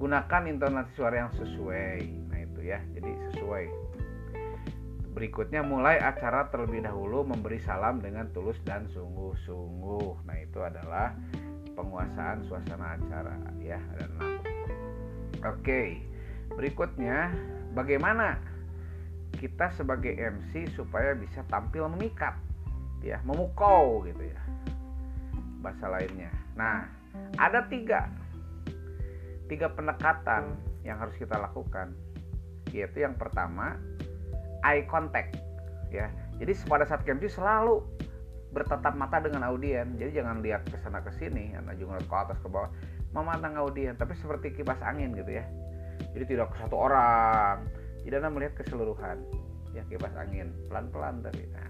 Gunakan 0.00 0.42
intonasi 0.48 0.92
suara 0.96 1.26
yang 1.26 1.32
sesuai. 1.36 2.00
Nah 2.32 2.38
itu 2.40 2.60
ya 2.64 2.80
jadi 2.96 3.10
sesuai 3.34 3.89
berikutnya 5.10 5.66
mulai 5.66 5.98
acara 5.98 6.46
terlebih 6.54 6.86
dahulu 6.86 7.26
memberi 7.26 7.58
salam 7.62 7.98
dengan 7.98 8.30
tulus 8.30 8.58
dan 8.62 8.86
sungguh-sungguh. 8.94 10.22
Nah 10.26 10.36
itu 10.38 10.62
adalah 10.62 11.14
penguasaan 11.74 12.46
suasana 12.46 12.98
acara 12.98 13.34
ya 13.62 13.80
ada 13.96 14.04
enam 14.06 14.30
Oke, 15.40 16.04
berikutnya 16.52 17.32
bagaimana 17.72 18.36
kita 19.40 19.72
sebagai 19.72 20.12
MC 20.12 20.68
supaya 20.76 21.16
bisa 21.16 21.40
tampil 21.48 21.88
memikat 21.96 22.36
ya 23.00 23.16
memukau 23.24 24.04
gitu 24.04 24.20
ya 24.20 24.40
bahasa 25.64 25.88
lainnya. 25.88 26.28
Nah 26.60 26.84
ada 27.40 27.64
tiga 27.72 28.12
tiga 29.48 29.72
pendekatan 29.72 30.54
yang 30.84 31.00
harus 31.00 31.16
kita 31.16 31.40
lakukan. 31.40 31.96
Yaitu 32.70 33.02
yang 33.02 33.16
pertama 33.18 33.80
eye 34.64 34.84
contact 34.88 35.38
ya. 35.92 36.08
Jadi 36.40 36.56
pada 36.64 36.88
saat 36.88 37.04
MC 37.04 37.28
selalu 37.28 37.84
bertatap 38.50 38.98
mata 38.98 39.22
dengan 39.22 39.46
audien 39.46 39.94
jadi 39.94 40.22
jangan 40.22 40.42
lihat 40.42 40.66
ke 40.66 40.74
sana 40.82 40.98
ke 40.98 41.14
sini 41.14 41.54
karena 41.54 41.70
juga 41.78 42.02
ke 42.02 42.16
atas 42.16 42.38
ke 42.40 42.48
bawah. 42.48 42.70
Memandang 43.10 43.58
audien 43.58 43.98
tapi 43.98 44.14
seperti 44.14 44.54
kipas 44.54 44.80
angin 44.82 45.12
gitu 45.14 45.38
ya. 45.38 45.44
Jadi 46.16 46.24
tidak 46.34 46.54
ke 46.54 46.56
satu 46.64 46.76
orang 46.78 47.66
jadi 48.06 48.24
anda 48.24 48.32
melihat 48.32 48.56
keseluruhan 48.58 49.20
ya 49.76 49.84
kipas 49.86 50.14
angin. 50.16 50.50
Pelan-pelan 50.70 51.20
tapi 51.22 51.44
nah 51.52 51.68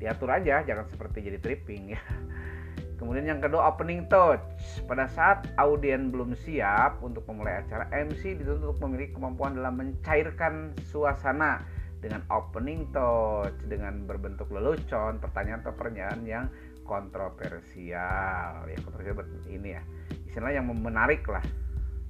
diatur 0.00 0.28
aja 0.32 0.64
jangan 0.66 0.86
seperti 0.88 1.26
jadi 1.26 1.38
tripping 1.38 1.94
ya. 1.94 2.00
Kemudian 2.98 3.26
yang 3.26 3.40
kedua 3.42 3.74
opening 3.74 4.06
touch. 4.06 4.40
Pada 4.86 5.10
saat 5.10 5.50
audien 5.58 6.08
belum 6.14 6.32
siap 6.38 7.02
untuk 7.02 7.26
memulai 7.26 7.60
acara 7.66 7.90
MC 7.90 8.38
dituntut 8.38 8.78
memiliki 8.80 9.18
kemampuan 9.18 9.58
dalam 9.58 9.76
mencairkan 9.76 10.72
suasana 10.88 11.60
dengan 12.04 12.20
opening 12.28 12.92
touch 12.92 13.56
dengan 13.64 14.04
berbentuk 14.04 14.52
lelucon 14.52 15.16
pertanyaan 15.24 15.64
atau 15.64 15.72
pertanyaan 15.72 16.20
yang 16.28 16.44
kontroversial. 16.84 18.68
Ya 18.68 18.76
kontroversial 18.84 19.24
ini 19.48 19.72
ya. 19.72 19.82
Istilah 20.28 20.52
yang 20.52 20.68
menarik 20.68 21.24
lah 21.24 21.40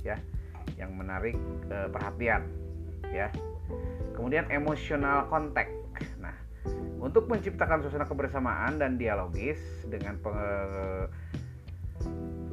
ya. 0.02 0.18
Yang 0.74 0.90
menarik 0.98 1.38
eh, 1.70 1.88
perhatian 1.94 2.42
ya. 3.14 3.30
Kemudian 4.18 4.50
emotional 4.50 5.30
contact. 5.30 5.70
Nah 6.18 6.34
untuk 6.98 7.30
menciptakan 7.30 7.86
suasana 7.86 8.10
kebersamaan 8.10 8.82
dan 8.82 8.98
dialogis 8.98 9.86
dengan 9.86 10.18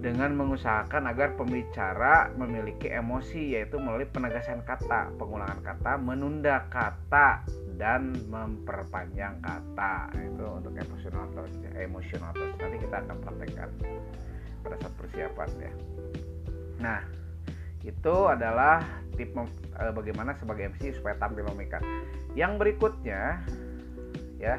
dengan 0.02 0.34
mengusahakan 0.34 1.14
agar 1.14 1.38
pembicara 1.38 2.34
memiliki 2.34 2.90
emosi 2.90 3.54
yaitu 3.54 3.78
melalui 3.78 4.10
penegasan 4.10 4.66
kata, 4.66 5.14
pengulangan 5.22 5.62
kata, 5.62 6.02
menunda 6.02 6.66
kata 6.74 7.46
dan 7.78 8.18
memperpanjang 8.26 9.38
kata. 9.46 10.10
Itu 10.18 10.46
untuk 10.58 10.74
emosional 10.74 11.30
touch, 11.38 11.54
emotional 11.78 12.34
touch. 12.34 12.58
Nanti 12.58 12.78
kita 12.82 12.98
akan 13.06 13.18
praktekkan 13.22 13.70
pada 14.66 14.76
saat 14.82 14.94
persiapan 14.98 15.50
ya. 15.62 15.74
Nah, 16.82 17.02
itu 17.86 18.16
adalah 18.26 18.82
tip 19.14 19.38
e, 19.38 19.84
bagaimana 19.94 20.34
sebagai 20.42 20.74
MC 20.74 20.98
supaya 20.98 21.14
tampil 21.22 21.46
memikat. 21.54 21.86
Yang 22.34 22.58
berikutnya 22.58 23.46
ya 24.42 24.58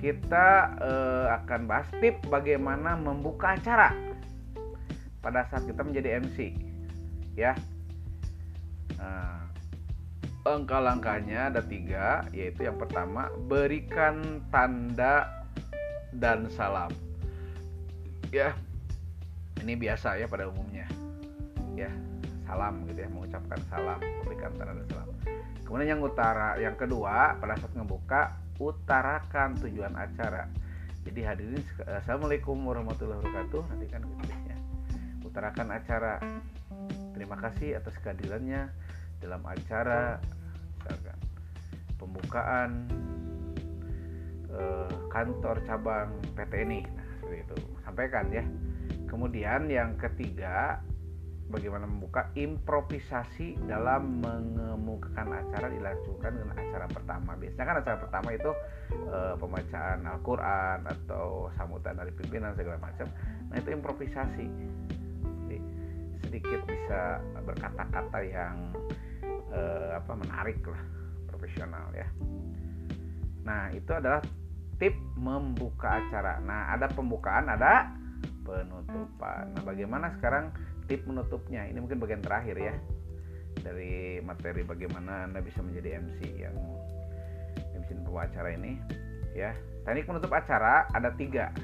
kita 0.00 0.80
uh, 0.80 1.26
akan 1.44 1.68
bahas 1.68 1.86
tip 2.00 2.16
bagaimana 2.32 2.96
membuka 2.96 3.52
acara 3.52 3.92
pada 5.20 5.44
saat 5.52 5.68
kita 5.68 5.84
menjadi 5.84 6.24
MC 6.24 6.56
ya. 7.36 7.52
Nah, 8.96 9.44
langkah-langkahnya 10.48 11.52
ada 11.52 11.60
tiga 11.60 12.24
yaitu 12.32 12.64
yang 12.64 12.80
pertama 12.80 13.28
berikan 13.44 14.40
tanda 14.48 15.44
dan 16.16 16.48
salam 16.48 16.88
ya. 18.32 18.56
Ini 19.60 19.76
biasa 19.76 20.16
ya 20.16 20.24
pada 20.24 20.48
umumnya 20.48 20.88
ya. 21.76 21.92
Salam 22.48 22.88
gitu 22.88 23.04
ya 23.04 23.08
mengucapkan 23.12 23.60
salam 23.68 24.00
berikan 24.24 24.50
tanda 24.56 24.72
dan 24.72 24.88
salam. 24.88 25.08
Kemudian 25.68 25.92
yang 25.92 26.02
utara 26.02 26.56
yang 26.56 26.74
kedua 26.74 27.36
pada 27.36 27.60
saat 27.60 27.76
ngebuka 27.76 28.49
utarakan 28.60 29.56
tujuan 29.64 29.96
acara. 29.96 30.46
Jadi 31.00 31.20
hadirin 31.24 31.64
assalamualaikum 31.88 32.60
warahmatullahi 32.60 33.24
wabarakatuh. 33.24 33.62
Nanti 33.72 33.86
kan 33.88 34.04
tulisnya 34.04 34.56
utarakan 35.24 35.68
acara. 35.72 36.20
Terima 37.16 37.40
kasih 37.40 37.80
atas 37.80 37.96
kehadirannya 38.04 38.68
dalam 39.24 39.40
acara 39.48 40.20
pembukaan 41.96 42.88
eh, 44.52 44.92
kantor 45.12 45.56
cabang 45.64 46.12
PT 46.36 46.52
ini 46.68 46.80
nah 46.84 47.06
seperti 47.16 47.36
itu. 47.48 47.56
Sampaikan 47.80 48.28
ya. 48.28 48.44
Kemudian 49.08 49.66
yang 49.72 49.96
ketiga 49.96 50.84
bagaimana 51.50 51.84
membuka 51.84 52.30
improvisasi 52.38 53.58
dalam 53.66 54.22
mengemukakan 54.22 55.34
acara 55.34 55.66
dilangsungkan 55.66 56.32
dengan 56.38 56.56
acara 56.56 56.86
pertama. 56.86 57.34
Biasanya 57.34 57.66
kan 57.66 57.76
acara 57.82 57.96
pertama 57.98 58.28
itu 58.30 58.50
e, 58.94 59.18
pembacaan 59.36 59.98
Al-Qur'an 60.06 60.80
atau 60.86 61.50
sambutan 61.58 61.98
dari 61.98 62.14
pimpinan 62.14 62.54
segala 62.54 62.78
macam. 62.78 63.10
Nah, 63.50 63.56
itu 63.58 63.68
improvisasi. 63.74 64.46
Jadi 65.50 65.58
sedikit 66.22 66.60
bisa 66.70 67.18
berkata-kata 67.42 68.18
yang 68.22 68.56
e, 69.50 69.60
apa 69.98 70.12
menarik 70.14 70.62
lah, 70.64 70.82
profesional 71.26 71.90
ya. 71.92 72.06
Nah, 73.42 73.74
itu 73.74 73.90
adalah 73.90 74.22
tip 74.78 74.94
membuka 75.18 75.98
acara. 75.98 76.38
Nah, 76.40 76.72
ada 76.72 76.86
pembukaan, 76.88 77.50
ada 77.50 77.90
penutupan. 78.46 79.52
Nah, 79.52 79.62
bagaimana 79.62 80.14
sekarang 80.16 80.54
tip 80.90 81.06
menutupnya. 81.06 81.70
Ini 81.70 81.78
mungkin 81.78 82.02
bagian 82.02 82.18
terakhir 82.18 82.58
ya 82.58 82.74
dari 83.62 84.18
materi 84.26 84.66
bagaimana 84.66 85.30
anda 85.30 85.38
bisa 85.38 85.62
menjadi 85.62 86.02
MC 86.02 86.18
yang 86.42 86.58
MC 87.78 87.94
pembawa 87.94 88.26
acara 88.26 88.50
ini 88.58 88.74
ya. 89.38 89.54
Teknik 89.86 90.10
menutup 90.10 90.34
acara 90.34 90.90
ada 90.90 91.14
tiga. 91.14 91.54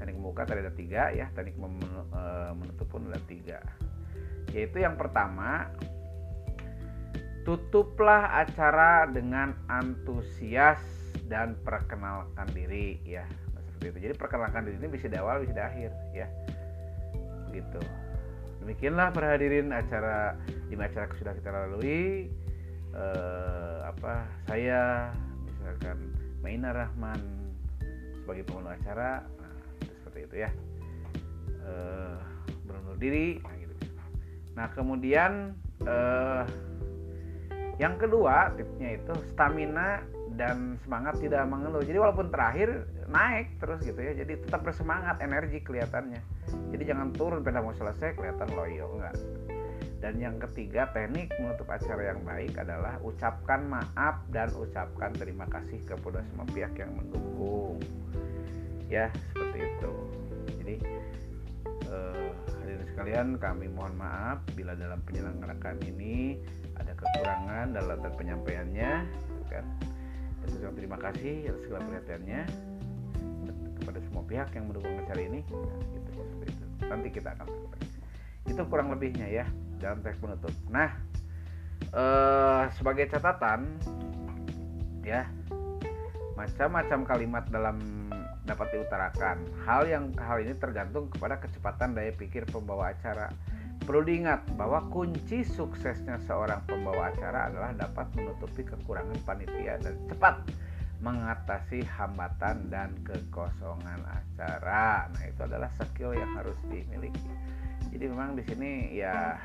Teknik 0.00 0.16
membuka 0.16 0.48
tadi 0.48 0.64
ada 0.64 0.72
tiga 0.72 1.12
ya. 1.12 1.28
Teknik 1.36 1.60
e, 1.60 2.22
menutup 2.56 2.88
pun 2.88 3.04
ada 3.12 3.20
tiga. 3.28 3.60
Yaitu 4.56 4.80
yang 4.80 4.96
pertama 4.96 5.68
tutuplah 7.44 8.32
acara 8.32 9.04
dengan 9.12 9.52
antusias 9.68 10.80
dan 11.28 11.52
perkenalkan 11.60 12.48
diri 12.56 12.96
ya. 13.04 13.28
Seperti 13.76 13.92
itu. 13.92 13.98
Jadi 14.08 14.14
perkenalkan 14.16 14.64
diri 14.64 14.80
ini 14.80 14.88
bisa 14.88 15.06
di 15.12 15.20
awal 15.20 15.44
bisa 15.44 15.52
di 15.52 15.62
akhir 15.62 15.90
ya. 16.16 16.26
Begitu 17.52 18.07
demikianlah 18.68 19.08
para 19.16 19.32
hadirin 19.32 19.72
acara 19.72 20.36
di 20.68 20.76
acara 20.76 21.08
sudah 21.16 21.32
kita 21.32 21.48
lalui. 21.48 22.28
Uh, 22.92 23.88
apa 23.88 24.28
saya 24.44 25.08
misalkan 25.48 26.12
Maina 26.44 26.76
Rahman 26.76 27.16
sebagai 28.20 28.44
pengundur 28.44 28.76
acara. 28.76 29.24
Nah, 29.40 29.56
seperti 30.04 30.20
itu 30.28 30.36
ya. 30.44 30.50
Uh, 31.64 32.20
berundur 32.68 33.00
diri. 33.00 33.40
Nah, 34.52 34.68
kemudian 34.76 35.56
uh, 35.88 36.44
yang 37.80 37.96
kedua 37.96 38.52
tipsnya 38.52 39.00
itu 39.00 39.16
stamina 39.32 40.04
dan 40.38 40.78
semangat 40.86 41.18
tidak 41.18 41.42
mengeluh. 41.50 41.82
Jadi 41.82 41.98
walaupun 41.98 42.30
terakhir 42.30 42.86
naik 43.10 43.58
terus 43.58 43.82
gitu 43.82 43.98
ya 43.98 44.14
jadi 44.14 44.38
tetap 44.38 44.62
bersemangat 44.62 45.18
energi 45.18 45.58
kelihatannya. 45.66 46.22
Jadi 46.70 46.82
jangan 46.86 47.10
turun 47.10 47.42
pada 47.42 47.58
mau 47.58 47.74
selesai 47.74 48.14
kelihatan 48.14 48.48
loyo 48.54 48.86
enggak. 48.94 49.18
Dan 49.98 50.22
yang 50.22 50.38
ketiga 50.38 50.86
teknik 50.94 51.34
menutup 51.42 51.66
acara 51.66 52.14
yang 52.14 52.22
baik 52.22 52.54
adalah 52.54 53.02
ucapkan 53.02 53.66
maaf 53.66 54.22
dan 54.30 54.46
ucapkan 54.54 55.10
terima 55.18 55.42
kasih 55.50 55.82
kepada 55.82 56.22
semua 56.30 56.46
pihak 56.54 56.70
yang 56.78 56.94
mendukung. 56.94 57.82
Ya 58.86 59.10
seperti 59.34 59.58
itu. 59.58 59.94
Jadi 60.62 60.74
eh, 61.90 62.30
hadirin 62.62 62.86
sekalian 62.94 63.26
kami 63.42 63.66
mohon 63.74 63.98
maaf 63.98 64.38
bila 64.54 64.78
dalam 64.78 65.02
penyelenggarakan 65.02 65.82
ini 65.82 66.38
ada 66.78 66.94
kekurangan 66.94 67.74
dalam 67.74 67.98
penyampaiannya 67.98 68.92
gitu 69.02 69.42
kan 69.50 69.66
dan 70.56 70.72
terima 70.72 70.96
kasih 70.96 71.52
atas 71.52 71.62
segala 71.68 71.82
perhatiannya 71.84 72.40
kepada 73.82 73.98
semua 74.04 74.22
pihak 74.24 74.48
yang 74.56 74.64
mendukung 74.70 74.94
acara 74.96 75.20
ini. 75.20 75.40
Gitu 75.44 76.10
ya 76.12 76.24
seperti 76.32 76.52
itu. 76.56 76.66
Nanti 76.88 77.08
kita 77.12 77.28
akan 77.36 77.48
itu 78.48 78.62
kurang 78.64 78.88
lebihnya 78.88 79.28
ya 79.28 79.46
dalam 79.76 80.00
teks 80.00 80.16
penutup. 80.16 80.54
Nah 80.72 80.90
eh, 81.92 82.64
sebagai 82.76 83.06
catatan 83.12 83.68
ya 85.04 85.28
macam-macam 86.38 86.98
kalimat 87.04 87.44
dalam 87.50 87.76
dapat 88.48 88.72
diutarakan. 88.72 89.36
Hal 89.68 89.84
yang 89.84 90.04
hal 90.16 90.40
ini 90.40 90.56
tergantung 90.56 91.12
kepada 91.12 91.36
kecepatan 91.36 91.92
daya 91.92 92.16
pikir 92.16 92.48
pembawa 92.48 92.96
acara 92.96 93.28
perlu 93.88 94.04
diingat 94.04 94.44
bahwa 94.60 94.84
kunci 94.92 95.40
suksesnya 95.40 96.20
seorang 96.28 96.60
pembawa 96.68 97.08
acara 97.08 97.48
adalah 97.48 97.72
dapat 97.72 98.04
menutupi 98.12 98.60
kekurangan 98.60 99.16
panitia 99.24 99.80
dan 99.80 99.96
cepat 100.12 100.44
mengatasi 101.00 101.88
hambatan 101.88 102.68
dan 102.68 102.92
kekosongan 103.06 104.04
acara. 104.04 105.08
Nah, 105.08 105.24
itu 105.24 105.40
adalah 105.40 105.72
skill 105.72 106.12
yang 106.12 106.28
harus 106.36 106.58
dimiliki. 106.68 107.32
Jadi 107.88 108.04
memang 108.12 108.36
di 108.36 108.44
sini 108.44 108.92
ya 108.92 109.40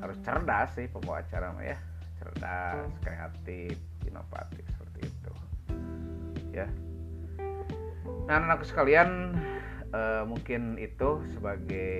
harus 0.00 0.16
cerdas 0.24 0.72
sih 0.76 0.88
pembawa 0.88 1.20
acara 1.20 1.52
ya. 1.60 1.76
cerdas 2.16 2.90
kreatif 3.04 3.76
inovatif 4.08 4.64
seperti 4.72 5.00
itu 5.04 5.32
ya 6.56 6.66
nah 8.26 8.42
anak 8.42 8.66
sekalian 8.66 9.36
eh, 9.92 10.22
mungkin 10.26 10.80
itu 10.80 11.22
sebagai 11.36 11.94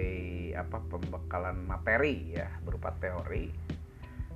apa 0.57 0.79
pembekalan 0.89 1.67
materi 1.67 2.35
ya 2.35 2.49
berupa 2.65 2.95
teori. 2.99 3.53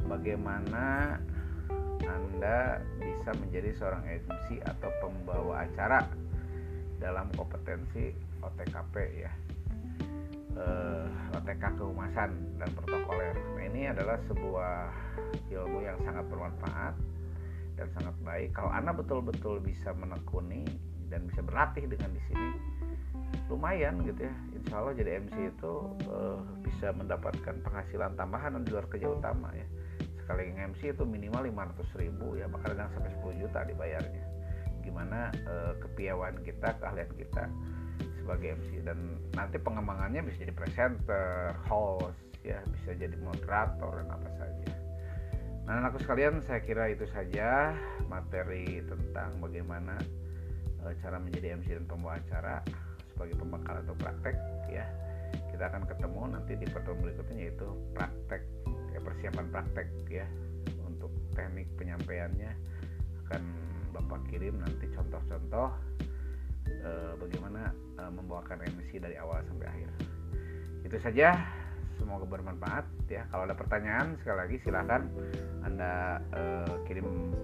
Bagaimana 0.01 1.17
anda 2.01 2.81
bisa 2.97 3.31
menjadi 3.37 3.71
seorang 3.77 4.05
MC 4.09 4.65
atau 4.65 4.91
pembawa 5.05 5.69
acara 5.69 6.09
dalam 7.01 7.29
kompetensi 7.37 8.13
OTKP 8.41 8.95
ya. 9.21 9.33
Eh, 10.51 11.07
OTK 11.37 11.63
kehumasan 11.79 12.59
dan 12.59 12.69
protokoler. 12.75 13.37
Nah, 13.57 13.65
ini 13.65 13.87
adalah 13.89 14.19
sebuah 14.27 14.91
ilmu 15.49 15.79
yang 15.85 15.97
sangat 16.03 16.27
bermanfaat 16.27 16.95
dan 17.79 17.89
sangat 17.97 18.17
baik. 18.27 18.51
Kalau 18.53 18.73
anda 18.73 18.93
betul-betul 18.93 19.63
bisa 19.63 19.95
menekuni 19.95 20.67
dan 21.09 21.25
bisa 21.31 21.41
berlatih 21.41 21.87
dengan 21.87 22.11
di 22.13 22.23
sini 22.29 22.51
lumayan 23.51 23.99
gitu 24.07 24.25
ya. 24.25 24.35
Insya 24.55 24.75
Allah 24.79 24.95
jadi 24.95 25.11
MC 25.27 25.35
itu 25.51 25.75
uh, 26.07 26.39
bisa 26.63 26.95
mendapatkan 26.95 27.55
penghasilan 27.67 28.15
tambahan 28.15 28.63
di 28.63 28.71
luar 28.71 28.87
kerja 28.87 29.11
utama 29.11 29.51
ya. 29.53 29.67
Sekali 30.23 30.55
MC 30.55 30.95
itu 30.95 31.03
minimal 31.03 31.51
500 31.51 32.03
ribu 32.03 32.39
ya 32.39 32.47
bahkan 32.47 32.79
kadang 32.79 32.89
sampai 32.95 33.11
10 33.19 33.43
juta 33.43 33.59
dibayarnya. 33.67 34.25
Gimana 34.87 35.35
uh, 35.51 35.75
kepiawaan 35.83 36.39
kita 36.47 36.79
keahlian 36.79 37.11
kita 37.19 37.45
sebagai 38.23 38.55
MC 38.63 38.87
dan 38.87 39.19
nanti 39.35 39.59
pengembangannya 39.59 40.23
bisa 40.23 40.47
jadi 40.47 40.55
presenter, 40.55 41.57
host 41.67 42.15
ya 42.47 42.63
bisa 42.71 42.97
jadi 42.97 43.17
moderator 43.21 44.01
dan 44.01 44.09
apa 44.09 44.29
saja. 44.39 44.71
Nah 45.67 45.83
anakku 45.83 45.99
sekalian 46.03 46.41
saya 46.47 46.63
kira 46.65 46.89
itu 46.95 47.05
saja 47.11 47.75
materi 48.09 48.81
tentang 48.87 49.39
bagaimana 49.43 49.99
uh, 50.87 50.95
cara 51.03 51.19
menjadi 51.21 51.59
MC 51.59 51.75
dan 51.75 51.87
pembawa 51.91 52.23
acara 52.23 52.65
sebagai 53.21 53.37
pembekal 53.37 53.77
atau 53.85 53.93
praktek 54.01 54.33
ya. 54.73 54.89
Kita 55.53 55.69
akan 55.69 55.85
ketemu 55.85 56.21
nanti 56.33 56.57
di 56.57 56.65
pertemuan 56.73 57.05
berikutnya 57.05 57.37
yaitu 57.37 57.69
praktek 57.93 58.43
ya, 58.97 58.99
persiapan 59.05 59.47
praktek 59.53 59.89
ya. 60.09 60.25
Untuk 60.89 61.13
teknik 61.37 61.69
penyampaiannya 61.77 62.49
akan 63.29 63.43
bapak 63.93 64.25
kirim 64.33 64.57
nanti 64.57 64.89
contoh-contoh 64.97 65.69
e, 66.65 66.91
bagaimana 67.21 67.77
e, 68.01 68.03
membawakan 68.09 68.65
MC 68.65 68.97
dari 68.97 69.21
awal 69.21 69.45
sampai 69.53 69.69
akhir. 69.69 69.89
Itu 70.89 70.97
saja. 71.05 71.37
Semoga 72.01 72.25
bermanfaat 72.25 72.89
ya. 73.13 73.29
Kalau 73.29 73.45
ada 73.45 73.53
pertanyaan 73.53 74.17
sekali 74.25 74.49
lagi 74.49 74.57
silahkan 74.65 75.05
anda 75.61 76.25
e, 76.33 76.43
kirim 76.89 77.37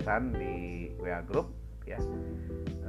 pesan 0.00 0.32
di 0.32 0.88
WA 0.96 1.20
group 1.28 1.59
ya. 1.90 2.00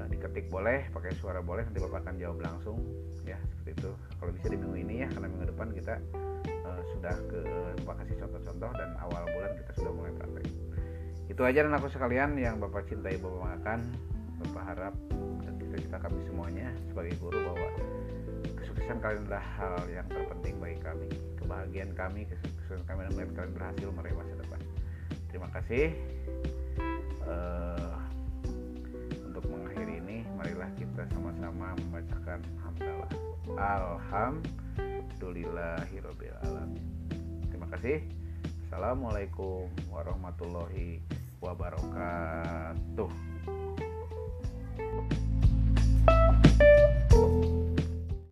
Eh, 0.02 0.08
diketik 0.14 0.49
boleh 0.49 0.89
pakai 0.93 1.14
suara 1.18 1.41
boleh 1.41 1.66
nanti 1.66 1.78
bapak 1.82 2.06
akan 2.06 2.16
jawab 2.18 2.38
langsung 2.41 2.78
ya 3.26 3.38
seperti 3.38 3.82
itu. 3.82 3.91
Kalau 4.18 4.32
bisa 4.34 4.47
di 4.49 4.58
minggu 4.58 4.78
ini 4.78 4.95
ya 5.06 5.08
karena 5.14 5.28
minggu 5.30 5.45
depan 5.54 5.68
kita 5.78 5.95
uh, 6.66 6.82
sudah 6.95 7.16
ke 7.30 7.39
bapak 7.82 7.95
kasih 8.06 8.16
contoh-contoh 8.26 8.72
dan 8.78 8.89
awal 9.02 9.24
bulan 9.30 9.52
kita 9.58 9.72
sudah 9.78 9.93
mulai 9.93 10.14
praktek. 10.18 10.45
Itu 11.30 11.41
aja 11.45 11.60
dan 11.64 11.74
aku 11.78 11.88
sekalian 11.93 12.36
yang 12.38 12.58
bapak 12.58 12.89
cintai 12.89 13.18
bapak 13.22 13.39
banggakan 13.39 13.80
bapak 14.41 14.64
harap 14.74 14.93
dan 15.45 15.54
kita 15.62 15.76
kita 15.86 15.97
kami 16.02 16.20
semuanya 16.26 16.68
sebagai 16.89 17.14
guru 17.22 17.38
bahwa 17.45 17.70
kesuksesan 18.58 18.97
kalian 18.99 19.30
adalah 19.30 19.45
hal 19.62 19.76
yang 19.93 20.08
terpenting 20.10 20.56
bagi 20.58 20.80
kami. 20.82 21.10
Kebahagiaan 21.38 21.91
kami 21.93 22.26
kesuksesan 22.26 22.82
kami 22.89 23.06
dan 23.06 23.12
melihat 23.14 23.32
kalian 23.38 23.54
berhasil 23.54 23.88
meraih 23.93 24.16
masa 24.18 24.34
depan. 24.39 24.60
Terima 25.30 25.47
kasih. 25.54 25.86
Uh, 27.22 27.90
marilah 30.41 30.73
kita 30.73 31.05
sama-sama 31.13 31.77
membacakan 31.85 32.41
hamdalah. 32.65 33.05
Alhamdulillahirabbil 33.61 36.33
alamin 36.41 36.81
terima 37.53 37.69
kasih. 37.77 38.01
Assalamualaikum 38.65 39.69
warahmatullahi 39.93 40.97
wabarakatuh. 41.45 43.13